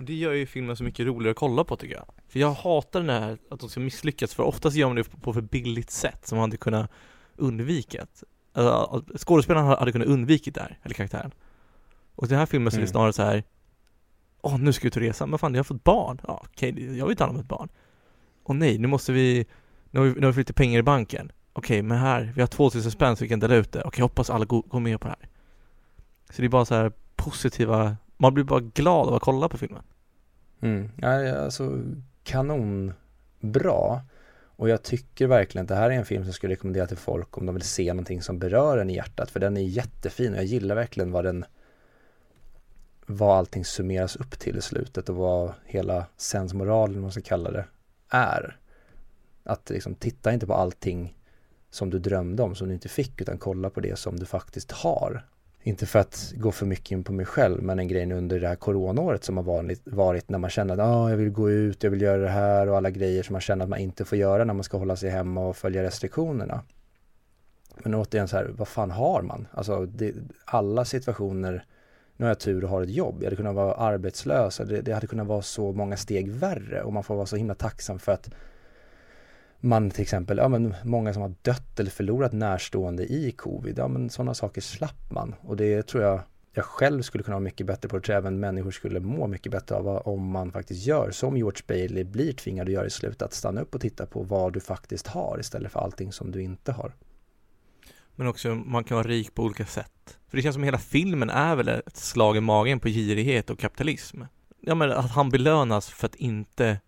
Och 0.00 0.06
det 0.06 0.14
gör 0.14 0.32
ju 0.32 0.46
filmen 0.46 0.76
så 0.76 0.84
mycket 0.84 1.06
roligare 1.06 1.30
att 1.30 1.36
kolla 1.36 1.64
på 1.64 1.76
tycker 1.76 1.94
jag. 1.94 2.04
För 2.28 2.40
jag 2.40 2.52
hatar 2.52 3.00
den 3.00 3.10
här 3.22 3.38
att 3.50 3.60
de 3.60 3.68
ska 3.68 3.80
misslyckas 3.80 4.34
för 4.34 4.42
oftast 4.42 4.76
gör 4.76 4.86
man 4.86 4.96
det 4.96 5.04
på 5.04 5.32
för 5.32 5.40
billigt 5.40 5.90
sätt 5.90 6.26
som 6.26 6.36
man 6.38 6.42
hade 6.42 6.56
kunnat 6.56 6.90
undvika. 7.36 8.06
Alltså, 8.52 9.04
skådespelaren 9.18 9.66
hade 9.66 9.92
kunnat 9.92 10.08
undvikit 10.08 10.54
det 10.54 10.60
här, 10.60 10.78
eller 10.82 10.94
karaktären. 10.94 11.34
Och 12.14 12.28
den 12.28 12.38
här 12.38 12.46
filmen 12.46 12.70
så 12.70 12.76
är 12.76 12.78
det 12.78 12.82
Mm. 12.82 12.90
snarare 12.92 13.12
så 13.12 13.22
här 13.22 13.42
Åh, 14.40 14.58
nu 14.58 14.72
ska 14.72 14.82
vi 14.82 14.86
ut 14.86 14.96
och 14.96 15.02
resa, 15.02 15.26
men 15.26 15.38
fan 15.38 15.54
jag 15.54 15.58
har 15.58 15.64
fått 15.64 15.84
barn. 15.84 16.20
Ja, 16.26 16.42
okej, 16.44 16.98
jag 16.98 17.06
vill 17.06 17.16
ta 17.16 17.24
hand 17.24 17.36
om 17.36 17.40
ett 17.42 17.48
barn. 17.48 17.68
Och 18.42 18.56
nej, 18.56 18.78
nu 18.78 18.88
måste 18.88 19.12
vi, 19.12 19.46
nu 19.90 20.00
har 20.00 20.06
vi, 20.06 20.20
nu 20.20 20.26
har 20.26 20.32
vi 20.32 20.40
lite 20.40 20.52
pengar 20.52 20.78
i 20.78 20.82
banken. 20.82 21.32
Okej, 21.52 21.82
men 21.82 21.98
här, 21.98 22.32
vi 22.34 22.40
har 22.40 22.48
2000 22.48 22.90
spänn 22.90 23.16
så 23.16 23.24
vi 23.24 23.28
kan 23.28 23.40
dela 23.40 23.54
ut 23.54 23.72
det. 23.72 23.82
Okej, 23.84 24.02
hoppas 24.02 24.30
alla 24.30 24.44
går, 24.44 24.62
går 24.62 24.80
med 24.80 25.00
på 25.00 25.08
det 25.08 25.14
här. 25.20 25.28
Så 26.30 26.42
det 26.42 26.46
är 26.46 26.48
bara 26.48 26.64
så 26.64 26.74
här 26.74 26.92
positiva, 27.16 27.96
man 28.20 28.34
blir 28.34 28.44
bara 28.44 28.60
glad 28.60 29.08
av 29.08 29.14
att 29.14 29.22
kolla 29.22 29.48
på 29.48 29.58
filmen. 29.58 29.82
Mm. 30.60 30.90
Alltså 31.02 31.82
kanonbra. 32.22 34.00
Och 34.56 34.68
jag 34.68 34.82
tycker 34.82 35.26
verkligen 35.26 35.64
att 35.64 35.68
det 35.68 35.74
här 35.74 35.90
är 35.90 35.94
en 35.94 36.04
film 36.04 36.22
som 36.22 36.28
jag 36.28 36.34
skulle 36.34 36.52
rekommendera 36.52 36.86
till 36.86 36.96
folk 36.96 37.38
om 37.38 37.46
de 37.46 37.54
vill 37.54 37.64
se 37.64 37.92
någonting 37.92 38.22
som 38.22 38.38
berör 38.38 38.78
en 38.78 38.90
i 38.90 38.94
hjärtat. 38.94 39.30
För 39.30 39.40
den 39.40 39.56
är 39.56 39.60
jättefin 39.60 40.32
och 40.32 40.38
jag 40.38 40.44
gillar 40.44 40.74
verkligen 40.74 41.12
vad 41.12 41.24
den 41.24 41.44
vad 43.06 43.38
allting 43.38 43.64
summeras 43.64 44.16
upp 44.16 44.38
till 44.38 44.58
i 44.58 44.62
slutet 44.62 45.08
och 45.08 45.16
vad 45.16 45.52
hela 45.64 46.06
sensmoralen, 46.16 47.00
man 47.00 47.12
ska 47.12 47.20
kalla 47.20 47.50
det, 47.50 47.64
är. 48.08 48.56
Att 49.44 49.70
liksom 49.70 49.94
titta 49.94 50.32
inte 50.32 50.46
på 50.46 50.54
allting 50.54 51.16
som 51.70 51.90
du 51.90 51.98
drömde 51.98 52.42
om, 52.42 52.54
som 52.54 52.68
du 52.68 52.74
inte 52.74 52.88
fick, 52.88 53.20
utan 53.20 53.38
kolla 53.38 53.70
på 53.70 53.80
det 53.80 53.98
som 53.98 54.16
du 54.16 54.26
faktiskt 54.26 54.72
har. 54.72 55.26
Inte 55.62 55.86
för 55.86 55.98
att 55.98 56.32
gå 56.36 56.52
för 56.52 56.66
mycket 56.66 56.90
in 56.90 57.04
på 57.04 57.12
mig 57.12 57.26
själv, 57.26 57.62
men 57.62 57.78
en 57.78 57.88
grej 57.88 58.12
under 58.12 58.40
det 58.40 58.48
här 58.48 58.56
coronaåret 58.56 59.24
som 59.24 59.36
har 59.36 59.44
varit, 59.44 59.80
varit 59.84 60.28
när 60.28 60.38
man 60.38 60.50
känner 60.50 60.74
att 60.74 60.80
ah, 60.80 61.10
jag 61.10 61.16
vill 61.16 61.30
gå 61.30 61.50
ut, 61.50 61.82
jag 61.82 61.90
vill 61.90 62.02
göra 62.02 62.22
det 62.22 62.28
här 62.28 62.68
och 62.68 62.76
alla 62.76 62.90
grejer 62.90 63.22
som 63.22 63.32
man 63.32 63.40
känner 63.40 63.64
att 63.64 63.68
man 63.68 63.78
inte 63.78 64.04
får 64.04 64.18
göra 64.18 64.44
när 64.44 64.54
man 64.54 64.64
ska 64.64 64.78
hålla 64.78 64.96
sig 64.96 65.10
hemma 65.10 65.46
och 65.46 65.56
följa 65.56 65.82
restriktionerna. 65.82 66.62
Men 67.84 67.94
återigen 67.94 68.28
så 68.28 68.36
här, 68.36 68.50
vad 68.56 68.68
fan 68.68 68.90
har 68.90 69.22
man? 69.22 69.46
Alltså 69.52 69.86
det, 69.86 70.14
alla 70.44 70.84
situationer, 70.84 71.64
nu 72.16 72.24
har 72.24 72.30
jag 72.30 72.38
tur 72.38 72.64
och 72.64 72.70
har 72.70 72.82
ett 72.82 72.90
jobb, 72.90 73.16
jag 73.18 73.26
hade 73.26 73.36
kunnat 73.36 73.54
vara 73.54 73.74
arbetslös, 73.74 74.56
det, 74.56 74.80
det 74.80 74.92
hade 74.92 75.06
kunnat 75.06 75.26
vara 75.26 75.42
så 75.42 75.72
många 75.72 75.96
steg 75.96 76.30
värre 76.30 76.82
och 76.82 76.92
man 76.92 77.04
får 77.04 77.16
vara 77.16 77.26
så 77.26 77.36
himla 77.36 77.54
tacksam 77.54 77.98
för 77.98 78.12
att 78.12 78.30
man 79.60 79.90
till 79.90 80.02
exempel, 80.02 80.38
ja 80.38 80.48
men 80.48 80.74
många 80.84 81.12
som 81.12 81.22
har 81.22 81.34
dött 81.42 81.80
eller 81.80 81.90
förlorat 81.90 82.32
närstående 82.32 83.06
i 83.12 83.32
covid, 83.32 83.78
ja 83.78 83.88
men 83.88 84.10
sådana 84.10 84.34
saker 84.34 84.60
slapp 84.60 85.10
man 85.10 85.34
och 85.40 85.56
det 85.56 85.86
tror 85.86 86.02
jag 86.02 86.20
jag 86.52 86.64
själv 86.64 87.02
skulle 87.02 87.24
kunna 87.24 87.36
vara 87.36 87.44
mycket 87.44 87.66
bättre 87.66 87.88
på, 87.88 87.96
det 87.96 88.02
tror 88.02 88.14
jag 88.14 88.20
även 88.20 88.40
människor 88.40 88.70
skulle 88.70 89.00
må 89.00 89.26
mycket 89.26 89.52
bättre 89.52 89.74
av 89.74 89.88
om 89.88 90.30
man 90.30 90.52
faktiskt 90.52 90.86
gör 90.86 91.10
som 91.10 91.36
George 91.36 91.62
Bailey 91.66 92.04
blir 92.04 92.32
tvingad 92.32 92.68
att 92.68 92.72
göra 92.72 92.86
i 92.86 92.90
slutet, 92.90 93.22
att 93.22 93.34
stanna 93.34 93.60
upp 93.60 93.74
och 93.74 93.80
titta 93.80 94.06
på 94.06 94.22
vad 94.22 94.52
du 94.52 94.60
faktiskt 94.60 95.06
har 95.06 95.40
istället 95.40 95.72
för 95.72 95.80
allting 95.80 96.12
som 96.12 96.30
du 96.30 96.42
inte 96.42 96.72
har. 96.72 96.92
Men 98.14 98.26
också, 98.26 98.54
man 98.54 98.84
kan 98.84 98.96
vara 98.96 99.08
rik 99.08 99.34
på 99.34 99.42
olika 99.42 99.66
sätt. 99.66 100.18
För 100.28 100.36
det 100.36 100.42
känns 100.42 100.54
som 100.54 100.62
hela 100.62 100.78
filmen 100.78 101.30
är 101.30 101.56
väl 101.56 101.68
ett 101.68 101.96
slag 101.96 102.36
i 102.36 102.40
magen 102.40 102.80
på 102.80 102.88
girighet 102.88 103.50
och 103.50 103.58
kapitalism. 103.58 104.22
Ja 104.60 104.74
men 104.74 104.92
att 104.92 105.10
han 105.10 105.30
belönas 105.30 105.88
för 105.88 106.06
att 106.06 106.14
inte 106.14 106.80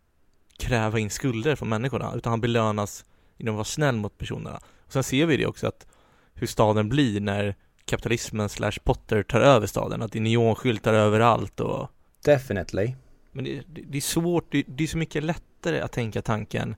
kräva 0.59 0.99
in 0.99 1.11
skulder 1.11 1.57
från 1.57 1.69
människorna, 1.69 2.13
utan 2.15 2.31
han 2.31 2.41
belönas 2.41 3.05
genom 3.37 3.55
att 3.55 3.57
vara 3.57 3.65
snäll 3.65 3.97
mot 3.97 4.19
personerna. 4.19 4.61
Och 4.87 4.93
sen 4.93 5.03
ser 5.03 5.27
vi 5.27 5.37
det 5.37 5.47
också 5.47 5.67
att 5.67 5.87
hur 6.35 6.47
staden 6.47 6.89
blir 6.89 7.21
när 7.21 7.55
kapitalismen 7.85 8.49
slash 8.49 8.73
Potter 8.85 9.23
tar 9.23 9.41
över 9.41 9.67
staden, 9.67 10.03
att 10.03 10.13
det 10.13 10.19
är 10.19 10.21
neonskyltar 10.21 10.95
överallt 10.95 11.61
och 11.61 11.91
Definitely. 12.25 12.95
men 13.33 13.45
det, 13.45 13.63
det, 13.67 13.83
det 13.83 13.97
är 13.97 14.01
svårt, 14.01 14.53
det, 14.53 14.65
det 14.67 14.85
är 14.85 14.89
så 14.89 14.99
mycket 14.99 15.25
lättare 15.25 15.81
att 15.81 15.93
tänka 15.93 16.23
tanken 16.23 16.75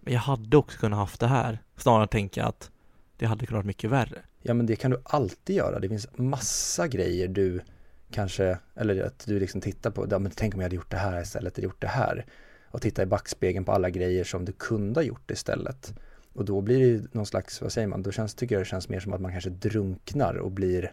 Men 0.00 0.12
jag 0.12 0.20
hade 0.20 0.56
också 0.56 0.78
kunnat 0.78 0.98
haft 0.98 1.20
det 1.20 1.26
här 1.26 1.58
Snarare 1.76 2.00
än 2.00 2.04
att 2.04 2.10
tänka 2.10 2.44
att 2.44 2.70
det 3.16 3.26
hade 3.26 3.46
kunnat 3.46 3.58
vara 3.58 3.66
mycket 3.66 3.90
värre 3.90 4.22
Ja 4.46 4.54
men 4.54 4.66
det 4.66 4.76
kan 4.76 4.90
du 4.90 5.00
alltid 5.04 5.56
göra. 5.56 5.78
Det 5.78 5.88
finns 5.88 6.08
massa 6.16 6.88
grejer 6.88 7.28
du 7.28 7.60
kanske, 8.10 8.58
eller 8.74 9.02
att 9.02 9.26
du 9.26 9.40
liksom 9.40 9.60
tittar 9.60 9.90
på, 9.90 10.06
ja, 10.10 10.18
men 10.18 10.32
tänk 10.34 10.54
om 10.54 10.60
jag 10.60 10.64
hade 10.64 10.76
gjort 10.76 10.90
det 10.90 10.96
här 10.96 11.22
istället, 11.22 11.58
eller 11.58 11.64
gjort 11.64 11.80
det 11.80 11.86
här. 11.86 12.26
Och 12.74 12.82
titta 12.82 13.02
i 13.02 13.06
backspegeln 13.06 13.64
på 13.64 13.72
alla 13.72 13.90
grejer 13.90 14.24
som 14.24 14.44
du 14.44 14.52
kunde 14.52 15.00
ha 15.00 15.04
gjort 15.04 15.30
istället. 15.30 15.94
Och 16.32 16.44
då 16.44 16.60
blir 16.60 16.78
det 16.78 16.84
ju 16.84 17.02
någon 17.12 17.26
slags, 17.26 17.62
vad 17.62 17.72
säger 17.72 17.88
man, 17.88 18.02
då 18.02 18.10
känns, 18.10 18.34
tycker 18.34 18.54
jag 18.54 18.62
det 18.62 18.68
känns 18.68 18.88
mer 18.88 19.00
som 19.00 19.12
att 19.12 19.20
man 19.20 19.32
kanske 19.32 19.50
drunknar 19.50 20.34
och 20.34 20.50
blir, 20.50 20.92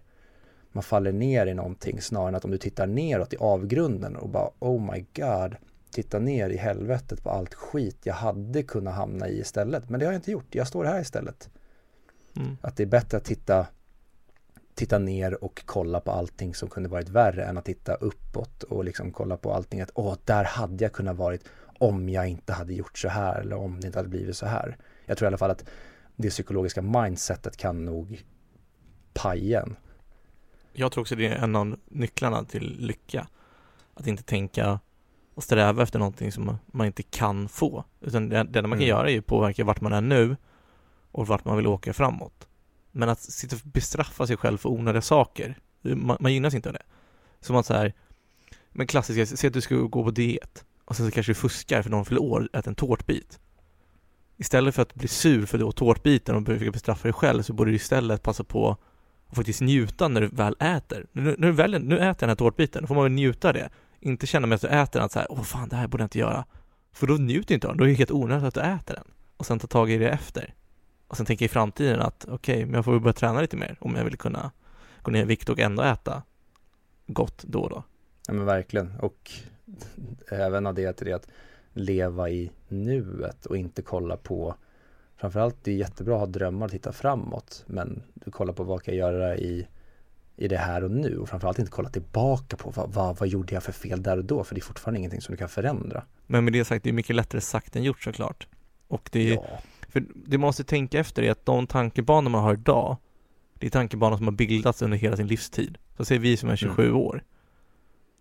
man 0.72 0.84
faller 0.84 1.12
ner 1.12 1.46
i 1.46 1.54
någonting 1.54 2.02
snarare 2.02 2.30
än 2.30 2.36
att 2.36 2.46
om 2.46 2.52
du 2.52 2.58
tittar 2.58 2.88
neråt 2.88 3.34
i 3.34 3.38
avgrunden 3.38 4.16
och 4.16 4.30
bara 4.30 4.50
oh 4.60 4.92
my 4.94 5.06
god, 5.16 5.56
titta 5.92 6.20
ner 6.20 6.50
i 6.50 6.58
helvetet 6.58 7.24
på 7.24 7.30
allt 7.30 7.54
skit 7.54 7.98
jag 8.04 8.14
hade 8.14 8.64
kunnat 8.64 8.96
hamna 8.96 9.28
i 9.30 9.40
istället. 9.40 9.90
Men 9.90 10.00
det 10.00 10.06
har 10.06 10.14
jag 10.14 10.20
inte 10.20 10.32
gjort, 10.32 10.56
jag 10.56 10.68
står 10.68 10.86
här 10.86 11.02
istället. 11.02 11.50
mm. 12.38 12.58
Att 12.62 12.78
det 12.78 12.84
är 12.84 12.88
bättre 12.88 13.18
att 13.18 13.26
titta, 13.26 13.68
titta 14.76 15.00
ner 15.00 15.44
och 15.44 15.62
kolla 15.66 16.00
på 16.00 16.12
allting 16.12 16.56
som 16.56 16.70
kunde 16.70 16.90
varit 16.90 17.10
värre 17.10 17.44
än 17.46 17.58
att 17.58 17.66
titta 17.66 17.96
uppåt 17.96 18.64
och 18.64 18.84
liksom 18.84 19.12
kolla 19.12 19.38
på 19.38 19.54
allting 19.54 19.82
att 19.82 19.92
åh, 19.94 20.16
där 20.26 20.44
hade 20.44 20.84
jag 20.84 20.94
kunnat 20.94 21.18
varit 21.18 21.44
om 21.82 22.10
jag 22.10 22.28
inte 22.28 22.54
hade 22.54 22.74
gjort 22.74 22.98
så 22.98 23.10
här 23.10 23.42
eller 23.42 23.56
om 23.56 23.80
det 23.80 23.88
inte 23.88 24.00
hade 24.00 24.10
blivit 24.10 24.38
så 24.38 24.46
här. 24.46 24.78
Jag 25.06 25.18
tror 25.18 25.26
i 25.26 25.28
alla 25.28 25.38
fall 25.38 25.52
att 25.52 25.66
det 26.16 26.30
psykologiska 26.30 26.82
mindsetet 26.82 27.58
kan 27.58 27.86
nog 27.86 28.26
paja 29.14 29.62
en. 29.62 29.76
Jag 30.74 30.92
tror 30.92 31.02
också 31.02 31.16
det 31.16 31.28
är 31.28 31.36
en 31.36 31.56
av 31.56 31.80
nycklarna 31.86 32.44
till 32.44 32.78
lycka 32.80 33.28
Att 33.94 34.08
inte 34.08 34.24
tänka 34.24 34.80
och 35.34 35.44
sträva 35.44 35.84
efter 35.84 36.00
någonting 36.00 36.32
som 36.32 36.58
man 36.66 36.88
inte 36.88 37.04
kan 37.04 37.50
få 37.50 37.86
Utan 38.02 38.30
det, 38.30 38.36
det 38.36 38.60
enda 38.60 38.62
man 38.62 38.70
kan 38.72 38.78
Mm. 38.78 38.90
göra 38.90 39.10
är 39.10 39.14
ju 39.14 39.22
påverka 39.22 39.64
vart 39.64 39.82
man 39.82 39.94
är 39.94 40.02
nu 40.02 40.38
och 41.12 41.28
vart 41.28 41.46
man 41.46 41.58
vill 41.58 41.68
åka 41.68 41.94
framåt 41.94 42.48
Men 42.92 43.10
att 43.10 43.20
sitta 43.20 43.56
och 43.56 43.62
bestraffa 43.64 44.28
sig 44.28 44.38
själv 44.38 44.58
för 44.58 44.70
onödiga 44.70 45.02
saker 45.02 45.58
Man, 45.82 46.18
man 46.20 46.34
gynnas 46.34 46.54
inte 46.54 46.70
av 46.70 46.74
det 46.74 46.84
Som 47.40 47.56
att 47.56 47.66
så 47.66 47.74
här 47.74 47.94
Men 48.70 48.88
klassiska, 48.88 49.38
säg 49.38 49.48
att 49.48 49.54
du 49.54 49.62
ska 49.62 49.76
gå 49.76 50.04
på 50.04 50.12
diet 50.12 50.66
och 50.92 50.98
sen 50.98 51.06
så 51.06 51.12
kanske 51.12 51.30
du 51.32 51.36
fuskar 51.36 51.82
för 51.82 51.90
någon 51.90 52.06
fyller 52.06 52.22
år, 52.22 52.50
äter 52.54 52.70
en 52.70 52.76
tårtbit 52.76 53.40
Istället 54.38 54.76
för 54.76 54.82
att 54.82 54.96
bli 54.96 55.08
sur 55.08 55.46
för 55.46 55.58
då 55.58 55.72
tårtbiten 55.72 56.36
och 56.36 56.46
försöka 56.46 56.72
bestraffa 56.72 57.04
dig 57.04 57.14
själv 57.14 57.42
så 57.42 57.54
borde 57.54 57.72
du 57.72 57.76
istället 57.76 58.24
passa 58.24 58.44
på 58.44 58.78
och 59.28 59.36
faktiskt 59.36 59.62
njuta 59.62 60.08
när 60.08 60.22
du 60.22 60.28
väl 60.28 60.56
äter. 60.60 61.06
Nu, 61.12 61.36
nu, 61.38 61.52
väl, 61.52 61.84
nu 61.84 61.96
äter 61.96 62.06
jag 62.06 62.16
den 62.20 62.30
här 62.30 62.36
tårtbiten, 62.36 62.82
då 62.82 62.88
får 62.88 62.96
man 62.96 63.04
väl 63.04 63.12
njuta 63.12 63.48
av 63.48 63.54
det. 63.54 63.70
Inte 64.00 64.28
känna 64.28 64.48
med 64.48 64.56
att 64.56 64.62
du 64.62 64.68
äter 64.68 65.00
den 65.00 65.06
att 65.06 65.12
så 65.12 65.20
här, 65.20 65.32
åh 65.32 65.42
fan 65.42 65.70
det 65.70 65.76
här 65.76 65.88
borde 65.88 66.02
jag 66.02 66.06
inte 66.06 66.20
göra. 66.20 66.46
För 66.94 67.08
då 67.08 67.14
njuter 67.14 67.56
inte 67.56 67.68
av 67.68 67.74
den, 67.74 67.78
då 67.78 67.84
är 67.84 67.88
det 67.88 67.94
helt 67.94 68.12
onödigt 68.12 68.48
att 68.48 68.54
du 68.54 68.62
äter 68.62 68.96
den. 68.96 69.08
Och 69.38 69.46
sen 69.46 69.60
ta 69.60 69.68
tag 69.68 69.92
i 69.92 69.98
det 69.98 70.10
efter. 70.10 70.54
Och 71.08 71.18
sen 71.18 71.26
tänka 71.26 71.46
i 71.46 71.48
framtiden 71.48 72.02
att 72.02 72.26
okej, 72.30 72.66
men 72.66 72.74
jag 72.74 72.86
får 72.86 72.92
väl 72.92 73.02
börja 73.02 73.14
träna 73.14 73.42
lite 73.42 73.58
mer 73.58 73.78
om 73.80 73.96
jag 73.96 74.04
vill 74.04 74.18
kunna 74.18 74.52
gå 75.02 75.12
ner 75.12 75.22
i 75.22 75.26
vikt 75.26 75.50
och 75.50 75.60
ändå 75.60 75.84
äta 75.84 76.24
gott 77.08 77.44
då 77.44 77.62
och 77.62 77.70
då. 77.70 77.84
Ja 78.28 78.34
men 78.34 78.46
verkligen 78.46 79.00
och 79.00 79.32
även 80.32 80.68
av 80.68 80.74
det 80.74 80.94
till 80.94 81.08
det 81.08 81.14
att 81.14 81.28
leva 81.74 82.30
i 82.30 82.52
nuet 82.68 83.46
och 83.46 83.58
inte 83.58 83.82
kolla 83.82 84.18
på 84.18 84.56
Framförallt 85.18 85.56
det 85.64 85.72
är 85.72 85.76
jättebra 85.76 86.14
att 86.16 86.20
ha 86.20 86.26
drömmar 86.26 86.66
och 86.66 86.72
titta 86.72 86.92
framåt 86.92 87.64
men 87.68 88.02
du 88.14 88.32
kollar 88.32 88.54
på 88.54 88.64
vad 88.64 88.84
kan 88.84 88.96
jag 88.96 89.14
göra 89.14 89.38
i, 89.38 89.68
i 90.36 90.48
det 90.48 90.58
här 90.58 90.84
och 90.84 90.92
nu 90.92 91.18
och 91.18 91.30
framförallt 91.30 91.60
inte 91.60 91.72
kolla 91.72 91.90
tillbaka 91.90 92.58
på 92.58 92.70
vad, 92.70 92.94
vad, 92.94 93.20
vad 93.20 93.30
gjorde 93.30 93.54
jag 93.54 93.64
för 93.64 93.72
fel 93.72 94.04
där 94.04 94.18
och 94.18 94.26
då 94.26 94.44
för 94.44 94.56
det 94.56 94.60
är 94.60 94.64
fortfarande 94.64 95.00
ingenting 95.00 95.22
som 95.22 95.34
du 95.34 95.38
kan 95.38 95.50
förändra. 95.50 96.04
Men 96.28 96.44
med 96.44 96.54
det 96.54 96.66
sagt, 96.66 96.84
det 96.84 96.90
är 96.90 96.94
mycket 96.94 97.16
lättare 97.16 97.42
sagt 97.42 97.76
än 97.76 97.84
gjort 97.84 98.04
såklart. 98.04 98.48
Och 98.88 99.10
det 99.12 99.30
är, 99.30 99.36
Ja, 99.36 99.62
för 99.90 100.04
det 100.16 100.38
man 100.38 100.48
måste 100.48 100.64
tänka 100.64 101.00
efter 101.00 101.24
är 101.24 101.32
att 101.32 101.46
de 101.46 101.68
tankebanor 101.68 102.30
man 102.30 102.44
har 102.44 102.54
idag, 102.54 102.98
det 103.54 103.66
är 103.66 103.72
tankebanor 103.72 104.18
som 104.18 104.26
har 104.26 104.34
bildats 104.34 104.82
under 104.82 104.98
hela 104.98 105.18
sin 105.18 105.28
livstid. 105.28 105.78
Så 105.98 106.06
säger 106.06 106.22
vi 106.22 106.38
som 106.38 106.50
är 106.50 106.56
27 106.56 106.92
år. 106.92 107.24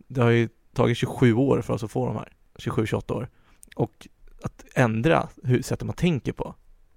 Det 0.07 0.23
har 0.23 0.31
ju 0.31 0.49
tagit 0.75 0.97
27 0.97 1.35
år 1.35 1.63
för 1.63 1.75
oss 1.75 1.85
att 1.85 1.91
få 1.91 2.07
de 2.07 2.17
här, 2.17 2.33
27-28 2.59 3.13
år. 3.13 3.29
Och 3.77 4.09
att 4.43 4.65
ändra 4.75 5.29
hur 5.43 5.63
sättet 5.63 5.87
man 5.87 5.97
tänker 5.97 6.33
på, 6.33 6.55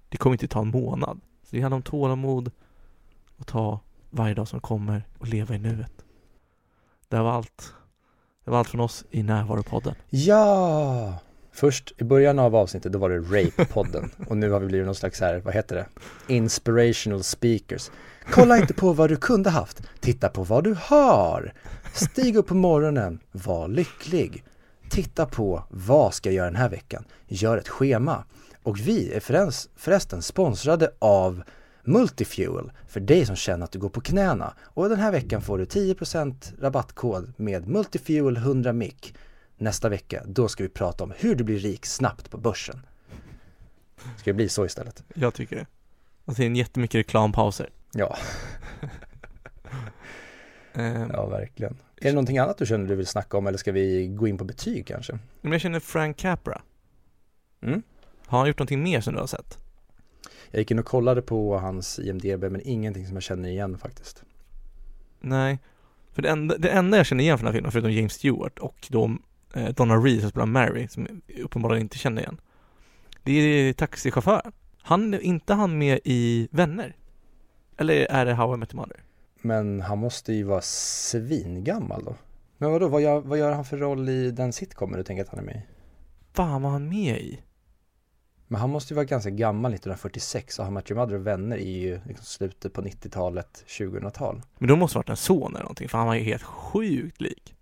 det 0.08 0.16
kommer 0.16 0.34
inte 0.34 0.48
ta 0.48 0.60
en 0.60 0.68
månad. 0.68 1.20
Så 1.42 1.56
det 1.56 1.60
handlar 1.60 1.76
om 1.76 1.82
tålamod 1.82 2.50
och 3.36 3.46
ta 3.46 3.80
varje 4.10 4.34
dag 4.34 4.48
som 4.48 4.60
kommer 4.60 5.08
och 5.18 5.28
leva 5.28 5.54
i 5.54 5.58
nuet. 5.58 6.04
Det 7.08 7.18
var 7.18 7.32
allt. 7.32 7.74
Det 8.44 8.50
var 8.50 8.58
allt 8.58 8.68
från 8.68 8.80
oss 8.80 9.04
i 9.10 9.22
Närvaropodden. 9.22 9.94
Ja! 10.10 11.18
Först 11.52 11.92
i 11.98 12.04
början 12.04 12.38
av 12.38 12.56
avsnittet 12.56 12.92
då 12.92 12.98
var 12.98 13.10
det 13.10 13.18
Rape-podden 13.18 14.10
och 14.28 14.36
nu 14.36 14.50
har 14.50 14.60
vi 14.60 14.66
blivit 14.66 14.86
någon 14.86 14.94
slags 14.94 15.20
här, 15.20 15.40
vad 15.44 15.54
heter 15.54 15.76
det? 15.76 15.86
Inspirational 16.34 17.22
speakers. 17.22 17.90
Kolla 18.30 18.58
inte 18.58 18.74
på 18.74 18.92
vad 18.92 19.10
du 19.10 19.16
kunde 19.16 19.50
haft, 19.50 19.82
titta 20.00 20.28
på 20.28 20.42
vad 20.44 20.64
du 20.64 20.76
har. 20.80 21.52
Stig 21.94 22.36
upp 22.36 22.46
på 22.46 22.54
morgonen, 22.54 23.20
var 23.32 23.68
lycklig. 23.68 24.44
Titta 24.90 25.26
på 25.26 25.64
vad 25.70 26.14
ska 26.14 26.28
jag 26.28 26.34
göra 26.34 26.46
den 26.46 26.56
här 26.56 26.68
veckan? 26.68 27.04
Gör 27.26 27.58
ett 27.58 27.68
schema. 27.68 28.24
Och 28.62 28.78
vi 28.78 29.12
är 29.12 29.20
förresten 29.76 30.22
sponsrade 30.22 30.90
av 30.98 31.42
Multifuel 31.84 32.72
för 32.88 33.00
dig 33.00 33.26
som 33.26 33.36
känner 33.36 33.64
att 33.64 33.72
du 33.72 33.78
går 33.78 33.88
på 33.88 34.00
knäna. 34.00 34.54
Och 34.60 34.88
den 34.88 34.98
här 34.98 35.12
veckan 35.12 35.42
får 35.42 35.58
du 35.58 35.64
10% 35.64 36.60
rabattkod 36.60 37.32
med 37.36 37.68
Multifuel 37.68 38.36
100 38.36 38.72
mic. 38.72 39.12
Nästa 39.56 39.88
vecka, 39.88 40.22
då 40.26 40.48
ska 40.48 40.62
vi 40.62 40.68
prata 40.68 41.04
om 41.04 41.12
hur 41.16 41.34
du 41.34 41.44
blir 41.44 41.58
rik 41.58 41.86
snabbt 41.86 42.30
på 42.30 42.38
börsen. 42.38 42.86
Ska 44.16 44.30
det 44.30 44.34
bli 44.34 44.48
så 44.48 44.66
istället? 44.66 45.04
Jag 45.14 45.34
tycker 45.34 45.56
det. 45.56 45.66
Och 46.24 46.36
sen 46.36 46.56
jättemycket 46.56 46.98
reklampauser. 46.98 47.70
Ja, 47.92 48.16
Ehm, 50.74 51.10
ja 51.12 51.26
verkligen. 51.26 51.76
Är 52.04 52.08
det 52.08 52.14
någonting 52.14 52.38
annat 52.38 52.58
du 52.58 52.66
känner 52.66 52.88
du 52.88 52.94
vill 52.94 53.06
snacka 53.06 53.36
om 53.36 53.46
eller 53.46 53.58
ska 53.58 53.72
vi 53.72 54.06
gå 54.06 54.28
in 54.28 54.38
på 54.38 54.44
betyg 54.44 54.86
kanske? 54.86 55.18
Men 55.40 55.52
jag 55.52 55.60
känner 55.60 55.80
Frank 55.80 56.16
Capra. 56.16 56.62
Mm. 57.62 57.82
Har 58.26 58.38
han 58.38 58.48
gjort 58.48 58.58
någonting 58.58 58.82
mer 58.82 59.00
som 59.00 59.14
du 59.14 59.20
har 59.20 59.26
sett? 59.26 59.58
Jag 60.50 60.58
gick 60.58 60.70
in 60.70 60.78
och 60.78 60.84
kollade 60.84 61.22
på 61.22 61.58
hans 61.58 61.98
IMDB 61.98 62.42
men 62.42 62.60
ingenting 62.64 63.06
som 63.06 63.16
jag 63.16 63.22
känner 63.22 63.48
igen 63.48 63.78
faktiskt. 63.78 64.22
Nej. 65.20 65.58
För 66.12 66.22
det 66.22 66.28
enda, 66.28 66.58
det 66.58 66.68
enda 66.68 66.96
jag 66.96 67.06
känner 67.06 67.24
igen 67.24 67.38
från 67.38 67.44
den 67.44 67.52
här 67.52 67.58
filmen, 67.58 67.72
förutom 67.72 67.92
James 67.92 68.12
Stewart 68.12 68.58
och 68.58 68.86
då 68.90 69.16
eh, 69.54 69.68
Donna 69.68 69.96
Reed 69.96 70.20
som 70.20 70.30
spelar 70.30 70.46
Mary, 70.46 70.88
som 70.88 71.22
jag 71.26 71.38
uppenbarligen 71.38 71.82
inte 71.82 71.98
känner 71.98 72.22
igen. 72.22 72.40
Det 73.22 73.32
är 73.32 73.72
taxichauffören. 73.72 74.52
Han, 74.82 75.20
inte 75.20 75.54
han 75.54 75.78
med 75.78 76.00
i 76.04 76.48
Vänner? 76.50 76.96
Eller 77.76 77.94
är 77.94 78.26
det 78.26 78.34
How 78.34 78.54
I 78.54 78.56
Met 78.56 78.74
Your 78.74 78.80
Mother? 78.80 79.00
Men 79.44 79.80
han 79.80 79.98
måste 79.98 80.32
ju 80.32 80.42
vara 80.42 80.60
svingammal 80.60 82.04
då. 82.04 82.14
Men 82.58 82.70
vadå, 82.70 82.88
vad 82.88 83.02
gör, 83.02 83.20
vad 83.20 83.38
gör 83.38 83.52
han 83.52 83.64
för 83.64 83.76
roll 83.76 84.08
i 84.08 84.30
den 84.30 84.52
sitcomen 84.52 84.98
du 84.98 85.04
tänker 85.04 85.22
att 85.22 85.28
han 85.28 85.38
är 85.38 85.44
med 85.44 85.56
i? 85.56 85.62
Fan 86.32 86.62
vad 86.62 86.72
han 86.72 86.88
med 86.88 87.18
i? 87.18 87.40
Men 88.46 88.60
han 88.60 88.70
måste 88.70 88.94
ju 88.94 88.96
vara 88.96 89.04
ganska 89.04 89.30
gammal 89.30 89.74
1946 89.74 90.58
och 90.58 90.64
How 90.64 90.72
I 90.72 90.74
Met 90.74 90.90
Your 90.90 91.00
Mother 91.00 91.14
och 91.14 91.26
Vänner 91.26 91.56
är 91.56 91.78
ju 91.78 92.00
liksom 92.06 92.24
slutet 92.24 92.72
på 92.72 92.82
90-talet, 92.82 93.64
2000-tal. 93.66 94.42
Men 94.58 94.68
då 94.68 94.76
måste 94.76 94.94
det 94.94 94.98
varit 94.98 95.08
en 95.08 95.16
son 95.16 95.52
eller 95.52 95.62
någonting, 95.62 95.88
för 95.88 95.98
han 95.98 96.06
var 96.06 96.14
ju 96.14 96.22
helt 96.22 96.42
sjukt 96.42 97.20
lik. 97.20 97.54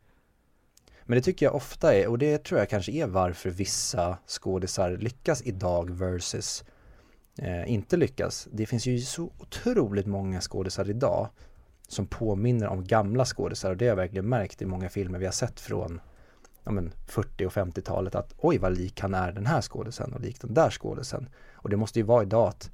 Men 1.03 1.17
det 1.17 1.23
tycker 1.23 1.47
jag 1.47 1.55
ofta 1.55 1.95
är, 1.95 2.09
och 2.09 2.19
det 2.19 2.45
tror 2.45 2.61
jag 2.61 2.69
kanske 2.69 2.93
är 2.93 3.07
varför 3.07 3.51
vissa 3.51 4.19
skådisar 4.27 4.97
lyckas 4.97 5.43
idag 5.43 5.91
versus 5.91 6.65
eh, 7.39 7.73
inte 7.73 7.97
lyckas. 7.97 8.49
Det 8.53 8.67
finns 8.67 8.87
ju 8.87 9.01
så 9.01 9.31
otroligt 9.39 10.07
många 10.07 10.41
skådisar 10.41 10.91
idag 10.91 11.29
som 11.93 12.07
påminner 12.07 12.69
om 12.69 12.85
gamla 12.85 13.25
skådisar 13.25 13.71
och 13.71 13.77
det 13.77 13.85
har 13.85 13.89
jag 13.89 13.97
verkligen 13.97 14.29
märkt 14.29 14.63
i 14.63 14.67
många 14.67 14.89
filmer 14.89 15.19
vi 15.19 15.25
har 15.25 15.33
sett 15.33 15.61
från 15.61 16.01
ja, 16.65 16.71
men 16.71 16.93
40 17.07 17.47
och 17.47 17.53
50-talet 17.53 18.15
att 18.15 18.35
oj 18.39 18.59
vad 18.59 18.79
lik 18.79 19.01
han 19.01 19.15
är 19.15 19.33
den 19.33 19.47
här 19.47 19.61
skådisen 19.61 20.13
och 20.13 20.21
lik 20.21 20.41
den 20.41 20.55
där 20.55 20.71
skådisen. 20.71 21.29
Och 21.53 21.71
det 21.71 21.77
måste 21.77 21.99
ju 21.99 22.03
vara 22.03 22.23
idag 22.23 22.49
att 22.49 22.71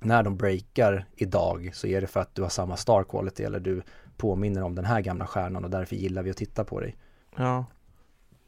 när 0.00 0.22
de 0.22 0.36
breakar 0.36 1.06
idag 1.16 1.70
så 1.74 1.86
är 1.86 2.00
det 2.00 2.06
för 2.06 2.20
att 2.20 2.34
du 2.34 2.42
har 2.42 2.48
samma 2.48 2.76
star 2.76 3.04
quality 3.04 3.44
eller 3.44 3.60
du 3.60 3.82
påminner 4.16 4.62
om 4.62 4.74
den 4.74 4.84
här 4.84 5.00
gamla 5.00 5.26
stjärnan 5.26 5.64
och 5.64 5.70
därför 5.70 5.96
gillar 5.96 6.22
vi 6.22 6.30
att 6.30 6.36
titta 6.36 6.64
på 6.64 6.80
dig. 6.80 6.96
Ja. 7.36 7.64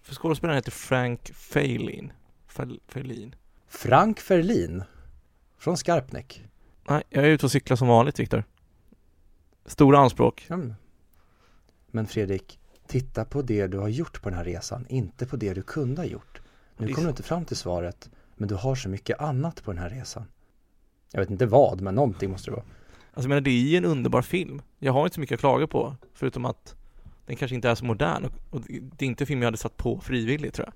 För 0.03 0.14
skådespelaren 0.14 0.57
heter 0.57 0.70
Frank 0.70 1.31
Failin. 1.35 2.12
Failin. 2.89 3.35
Frank 3.68 4.20
Ferlin 4.20 4.85
från 5.59 5.76
Skarpnäck. 5.76 6.45
Nej, 6.89 7.03
jag 7.09 7.24
är 7.24 7.29
ute 7.29 7.47
och 7.47 7.53
cyklar 7.53 7.76
som 7.76 7.89
vanligt 7.89 8.20
Viktor. 8.20 8.45
Stora 9.69 9.99
anspråk. 9.99 10.47
Mm. 10.51 10.75
Men 11.91 12.07
Fredrik, 12.07 12.59
titta 12.87 13.25
på 13.25 13.43
det 13.43 13.66
du 13.66 13.79
har 13.79 13.89
gjort 13.89 14.23
på 14.23 14.29
den 14.29 14.39
här 14.39 14.45
resan, 14.45 14.87
inte 14.89 15.27
på 15.27 15.37
det 15.37 15.55
du 15.55 15.62
kunde 15.62 16.03
ha 16.03 16.07
gjort. 16.07 16.41
Nu 16.77 16.93
kommer 16.93 17.07
du 17.07 17.11
inte 17.11 17.23
fram 17.23 17.45
till 17.45 17.57
svaret, 17.57 18.11
men 18.37 18.49
du 18.49 18.55
har 18.55 18.75
så 18.75 18.89
mycket 18.89 19.21
annat 19.21 19.64
på 19.64 19.73
den 19.73 19.83
här 19.83 19.91
resan. 19.91 20.25
Jag 21.12 21.21
vet 21.21 21.31
inte 21.31 21.47
vad, 21.47 21.81
men 21.81 21.95
någonting 21.95 22.31
måste 22.31 22.51
det 22.51 22.55
vara. 22.55 22.64
Alltså 22.64 23.23
jag 23.23 23.29
menar, 23.29 23.41
det 23.41 23.51
är 23.51 23.69
ju 23.69 23.77
en 23.77 23.85
underbar 23.85 24.23
film. 24.23 24.62
Jag 24.79 24.93
har 24.93 25.05
inte 25.05 25.14
så 25.14 25.21
mycket 25.21 25.35
att 25.35 25.41
klaga 25.41 25.66
på, 25.66 25.97
förutom 26.14 26.45
att 26.45 26.75
den 27.27 27.37
kanske 27.37 27.55
inte 27.55 27.69
är 27.69 27.75
så 27.75 27.85
modern 27.85 28.25
och, 28.25 28.33
och 28.51 28.61
det 28.69 29.05
är 29.05 29.09
inte 29.09 29.23
en 29.23 29.27
film 29.27 29.43
jag 29.43 29.47
hade 29.47 29.57
satt 29.57 29.77
på 29.77 30.01
frivilligt 30.01 30.55
tror 30.55 30.66
jag. 30.66 30.75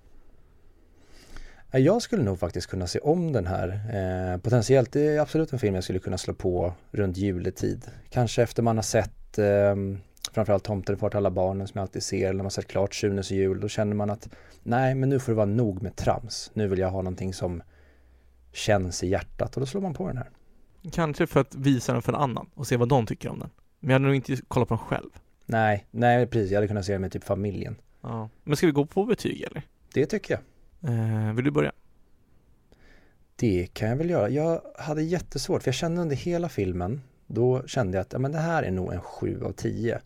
Ja, 1.75 1.79
Jag 1.79 2.03
skulle 2.03 2.23
nog 2.23 2.39
faktiskt 2.39 2.67
kunna 2.67 2.87
se 2.87 2.99
om 2.99 3.33
den 3.33 3.47
här. 3.47 3.69
Eh, 3.69 4.41
potentiellt, 4.41 4.93
det 4.93 5.01
är 5.01 5.21
absolut 5.21 5.53
en 5.53 5.59
film 5.59 5.75
jag 5.75 5.85
skulle 5.85 5.99
kunna 5.99 6.19
slå 6.19 6.35
på 6.35 6.75
runt 6.91 7.17
juletid. 7.17 7.87
Kanske 8.11 8.43
efter 8.43 8.63
man 8.63 8.77
har 8.77 8.83
sett 8.83 9.39
eh, 9.39 9.77
framförallt 10.33 10.65
Tomten 10.65 10.97
far 10.97 11.11
till 11.11 11.17
alla 11.17 11.31
barnen 11.31 11.69
som 11.69 11.79
jag 11.79 11.83
alltid 11.83 12.03
ser, 12.03 12.25
eller 12.25 12.33
när 12.33 12.45
man 12.45 12.51
sett 12.51 12.69
klart 12.69 12.95
Sunes 12.95 13.31
jul, 13.31 13.61
då 13.61 13.69
känner 13.69 13.95
man 13.95 14.11
att 14.11 14.29
nej, 14.63 14.95
men 14.95 15.09
nu 15.09 15.19
får 15.19 15.33
det 15.33 15.37
vara 15.37 15.47
nog 15.47 15.83
med 15.83 15.97
trams. 15.97 16.51
Nu 16.55 16.69
vill 16.69 16.79
jag 16.79 16.91
ha 16.91 17.03
någonting 17.03 17.35
som 17.35 17.63
känns 18.53 19.03
i 19.03 19.09
hjärtat 19.09 19.57
och 19.57 19.61
då 19.61 19.67
slår 19.67 19.81
man 19.81 19.95
på 19.95 20.09
den 20.09 20.17
här. 20.17 20.31
Kanske 20.93 21.27
för 21.27 21.41
att 21.41 21.55
visa 21.55 21.93
den 21.93 22.03
för 22.03 22.13
en 22.13 22.19
annan 22.19 22.51
och 22.55 22.67
se 22.67 22.77
vad 22.77 22.89
de 22.89 23.07
tycker 23.07 23.29
om 23.29 23.39
den. 23.39 23.51
Men 23.81 23.91
jag 23.91 23.95
hade 23.95 24.07
nog 24.07 24.15
inte 24.15 24.37
kollat 24.49 24.69
på 24.69 24.75
den 24.75 24.85
själv. 24.85 25.11
Nej, 25.47 25.87
nej 25.91 26.27
precis, 26.27 26.51
jag 26.51 26.57
hade 26.57 26.69
kunnat 26.69 26.85
se 26.85 26.93
den 26.93 27.01
med 27.01 27.13
typ 27.13 27.25
familjen. 27.25 27.77
Ja. 28.01 28.29
Men 28.45 28.57
ska 28.57 28.67
vi 28.67 28.73
gå 28.73 28.87
på 28.87 29.05
betyg 29.05 29.43
eller? 29.43 29.63
Det 29.95 30.07
tycker 30.07 30.35
jag. 30.35 30.41
Eh, 30.85 31.35
vill 31.35 31.45
du 31.45 31.51
börja? 31.51 31.73
Det 33.37 33.67
kan 33.73 33.89
jag 33.89 33.97
väl 33.97 34.11
göra. 34.11 34.29
Jag 34.29 34.61
hade 34.79 35.03
jättesvårt, 35.03 35.63
för 35.63 35.69
jag 35.69 35.75
kände 35.75 36.01
under 36.01 36.17
hela 36.17 36.49
filmen, 36.49 37.01
då 37.27 37.67
kände 37.67 37.97
jag 37.97 38.03
att 38.03 38.13
ja, 38.13 38.19
men 38.19 38.33
det 38.33 38.39
här 38.39 38.63
är 38.63 38.71
nog 38.71 38.93
en 38.93 39.01
7 39.01 39.43
av 39.45 39.53
10. 39.53 40.01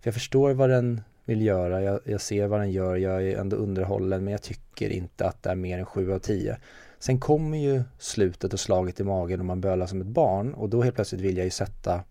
För 0.00 0.08
jag 0.08 0.14
förstår 0.14 0.54
vad 0.54 0.70
den 0.70 1.00
vill 1.24 1.42
göra, 1.42 1.82
jag, 1.82 2.00
jag 2.04 2.20
ser 2.20 2.46
vad 2.46 2.60
den 2.60 2.72
gör, 2.72 2.96
jag 2.96 3.22
är 3.22 3.38
ändå 3.38 3.56
underhållen, 3.56 4.24
men 4.24 4.32
jag 4.32 4.42
tycker 4.42 4.90
inte 4.90 5.26
att 5.26 5.42
det 5.42 5.50
är 5.50 5.54
mer 5.54 5.78
än 5.78 5.86
7 5.86 6.12
av 6.12 6.18
10. 6.18 6.58
Sen 6.98 7.20
kommer 7.20 7.58
ju 7.58 7.82
slutet 7.98 8.52
och 8.52 8.60
slaget 8.60 9.00
i 9.00 9.04
magen 9.04 9.40
och 9.40 9.46
man 9.46 9.60
bölar 9.60 9.86
som 9.86 10.00
ett 10.00 10.06
barn 10.06 10.54
och 10.54 10.68
då 10.68 10.82
helt 10.82 10.94
plötsligt 10.94 11.20
vill 11.20 11.36
jag 11.36 11.44
ju 11.44 11.50
sätta 11.50 12.04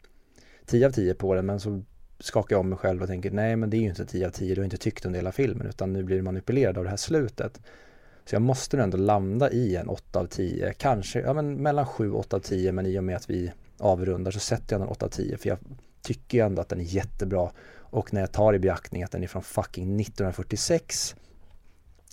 10 0.66 0.88
av 0.88 0.92
10 0.92 1.14
på 1.14 1.34
den, 1.34 1.46
men 1.46 1.60
så 1.60 1.84
skakar 2.20 2.56
jag 2.56 2.60
om 2.60 2.70
mig 2.70 2.78
själv 2.78 3.02
och 3.02 3.08
tänker 3.08 3.32
nej 3.32 3.56
men 3.56 3.70
det 3.70 3.78
är 3.78 3.82
ju 3.82 3.90
inte 3.90 4.06
10 4.06 4.28
av 4.28 4.32
10, 4.32 4.56
du 4.56 4.62
har 4.62 4.66
inte 4.66 4.78
tyckt 4.78 5.06
om 5.06 5.14
hela 5.14 5.32
filmen 5.32 5.68
utan 5.68 5.94
nu 5.94 6.04
blir 6.04 6.16
du 6.16 6.22
manipulerad 6.22 6.78
av 6.78 6.84
det 6.84 6.90
här 6.90 6.98
slutet. 6.98 7.62
Så 8.26 8.36
jag 8.36 8.42
måste 8.42 8.78
nog 8.78 8.84
ändå 8.84 8.98
landa 8.98 9.52
i 9.52 9.76
en 9.76 9.88
8 9.88 10.20
av 10.20 10.26
10, 10.26 10.74
kanske 10.74 11.20
ja, 11.20 11.34
men 11.34 11.56
mellan 11.56 11.86
7 11.86 12.12
och 12.12 12.20
8 12.20 12.36
av 12.36 12.40
10 12.40 12.72
men 12.72 12.86
i 12.86 13.00
och 13.00 13.04
med 13.04 13.16
att 13.16 13.30
vi 13.30 13.52
avrundar 13.78 14.32
så 14.32 14.40
sätter 14.40 14.74
jag 14.74 14.82
den 14.82 14.90
8 14.90 15.06
av 15.06 15.10
10 15.10 15.38
för 15.38 15.50
jag 15.50 15.58
tycker 16.02 16.38
ju 16.38 16.46
ändå 16.46 16.62
att 16.62 16.70
den 16.70 16.80
är 16.80 16.84
jättebra. 16.84 17.52
Och 17.76 18.14
när 18.14 18.22
jag 18.22 18.32
tar 18.32 18.54
i 18.54 18.60
beaktning 18.60 19.04
att 19.04 19.12
den 19.12 19.24
är 19.24 19.28
från 19.28 19.44
fucking 19.44 19.84
1946 19.84 21.16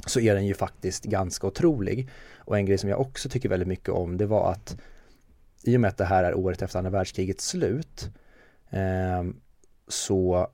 så 0.06 0.20
är 0.20 0.34
den 0.34 0.46
ju 0.46 0.54
faktiskt 0.54 1.04
ganska 1.04 1.46
otrolig. 1.46 2.08
Och 2.34 2.56
en 2.56 2.66
grej 2.66 2.78
som 2.78 2.90
jag 2.90 3.00
också 3.00 3.28
tycker 3.28 3.48
väldigt 3.48 3.68
mycket 3.68 3.88
om 3.88 4.16
det 4.16 4.26
var 4.26 4.50
att 4.50 4.76
i 5.62 5.76
och 5.76 5.80
med 5.80 5.88
att 5.88 5.96
det 5.96 6.04
här 6.04 6.24
är 6.24 6.34
året 6.34 6.62
efter 6.62 6.78
andra 6.78 6.90
världskrigets 6.90 7.48
slut 7.48 8.10
eh, 8.70 9.24
så 9.88 10.48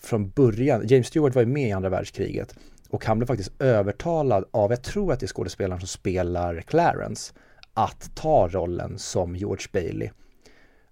från 0.00 0.30
början, 0.30 0.86
James 0.86 1.06
Stewart 1.06 1.34
var 1.34 1.42
ju 1.42 1.48
med 1.48 1.68
i 1.68 1.72
andra 1.72 1.88
världskriget 1.88 2.54
och 2.88 3.04
han 3.04 3.18
blev 3.18 3.26
faktiskt 3.26 3.62
övertalad 3.62 4.44
av, 4.50 4.70
jag 4.70 4.82
tror 4.82 5.12
att 5.12 5.20
det 5.20 5.26
är 5.26 5.28
skådespelaren 5.28 5.80
som 5.80 5.88
spelar 5.88 6.60
Clarence, 6.60 7.34
att 7.74 8.10
ta 8.14 8.48
rollen 8.48 8.98
som 8.98 9.36
George 9.36 9.66
Bailey. 9.72 10.10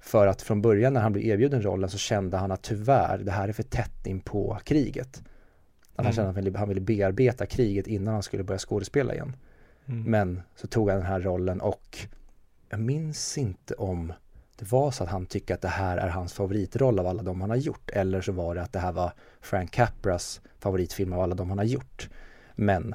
För 0.01 0.27
att 0.27 0.43
från 0.43 0.63
början 0.63 0.93
när 0.93 1.01
han 1.01 1.13
blev 1.13 1.25
erbjuden 1.25 1.63
rollen 1.63 1.91
så 1.91 1.99
kände 1.99 2.37
han 2.37 2.51
att 2.53 2.63
tyvärr, 2.63 3.19
det 3.19 3.33
här 3.33 3.49
är 3.49 3.53
för 3.53 3.63
tätt 3.63 4.07
in 4.07 4.21
på 4.21 4.59
kriget. 4.65 5.23
Att 5.97 6.05
han 6.05 6.07
Mm. 6.07 6.15
kände 6.15 6.31
att 6.31 6.37
han 6.37 6.45
ville, 6.45 6.59
han 6.59 6.69
ville 6.69 6.81
bearbeta 6.81 7.47
kriget 7.47 7.87
innan 7.87 8.15
han 8.15 8.23
skulle 8.23 8.45
börja 8.45 8.59
skådespela 8.59 9.15
igen. 9.15 9.37
Mm. 9.87 10.03
Men 10.11 10.43
så 10.57 10.67
tog 10.67 10.91
han 10.91 10.99
den 10.99 11.07
här 11.07 11.21
rollen 11.21 11.61
och 11.61 11.99
jag 12.69 12.81
minns 12.81 13.39
inte 13.39 13.75
om 13.75 14.13
det 14.57 14.73
var 14.73 14.91
så 14.91 15.05
att 15.05 15.11
han 15.11 15.27
tycker 15.27 15.55
att 15.55 15.61
det 15.61 15.69
här 15.69 15.97
är 15.97 16.09
hans 16.09 16.33
favoritroll 16.33 16.99
av 16.99 17.07
alla 17.07 17.23
de 17.23 17.41
han 17.41 17.51
har 17.51 17.57
gjort 17.57 17.91
eller 17.91 18.21
så 18.21 18.33
var 18.33 18.55
det 18.55 18.63
att 18.63 18.73
det 18.73 18.79
här 18.79 18.93
var 18.93 19.13
Frank 19.41 19.71
Capras 19.71 20.41
favoritfilm 20.59 21.13
av 21.13 21.21
alla 21.21 21.35
de 21.35 21.49
han 21.49 21.59
har 21.59 21.65
gjort. 21.65 22.09
Men 22.55 22.95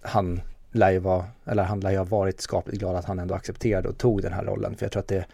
han 0.00 0.40
lär 0.70 0.90
ju 0.90 0.98
vara, 0.98 1.26
eller 1.44 1.62
han 1.62 1.80
lär 1.80 1.90
ju 1.90 1.96
ha 1.96 2.04
varit 2.04 2.40
skapligt 2.40 2.78
glad 2.78 2.96
att 2.96 3.04
han 3.04 3.18
ändå 3.18 3.34
accepterade 3.34 3.88
och 3.88 3.98
tog 3.98 4.22
den 4.22 4.32
här 4.32 4.44
rollen. 4.44 4.76
För 4.76 4.84
jag 4.84 4.92
tror 4.92 5.00
att 5.00 5.08
det, 5.08 5.26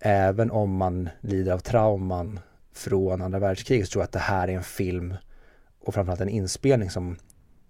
även 0.00 0.50
om 0.50 0.76
man 0.76 1.08
lider 1.20 1.52
av 1.52 1.58
trauman 1.58 2.40
från 2.72 3.22
andra 3.22 3.38
världskriget 3.38 3.86
så 3.86 3.92
tror 3.92 4.02
jag 4.02 4.06
att 4.06 4.12
det 4.12 4.18
här 4.18 4.48
är 4.48 4.52
en 4.52 4.62
film 4.62 5.14
och 5.80 5.94
framförallt 5.94 6.20
en 6.20 6.28
inspelning 6.28 6.90
som 6.90 7.16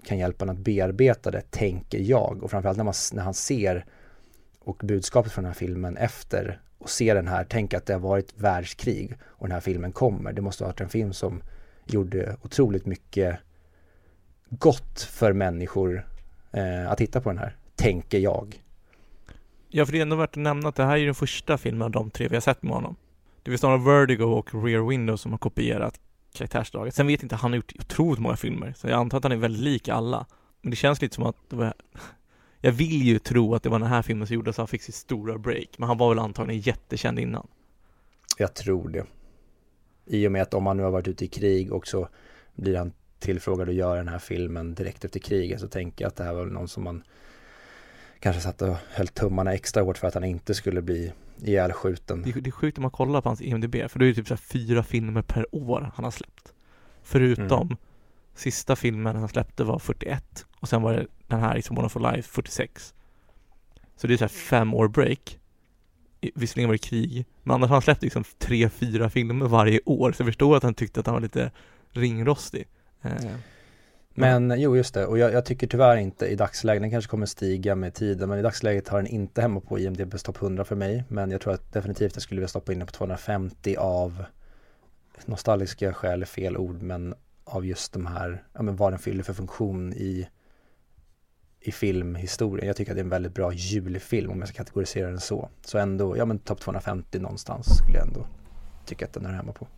kan 0.04 0.18
hjälpa 0.18 0.44
en 0.44 0.50
att 0.50 0.58
bearbeta 0.58 1.30
det, 1.30 1.50
tänker 1.50 1.98
jag. 1.98 2.42
Och 2.42 2.50
framförallt 2.50 2.76
när, 2.76 2.84
man, 2.84 2.94
när 3.12 3.22
han 3.22 3.34
ser 3.34 3.84
och 4.66 4.76
budskapet 4.82 5.32
från 5.32 5.44
den 5.44 5.52
här 5.52 5.58
filmen 5.58 5.96
efter 5.96 6.60
och 6.78 6.90
se 6.90 7.14
den 7.14 7.28
här, 7.28 7.46
tänk 7.48 7.74
att 7.74 7.86
det 7.86 7.92
har 7.92 8.00
varit 8.00 8.34
världskrig 8.36 9.18
och 9.22 9.46
den 9.46 9.52
här 9.52 9.60
filmen 9.60 9.92
kommer. 9.92 10.32
Det 10.32 10.42
måste 10.42 10.64
ha 10.64 10.68
varit 10.68 10.80
en 10.80 10.88
film 10.88 11.12
som 11.12 11.42
gjorde 11.84 12.36
otroligt 12.42 12.86
mycket 12.86 13.38
gott 14.50 15.00
för 15.00 15.32
människor 15.32 16.06
eh, 16.52 16.90
att 16.90 16.98
titta 16.98 17.20
på 17.20 17.28
den 17.28 17.38
här, 17.38 17.56
tänker 17.76 18.18
jag. 18.18 18.62
Ja, 19.68 19.86
för 19.86 19.92
det 19.92 19.98
är 19.98 20.02
ändå 20.02 20.16
värt 20.16 20.30
att 20.30 20.36
nämna 20.36 20.68
att 20.68 20.76
det 20.76 20.84
här 20.84 20.96
är 20.96 21.04
den 21.04 21.14
första 21.14 21.58
filmen 21.58 21.82
av 21.82 21.90
de 21.90 22.10
tre 22.10 22.28
vi 22.28 22.36
har 22.36 22.40
sett 22.40 22.62
med 22.62 22.72
honom. 22.72 22.96
Det 23.42 23.52
är 23.52 23.56
snarare 23.56 23.78
Vertigo 23.78 24.24
och 24.24 24.64
Rear 24.64 24.88
Window 24.88 25.16
som 25.16 25.30
har 25.32 25.38
kopierat 25.38 26.00
karaktärsdraget. 26.32 26.94
Sen 26.94 27.06
vet 27.06 27.20
jag 27.20 27.24
inte, 27.24 27.36
han 27.36 27.50
har 27.50 27.56
gjort 27.56 27.72
otroligt 27.78 28.20
många 28.20 28.36
filmer, 28.36 28.74
så 28.76 28.88
jag 28.88 29.00
antar 29.00 29.18
att 29.18 29.24
han 29.24 29.32
är 29.32 29.36
väldigt 29.36 29.62
lik 29.62 29.88
alla. 29.88 30.26
Men 30.62 30.70
det 30.70 30.76
känns 30.76 31.02
lite 31.02 31.14
som 31.14 31.24
att 31.24 31.36
det 31.50 31.56
var... 31.56 31.74
Jag 32.60 32.72
vill 32.72 33.02
ju 33.02 33.18
tro 33.18 33.54
att 33.54 33.62
det 33.62 33.68
var 33.68 33.78
den 33.78 33.88
här 33.88 34.02
filmen 34.02 34.26
som 34.26 34.34
gjorde 34.34 34.50
att 34.50 34.56
han 34.56 34.68
fick 34.68 34.82
sitt 34.82 34.94
stora 34.94 35.38
break, 35.38 35.68
men 35.78 35.88
han 35.88 35.98
var 35.98 36.08
väl 36.08 36.18
antagligen 36.18 36.60
jättekänd 36.60 37.18
innan. 37.18 37.46
Jag 38.38 38.54
tror 38.54 38.88
det. 38.88 39.06
I 40.06 40.28
och 40.28 40.32
med 40.32 40.42
att 40.42 40.54
om 40.54 40.66
han 40.66 40.76
nu 40.76 40.82
har 40.82 40.90
varit 40.90 41.08
ute 41.08 41.24
i 41.24 41.28
krig 41.28 41.72
och 41.72 41.86
så 41.86 42.08
blir 42.54 42.76
han 42.76 42.92
tillfrågad 43.18 43.68
att 43.68 43.74
göra 43.74 43.96
den 43.96 44.08
här 44.08 44.18
filmen 44.18 44.74
direkt 44.74 45.04
efter 45.04 45.20
kriget 45.20 45.60
så 45.60 45.68
tänker 45.68 46.04
jag 46.04 46.08
att 46.08 46.16
det 46.16 46.24
här 46.24 46.34
var 46.34 46.46
någon 46.46 46.68
som 46.68 46.84
man 46.84 47.02
kanske 48.20 48.42
satt 48.42 48.62
och 48.62 48.76
höll 48.90 49.08
tummarna 49.08 49.54
extra 49.54 49.82
hårt 49.82 49.98
för 49.98 50.08
att 50.08 50.14
han 50.14 50.24
inte 50.24 50.54
skulle 50.54 50.82
bli 50.82 51.12
ihjälskjuten. 51.42 52.22
Det, 52.22 52.32
det 52.40 52.50
är 52.50 52.52
sjukt 52.52 52.78
om 52.78 52.82
man 52.82 52.90
kollar 52.90 53.20
på 53.20 53.28
hans 53.28 53.40
IMDB, 53.40 53.74
för 53.88 53.98
då 53.98 54.04
är 54.04 54.08
det 54.08 54.14
typ 54.14 54.28
så 54.28 54.36
fyra 54.36 54.82
filmer 54.82 55.22
per 55.22 55.54
år 55.54 55.90
han 55.94 56.04
har 56.04 56.10
släppt. 56.10 56.52
Förutom 57.02 57.62
mm 57.62 57.76
sista 58.36 58.76
filmen 58.76 59.16
han 59.16 59.28
släppte 59.28 59.64
var 59.64 59.78
41 59.78 60.46
och 60.60 60.68
sen 60.68 60.82
var 60.82 60.92
det 60.92 61.06
den 61.26 61.40
här 61.40 61.56
It's 61.56 61.78
One 61.78 61.88
for 61.88 62.12
Life 62.12 62.28
46. 62.32 62.94
Så 63.96 64.06
det 64.06 64.14
är 64.14 64.18
så 64.18 64.28
fem 64.28 64.74
år 64.74 64.88
break. 64.88 65.38
Visserligen 66.34 66.68
var 66.68 66.74
det 66.74 66.78
krig, 66.78 67.26
men 67.42 67.54
annars 67.54 67.68
har 67.68 67.74
han 67.74 67.82
släppt 67.82 68.02
liksom 68.02 68.24
tre, 68.38 68.68
fyra 68.68 69.10
filmer 69.10 69.46
varje 69.46 69.80
år, 69.84 70.12
så 70.12 70.20
jag 70.20 70.26
förstår 70.26 70.56
att 70.56 70.62
han 70.62 70.74
tyckte 70.74 71.00
att 71.00 71.06
han 71.06 71.14
var 71.14 71.20
lite 71.20 71.50
ringrostig. 71.90 72.68
Eh, 73.02 73.12
men 74.18 74.60
jo, 74.60 74.76
just 74.76 74.94
det. 74.94 75.06
Och 75.06 75.18
jag, 75.18 75.32
jag, 75.32 75.44
tycker 75.44 75.66
tyvärr 75.66 75.96
inte 75.96 76.26
i 76.26 76.34
dagsläget, 76.34 76.82
den 76.82 76.90
kanske 76.90 77.10
kommer 77.10 77.26
stiga 77.26 77.74
med 77.74 77.94
tiden, 77.94 78.28
men 78.28 78.38
i 78.38 78.42
dagsläget 78.42 78.88
har 78.88 78.98
den 78.98 79.06
inte 79.06 79.42
hemma 79.42 79.60
på 79.60 79.78
IMDBs 79.78 80.22
topp 80.22 80.42
100 80.42 80.64
för 80.64 80.76
mig. 80.76 81.04
Men 81.08 81.30
jag 81.30 81.40
tror 81.40 81.54
att 81.54 81.72
definitivt 81.72 82.14
jag 82.14 82.22
skulle 82.22 82.38
vilja 82.38 82.48
stoppa 82.48 82.72
in 82.72 82.78
den 82.78 82.86
på 82.86 82.92
250 82.92 83.76
av 83.76 84.24
nostalgiska 85.24 85.92
skäl, 85.92 86.24
fel 86.24 86.56
ord, 86.56 86.82
men 86.82 87.14
av 87.46 87.66
just 87.66 87.92
de 87.92 88.06
här, 88.06 88.44
ja 88.52 88.62
men 88.62 88.76
vad 88.76 88.92
den 88.92 88.98
fyller 88.98 89.22
för 89.22 89.34
funktion 89.34 89.92
i, 89.92 90.28
i 91.60 91.72
filmhistorien. 91.72 92.66
Jag 92.66 92.76
tycker 92.76 92.92
att 92.92 92.96
det 92.96 93.00
är 93.00 93.04
en 93.04 93.10
väldigt 93.10 93.34
bra 93.34 93.52
julfilm 93.52 94.30
om 94.30 94.38
jag 94.38 94.48
ska 94.48 94.56
kategorisera 94.56 95.10
den 95.10 95.20
så. 95.20 95.50
Så 95.62 95.78
ändå, 95.78 96.16
ja 96.16 96.24
men 96.24 96.38
topp 96.38 96.60
250 96.60 97.18
någonstans 97.18 97.76
skulle 97.78 97.98
jag 97.98 98.06
ändå 98.06 98.26
tycka 98.86 99.04
att 99.04 99.12
den 99.12 99.26
är 99.26 99.32
hemma 99.32 99.52
på. 99.52 99.68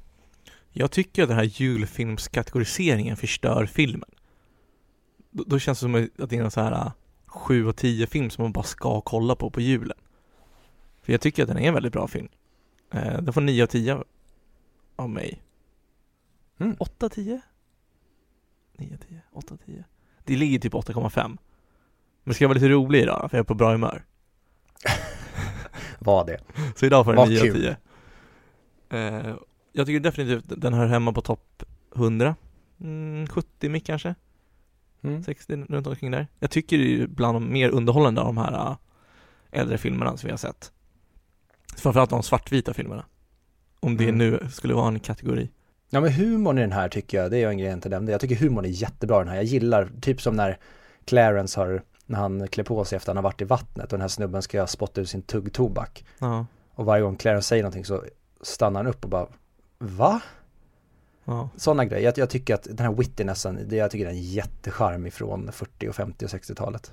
Jag 0.72 0.90
tycker 0.90 1.22
att 1.22 1.28
den 1.28 1.38
här 1.38 1.44
julfilmskategoriseringen 1.44 3.16
förstör 3.16 3.66
filmen. 3.66 4.10
Då, 5.30 5.44
då 5.46 5.58
känns 5.58 5.78
det 5.78 5.82
som 5.82 6.08
att 6.18 6.30
det 6.30 6.36
är 6.36 6.42
en 6.42 6.50
så 6.50 6.60
här 6.60 6.92
7 7.26 7.60
äh, 7.60 7.68
och 7.68 7.76
10 7.76 8.06
film 8.06 8.30
som 8.30 8.42
man 8.42 8.52
bara 8.52 8.64
ska 8.64 9.00
kolla 9.00 9.36
på 9.36 9.50
på 9.50 9.60
julen. 9.60 9.98
För 11.02 11.12
jag 11.12 11.20
tycker 11.20 11.42
att 11.42 11.48
den 11.48 11.58
är 11.58 11.68
en 11.68 11.74
väldigt 11.74 11.92
bra 11.92 12.08
film. 12.08 12.28
Eh, 12.90 13.22
den 13.22 13.32
får 13.32 13.40
9 13.40 13.62
av 13.62 13.66
10 13.66 14.04
av 14.96 15.10
mig. 15.10 15.42
Mm. 16.58 16.76
8 16.78 17.08
10? 17.08 17.40
9 18.78 18.98
10, 19.08 19.20
8 19.32 19.56
10. 19.66 19.84
Det 20.24 20.36
ligger 20.36 20.58
typ 20.58 20.72
8,5. 20.72 21.38
Men 22.24 22.34
ska 22.34 22.44
jag 22.44 22.48
vara 22.48 22.54
lite 22.54 22.68
rolig 22.68 23.02
idag 23.02 23.30
för 23.30 23.38
jag 23.38 23.44
är 23.44 23.46
på 23.46 23.54
bra 23.54 23.72
humör. 23.72 24.04
Var 25.98 26.26
det. 26.26 26.40
Så 26.76 26.86
idag 26.86 27.04
får 27.04 27.12
den 27.12 27.28
9 27.28 27.40
av 27.40 27.54
10. 27.54 27.76
Eh, 28.90 29.36
jag 29.72 29.86
tycker 29.86 30.00
definitivt 30.00 30.44
den 30.46 30.74
hör 30.74 30.86
hemma 30.86 31.12
på 31.12 31.20
topp 31.20 31.62
100. 31.96 32.36
Mm, 32.80 33.26
70 33.26 33.68
mick 33.68 33.86
kanske. 33.86 34.14
Mm. 35.02 35.22
60 35.22 35.56
runt 35.56 35.86
omkring 35.86 36.10
där. 36.10 36.26
Jag 36.38 36.50
tycker 36.50 36.78
det 36.78 37.02
är 37.02 37.06
bland 37.06 37.34
de 37.36 37.52
mer 37.52 37.70
underhållande 37.70 38.20
av 38.20 38.26
de 38.26 38.38
här 38.38 38.52
äh, 38.52 38.76
äldre 39.50 39.78
filmerna 39.78 40.16
som 40.16 40.26
vi 40.26 40.30
har 40.30 40.38
sett. 40.38 40.72
Framförallt 41.76 42.10
de 42.10 42.22
svartvita 42.22 42.74
filmerna. 42.74 43.04
Om 43.80 43.96
det 43.96 44.08
mm. 44.08 44.18
nu 44.18 44.48
skulle 44.50 44.74
vara 44.74 44.88
en 44.88 45.00
kategori. 45.00 45.50
Ja 45.90 46.00
men 46.00 46.12
humorn 46.12 46.58
i 46.58 46.60
den 46.60 46.72
här 46.72 46.88
tycker 46.88 47.22
jag, 47.22 47.30
det 47.30 47.42
är 47.42 47.48
en 47.48 47.58
grej 47.58 47.68
jag 47.68 47.76
inte 47.76 47.88
nämnde. 47.88 48.12
Jag 48.12 48.20
tycker 48.20 48.36
humorn 48.36 48.64
är 48.64 48.68
jättebra 48.68 49.18
den 49.18 49.28
här. 49.28 49.36
Jag 49.36 49.44
gillar, 49.44 49.90
typ 50.00 50.20
som 50.20 50.36
när 50.36 50.58
Clarence 51.04 51.60
har, 51.60 51.82
när 52.06 52.18
han 52.18 52.48
klär 52.48 52.64
på 52.64 52.84
sig 52.84 52.96
efter 52.96 53.10
att 53.10 53.16
han 53.16 53.24
har 53.24 53.30
varit 53.30 53.40
i 53.40 53.44
vattnet 53.44 53.84
och 53.84 53.98
den 53.98 54.00
här 54.00 54.08
snubben 54.08 54.42
ska 54.42 54.66
spotta 54.66 55.00
ut 55.00 55.10
sin 55.10 55.22
tuggtobak. 55.22 56.04
Ja. 56.18 56.46
Och 56.74 56.84
varje 56.84 57.02
gång 57.02 57.16
Clarence 57.16 57.48
säger 57.48 57.62
någonting 57.62 57.84
så 57.84 58.04
stannar 58.40 58.80
han 58.80 58.86
upp 58.86 59.04
och 59.04 59.10
bara 59.10 59.26
Va? 59.78 60.20
Ja. 61.24 61.48
Sådana 61.56 61.84
grejer. 61.84 62.04
Jag, 62.04 62.18
jag, 62.18 62.30
tycker 62.30 62.54
att 62.54 62.62
den 62.62 62.78
här 62.78 62.92
wittinessen, 62.92 63.58
det, 63.66 63.76
jag 63.76 63.90
tycker 63.90 64.06
den 64.06 64.14
är 64.14 64.20
jättecharmig 64.20 65.12
från 65.12 65.52
40 65.52 65.88
och 65.88 65.94
50 65.94 66.24
och 66.24 66.30
60-talet. 66.30 66.92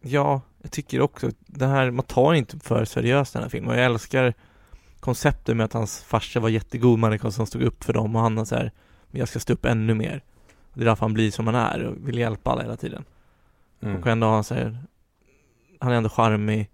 Ja, 0.00 0.40
jag 0.62 0.70
tycker 0.70 1.00
också 1.00 1.30
den 1.38 1.70
här, 1.70 1.90
man 1.90 2.04
tar 2.04 2.34
inte 2.34 2.58
för 2.58 2.84
seriöst 2.84 3.32
den 3.32 3.42
här 3.42 3.50
filmen. 3.50 3.76
Jag 3.76 3.86
älskar 3.86 4.34
konceptet 5.00 5.56
med 5.56 5.64
att 5.64 5.72
hans 5.72 6.02
farsa 6.02 6.40
var 6.40 6.48
jättegod 6.48 6.98
människa 6.98 7.30
som 7.30 7.46
stod 7.46 7.62
upp 7.62 7.84
för 7.84 7.92
dem 7.92 8.16
och 8.16 8.22
han 8.22 8.38
har 8.38 8.44
så 8.44 8.54
här, 8.54 8.72
jag 9.10 9.28
ska 9.28 9.38
stå 9.38 9.52
upp 9.52 9.64
ännu 9.64 9.94
mer. 9.94 10.22
Det 10.74 10.80
är 10.80 10.84
därför 10.84 11.00
han 11.00 11.14
blir 11.14 11.30
som 11.30 11.46
han 11.46 11.54
är 11.54 11.84
och 11.84 12.08
vill 12.08 12.18
hjälpa 12.18 12.50
alla 12.50 12.62
hela 12.62 12.76
tiden. 12.76 13.04
Mm. 13.80 13.96
Och 13.96 14.06
ändå 14.06 14.26
har 14.26 14.34
han 14.34 14.44
så 14.44 14.54
här, 14.54 14.78
han 15.80 15.92
är 15.92 15.96
ändå 15.96 16.08
charmig, 16.08 16.70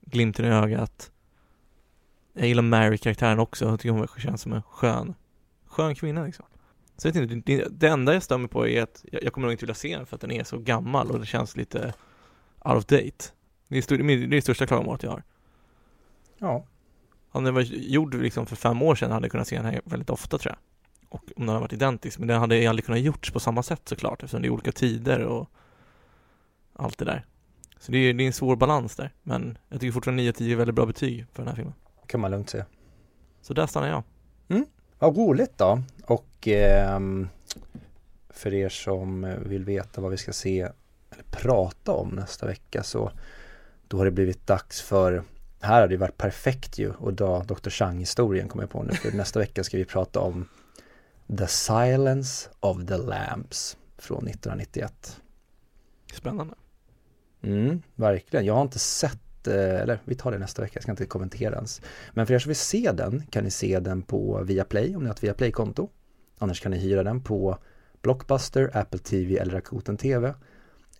glimten 0.00 0.44
i 0.44 0.48
ögat. 0.48 1.10
Jag 2.32 2.48
gillar 2.48 2.62
Mary-karaktären 2.62 3.38
också, 3.38 3.64
jag 3.64 3.80
tycker 3.80 3.90
hon 3.90 4.08
känns 4.18 4.42
som 4.42 4.52
en 4.52 4.62
skön, 4.62 5.14
skön 5.66 5.94
kvinna 5.94 6.24
liksom. 6.24 6.46
Så 6.96 7.08
jag 7.08 7.12
vet 7.12 7.30
inte, 7.30 7.52
det, 7.52 7.68
det 7.70 7.88
enda 7.88 8.20
jag 8.28 8.40
mig 8.40 8.48
på 8.48 8.68
är 8.68 8.82
att 8.82 9.04
jag, 9.12 9.22
jag 9.24 9.32
kommer 9.32 9.46
nog 9.46 9.52
inte 9.52 9.64
vilja 9.64 9.74
se 9.74 9.96
den 9.96 10.06
för 10.06 10.14
att 10.14 10.20
den 10.20 10.30
är 10.30 10.44
så 10.44 10.58
gammal 10.58 11.10
och 11.10 11.20
det 11.20 11.26
känns 11.26 11.56
lite 11.56 11.94
out 12.64 12.76
of 12.76 12.86
date. 12.86 13.24
Det 13.68 13.78
är, 13.78 13.82
stor, 13.82 13.98
det 13.98 14.12
är 14.12 14.26
det 14.26 14.42
största 14.42 14.66
klagomålet 14.66 15.02
jag 15.02 15.10
har. 15.10 15.22
Ja. 16.38 16.64
Om 17.30 17.44
den 17.44 17.54
var 17.54 17.60
gjord 17.62 18.14
liksom 18.14 18.46
för 18.46 18.56
fem 18.56 18.82
år 18.82 18.94
sedan 18.94 19.10
hade 19.10 19.24
jag 19.24 19.32
kunnat 19.32 19.48
se 19.48 19.56
den 19.56 19.64
här 19.64 19.80
väldigt 19.84 20.10
ofta 20.10 20.38
tror 20.38 20.54
jag. 20.54 20.58
Och 21.08 21.24
om 21.36 21.46
den 21.46 21.48
hade 21.48 21.60
varit 21.60 21.72
identisk, 21.72 22.18
men 22.18 22.28
den 22.28 22.40
hade 22.40 22.70
aldrig 22.70 22.84
kunnat 22.84 23.00
gjorts 23.00 23.30
på 23.30 23.40
samma 23.40 23.62
sätt 23.62 23.82
såklart 23.84 24.22
eftersom 24.22 24.42
det 24.42 24.48
är 24.48 24.50
olika 24.50 24.72
tider 24.72 25.20
och 25.20 25.50
allt 26.72 26.98
det 26.98 27.04
där. 27.04 27.24
Så 27.80 27.92
det 27.92 27.98
är, 27.98 28.14
det 28.14 28.24
är 28.24 28.26
en 28.26 28.32
svår 28.32 28.56
balans 28.56 28.96
där, 28.96 29.10
men 29.22 29.58
jag 29.68 29.80
tycker 29.80 29.92
fortfarande 29.92 30.22
9-10 30.22 30.52
är 30.52 30.56
väldigt 30.56 30.74
bra 30.74 30.86
betyg 30.86 31.26
för 31.32 31.42
den 31.42 31.48
här 31.48 31.56
filmen 31.56 31.74
kan 32.08 32.20
man 32.20 32.30
lugnt 32.30 32.50
säga. 32.50 32.66
Så 33.42 33.54
där 33.54 33.66
stannar 33.66 33.88
jag. 33.88 34.02
Mm. 34.48 34.66
Vad 34.98 35.16
roligt 35.16 35.58
då. 35.58 35.82
Och 36.04 36.48
eh, 36.48 37.00
för 38.30 38.54
er 38.54 38.68
som 38.68 39.34
vill 39.46 39.64
veta 39.64 40.00
vad 40.00 40.10
vi 40.10 40.16
ska 40.16 40.32
se 40.32 40.60
eller 41.10 41.24
prata 41.30 41.92
om 41.92 42.08
nästa 42.08 42.46
vecka 42.46 42.82
så 42.82 43.12
då 43.88 43.98
har 43.98 44.04
det 44.04 44.10
blivit 44.10 44.46
dags 44.46 44.82
för 44.82 45.22
här 45.60 45.80
har 45.80 45.88
det 45.88 45.96
varit 45.96 46.16
perfekt 46.16 46.78
ju 46.78 46.90
och 46.90 47.14
då 47.14 47.42
Dr. 47.42 47.70
Chang-historien 47.70 48.48
kommer 48.48 48.62
jag 48.62 48.70
på 48.70 48.82
nu 48.82 48.94
för 48.94 49.12
nästa 49.12 49.38
vecka 49.38 49.64
ska 49.64 49.76
vi 49.76 49.84
prata 49.84 50.20
om 50.20 50.48
The 51.38 51.46
Silence 51.46 52.48
of 52.60 52.86
the 52.86 52.96
Lambs 52.96 53.76
från 53.98 54.28
1991. 54.28 55.20
Spännande. 56.14 56.54
Mm, 57.42 57.82
verkligen. 57.94 58.46
Jag 58.46 58.54
har 58.54 58.62
inte 58.62 58.78
sett 58.78 59.20
Eh, 59.48 59.80
eller 59.80 59.98
vi 60.04 60.14
tar 60.14 60.32
det 60.32 60.38
nästa 60.38 60.62
vecka, 60.62 60.72
jag 60.74 60.82
ska 60.82 60.92
inte 60.92 61.06
kommentera 61.06 61.54
ens. 61.54 61.82
Men 62.12 62.26
för 62.26 62.34
er 62.34 62.38
som 62.38 62.48
vill 62.48 62.56
se 62.56 62.92
den 62.92 63.26
kan 63.30 63.44
ni 63.44 63.50
se 63.50 63.80
den 63.80 64.02
på 64.02 64.42
Viaplay 64.42 64.96
om 64.96 65.02
ni 65.02 65.08
har 65.08 65.14
ett 65.14 65.24
Viaplay-konto. 65.24 65.90
Annars 66.38 66.60
kan 66.60 66.72
ni 66.72 66.78
hyra 66.78 67.02
den 67.02 67.22
på 67.22 67.58
Blockbuster, 68.02 68.70
Apple 68.74 68.98
TV 68.98 69.38
eller 69.38 69.52
Rakuten 69.52 69.96
TV. 69.96 70.34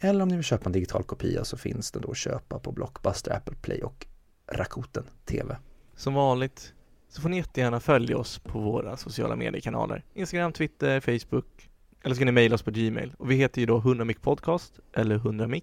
Eller 0.00 0.22
om 0.22 0.28
ni 0.28 0.36
vill 0.36 0.44
köpa 0.44 0.66
en 0.66 0.72
digital 0.72 1.02
kopia 1.02 1.44
så 1.44 1.56
finns 1.56 1.90
den 1.90 2.02
då 2.02 2.10
att 2.10 2.16
köpa 2.16 2.58
på 2.58 2.72
Blockbuster, 2.72 3.36
Apple 3.36 3.56
Play 3.62 3.82
och 3.82 4.06
Rakuten 4.52 5.04
TV. 5.24 5.56
Som 5.96 6.14
vanligt 6.14 6.74
så 7.08 7.22
får 7.22 7.28
ni 7.28 7.36
jättegärna 7.36 7.80
följa 7.80 8.18
oss 8.18 8.38
på 8.38 8.58
våra 8.58 8.96
sociala 8.96 9.36
mediekanaler. 9.36 10.04
Instagram, 10.14 10.52
Twitter, 10.52 11.00
Facebook 11.00 11.68
eller 12.02 12.14
så 12.14 12.18
kan 12.18 12.26
ni 12.26 12.32
mejla 12.32 12.54
oss 12.54 12.62
på 12.62 12.70
Gmail 12.70 13.14
och 13.18 13.30
vi 13.30 13.34
heter 13.34 13.60
ju 13.60 13.66
då 13.66 13.80
100mic 13.80 14.20
podcast 14.20 14.80
eller 14.92 15.18
100mic 15.18 15.62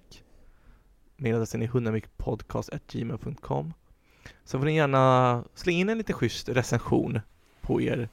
Mailadressen 1.18 1.62
är 1.62 1.68
hundramikpodcast.gmail.com 1.68 3.74
Så 4.44 4.60
får 4.60 4.66
ni 4.66 4.76
gärna 4.76 5.44
slänga 5.54 5.80
in 5.80 5.90
en 5.90 5.98
lite 5.98 6.14
schysst 6.14 6.50
recension 6.50 7.20
på 7.62 7.82
er 7.82 8.10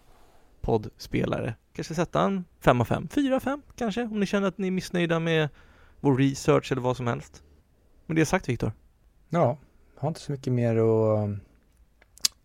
poddspelare. 0.61 1.55
Kanske 1.73 1.95
sätta 1.95 2.23
en 2.23 2.45
5 2.61 2.81
av 2.81 2.85
5, 2.85 3.09
4 3.09 3.37
av 3.37 3.41
5 3.41 3.63
kanske, 3.77 4.03
om 4.03 4.21
ni 4.21 4.27
känner 4.27 4.49
att 4.49 4.59
ni 4.59 4.67
är 4.67 4.71
missnöjda 4.71 5.19
med 5.19 5.49
vår 6.01 6.17
research 6.17 6.73
eller 6.73 6.83
vad 6.83 6.97
som 6.97 7.07
helst. 7.07 7.43
Med 8.07 8.17
det 8.17 8.27
sagt 8.27 8.49
Viktor. 8.49 8.73
Ja, 9.29 9.59
har 10.03 10.09
inte 10.09 10.21
så 10.21 10.33
mycket 10.33 10.53
mer 10.53 10.77
att 10.77 11.19
mm, 11.19 11.41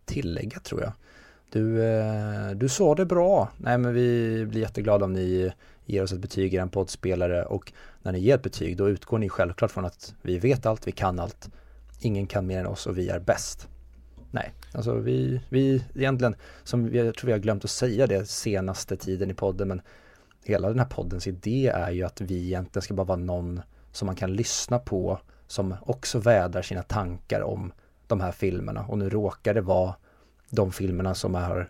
tillägga 0.06 0.60
tror 0.60 0.82
jag. 0.82 0.92
Du, 1.52 1.84
eh, 1.84 2.52
du 2.52 2.70
sa 2.70 2.96
det 2.96 3.06
bra. 3.06 3.50
Nej 3.58 3.78
men 3.78 3.94
vi 3.94 4.46
blir 4.46 4.62
jätteglada 4.62 5.06
om 5.06 5.14
ni 5.14 5.52
ger 5.86 6.04
oss 6.04 6.14
ett 6.14 6.20
betyg 6.20 6.54
i 6.54 6.58
en 6.58 6.70
poddspelare 6.70 7.46
och 7.46 7.74
när 8.02 8.12
ni 8.12 8.20
ger 8.20 8.36
ett 8.36 8.44
betyg 8.44 8.78
då 8.78 8.90
utgår 8.90 9.18
ni 9.18 9.30
självklart 9.30 9.72
från 9.72 9.86
att 9.86 10.14
vi 10.22 10.40
vet 10.40 10.66
allt, 10.66 10.88
vi 10.88 10.92
kan 10.92 11.20
allt. 11.20 11.50
Ingen 12.00 12.28
kan 12.28 12.48
mer 12.48 12.60
än 12.60 12.68
oss 12.68 12.88
och 12.88 12.98
vi 12.98 13.10
är 13.10 13.20
bäst. 13.20 13.68
Nej, 14.32 14.54
alltså 14.74 14.94
vi, 14.94 15.42
vi 15.50 15.84
egentligen, 15.96 16.36
som 16.64 16.96
jag 16.96 17.16
tror 17.16 17.26
vi 17.28 17.32
har 17.32 17.40
glömt 17.40 17.64
att 17.64 17.70
säga 17.70 18.08
det 18.08 18.26
senaste 18.26 18.98
tiden 18.98 19.32
i 19.32 19.34
podden, 19.34 19.68
men 19.68 19.82
hela 20.44 20.68
den 20.68 20.80
här 20.80 20.86
poddens 20.86 21.28
idé 21.28 21.68
är 21.68 21.92
ju 21.92 22.04
att 22.04 22.22
vi 22.22 22.46
egentligen 22.46 22.82
ska 22.82 22.94
bara 22.94 23.08
vara 23.08 23.20
någon 23.20 23.62
som 23.92 24.06
man 24.06 24.16
kan 24.16 24.34
lyssna 24.34 24.80
på 24.80 25.20
som 25.48 25.76
också 25.82 26.20
vädrar 26.20 26.62
sina 26.62 26.84
tankar 26.84 27.42
om 27.42 27.72
de 28.08 28.22
här 28.22 28.32
filmerna 28.32 28.86
och 28.86 28.98
nu 28.98 29.10
råkar 29.10 29.54
det 29.54 29.62
vara 29.62 29.96
de 30.50 30.72
filmerna 30.72 31.16
som 31.16 31.36
är 31.36 31.70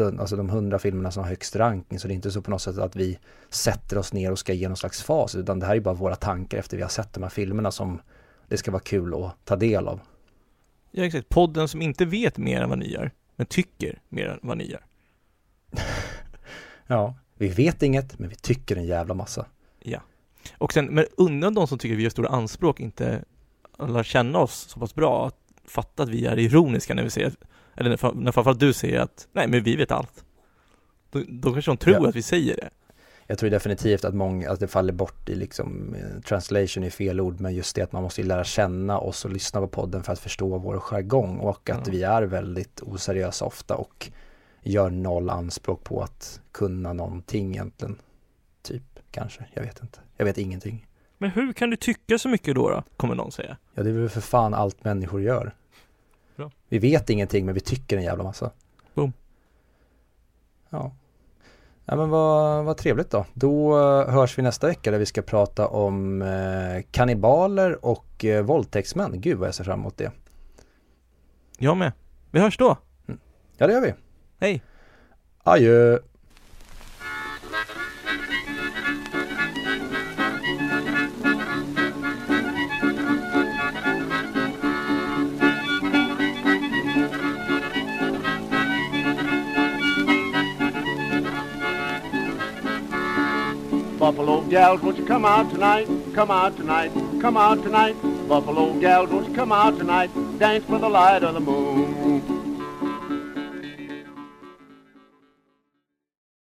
alltså 0.00 0.36
de 0.36 0.48
hundra 0.48 0.78
filmerna 0.78 1.10
som 1.10 1.22
har 1.22 1.30
högst 1.30 1.56
ranking 1.56 1.98
så 1.98 2.08
det 2.08 2.14
är 2.14 2.16
inte 2.16 2.30
så 2.30 2.42
på 2.42 2.50
något 2.50 2.62
sätt 2.62 2.78
att 2.78 2.96
vi 2.96 3.18
sätter 3.48 3.98
oss 3.98 4.12
ner 4.12 4.32
och 4.32 4.38
ska 4.38 4.52
ge 4.52 4.68
någon 4.68 4.76
slags 4.76 5.02
fas 5.02 5.34
utan 5.34 5.58
det 5.58 5.66
här 5.66 5.76
är 5.76 5.80
bara 5.80 5.94
våra 5.94 6.16
tankar 6.16 6.58
efter 6.58 6.76
vi 6.76 6.82
har 6.82 6.90
sett 6.90 7.12
de 7.12 7.22
här 7.22 7.30
filmerna 7.30 7.70
som 7.70 8.00
det 8.48 8.56
ska 8.56 8.70
vara 8.70 8.82
kul 8.82 9.24
att 9.24 9.44
ta 9.44 9.56
del 9.56 9.88
av. 9.88 10.00
Ja 10.90 11.04
exakt, 11.04 11.28
podden 11.28 11.68
som 11.68 11.82
inte 11.82 12.04
vet 12.04 12.38
mer 12.38 12.60
än 12.60 12.68
vad 12.68 12.78
ni 12.78 12.92
gör 12.92 13.10
men 13.36 13.46
tycker 13.46 13.98
mer 14.08 14.28
än 14.28 14.38
vad 14.42 14.58
ni 14.58 14.70
gör. 14.70 14.84
ja, 16.86 17.14
vi 17.34 17.48
vet 17.48 17.82
inget 17.82 18.18
men 18.18 18.28
vi 18.28 18.34
tycker 18.34 18.76
en 18.76 18.86
jävla 18.86 19.14
massa. 19.14 19.46
Ja. 19.80 20.00
Och 20.58 20.72
sen, 20.72 20.86
men 20.86 21.06
undan 21.16 21.54
de 21.54 21.66
som 21.66 21.78
tycker 21.78 21.96
vi 21.96 22.02
gör 22.02 22.10
stora 22.10 22.28
anspråk 22.28 22.80
inte 22.80 23.24
lär 23.78 24.02
känna 24.02 24.38
oss 24.38 24.66
så 24.68 24.80
pass 24.80 24.94
bra 24.94 25.26
att 25.26 25.36
fatta 25.66 26.02
att 26.02 26.08
vi 26.08 26.26
är 26.26 26.38
ironiska 26.38 26.94
när 26.94 27.02
vi 27.02 27.10
säger, 27.10 27.32
eller 27.76 27.90
när, 27.90 28.14
när 28.14 28.32
framförallt 28.32 28.60
du 28.60 28.72
säger 28.72 29.00
att 29.00 29.28
nej 29.32 29.48
men 29.48 29.62
vi 29.62 29.76
vet 29.76 29.90
allt. 29.90 30.24
Då, 31.10 31.22
då 31.28 31.52
kanske 31.52 31.70
de 31.70 31.76
tror 31.76 31.96
ja. 31.96 32.08
att 32.08 32.16
vi 32.16 32.22
säger 32.22 32.56
det. 32.56 32.70
Jag 33.26 33.38
tror 33.38 33.50
definitivt 33.50 34.04
att 34.04 34.14
många, 34.14 34.50
att 34.50 34.60
det 34.60 34.68
faller 34.68 34.92
bort 34.92 35.28
i 35.28 35.34
liksom, 35.34 35.94
eh, 35.94 36.20
translation 36.20 36.84
är 36.84 36.90
fel 36.90 37.20
ord, 37.20 37.40
men 37.40 37.54
just 37.54 37.76
det 37.76 37.82
att 37.82 37.92
man 37.92 38.02
måste 38.02 38.22
lära 38.22 38.44
känna 38.44 38.98
oss 38.98 39.24
och 39.24 39.30
lyssna 39.30 39.60
på 39.60 39.68
podden 39.68 40.02
för 40.02 40.12
att 40.12 40.18
förstå 40.18 40.58
vår 40.58 40.80
jargong 40.80 41.38
och 41.38 41.70
att 41.70 41.86
ja. 41.86 41.92
vi 41.92 42.02
är 42.02 42.22
väldigt 42.22 42.80
oseriösa 42.82 43.44
ofta 43.44 43.74
och 43.76 44.10
gör 44.62 44.90
noll 44.90 45.30
anspråk 45.30 45.84
på 45.84 46.02
att 46.02 46.40
kunna 46.52 46.92
någonting 46.92 47.50
egentligen. 47.50 47.96
Kanske, 49.14 49.44
jag 49.54 49.62
vet 49.62 49.82
inte. 49.82 49.98
Jag 50.16 50.24
vet 50.24 50.38
ingenting. 50.38 50.86
Men 51.18 51.30
hur 51.30 51.52
kan 51.52 51.70
du 51.70 51.76
tycka 51.76 52.18
så 52.18 52.28
mycket 52.28 52.54
då, 52.54 52.70
då? 52.70 52.82
Kommer 52.96 53.14
någon 53.14 53.32
säga. 53.32 53.56
Ja, 53.74 53.82
det 53.82 53.90
är 53.90 53.94
väl 53.94 54.08
för 54.08 54.20
fan 54.20 54.54
allt 54.54 54.84
människor 54.84 55.22
gör. 55.22 55.54
Bra. 56.36 56.50
Vi 56.68 56.78
vet 56.78 57.10
ingenting, 57.10 57.46
men 57.46 57.54
vi 57.54 57.60
tycker 57.60 57.96
en 57.96 58.02
jävla 58.02 58.24
massa. 58.24 58.50
Boom. 58.94 59.12
Ja. 60.70 60.92
Ja 61.84 61.96
men 61.96 62.10
vad, 62.10 62.64
vad 62.64 62.76
trevligt 62.76 63.10
då. 63.10 63.26
Då 63.34 63.78
eh, 63.78 64.08
hörs 64.10 64.38
vi 64.38 64.42
nästa 64.42 64.66
vecka 64.66 64.90
där 64.90 64.98
vi 64.98 65.06
ska 65.06 65.22
prata 65.22 65.68
om 65.68 66.22
eh, 66.22 66.82
kannibaler 66.90 67.84
och 67.84 68.24
eh, 68.24 68.44
våldtäktsmän. 68.44 69.20
Gud 69.20 69.38
vad 69.38 69.48
jag 69.48 69.54
ser 69.54 69.64
fram 69.64 69.80
emot 69.80 69.96
det. 69.96 70.12
Jag 71.58 71.76
med. 71.76 71.92
Vi 72.30 72.40
hörs 72.40 72.58
då. 72.58 72.76
Mm. 73.06 73.20
Ja 73.56 73.66
det 73.66 73.72
gör 73.72 73.80
vi. 73.80 73.94
Hej. 74.38 74.62
Adjö. 75.42 75.98
Buffalo 94.14 94.42
gals, 94.42 94.80
won't 94.80 94.96
you 94.96 95.04
come 95.04 95.24
out 95.24 95.50
tonight? 95.50 95.88
Come 96.14 96.30
out 96.30 96.56
tonight, 96.56 96.92
come 97.20 97.36
out 97.36 97.64
tonight. 97.64 97.96
Buffalo 98.28 98.72
gals, 98.78 99.10
won't 99.10 99.28
you 99.28 99.34
come 99.34 99.50
out 99.50 99.76
tonight? 99.76 100.08
Dance 100.38 100.64
for 100.66 100.78
the 100.78 100.88
light 100.88 101.24
of 101.24 101.34
the 101.34 101.40
moon. 101.40 101.73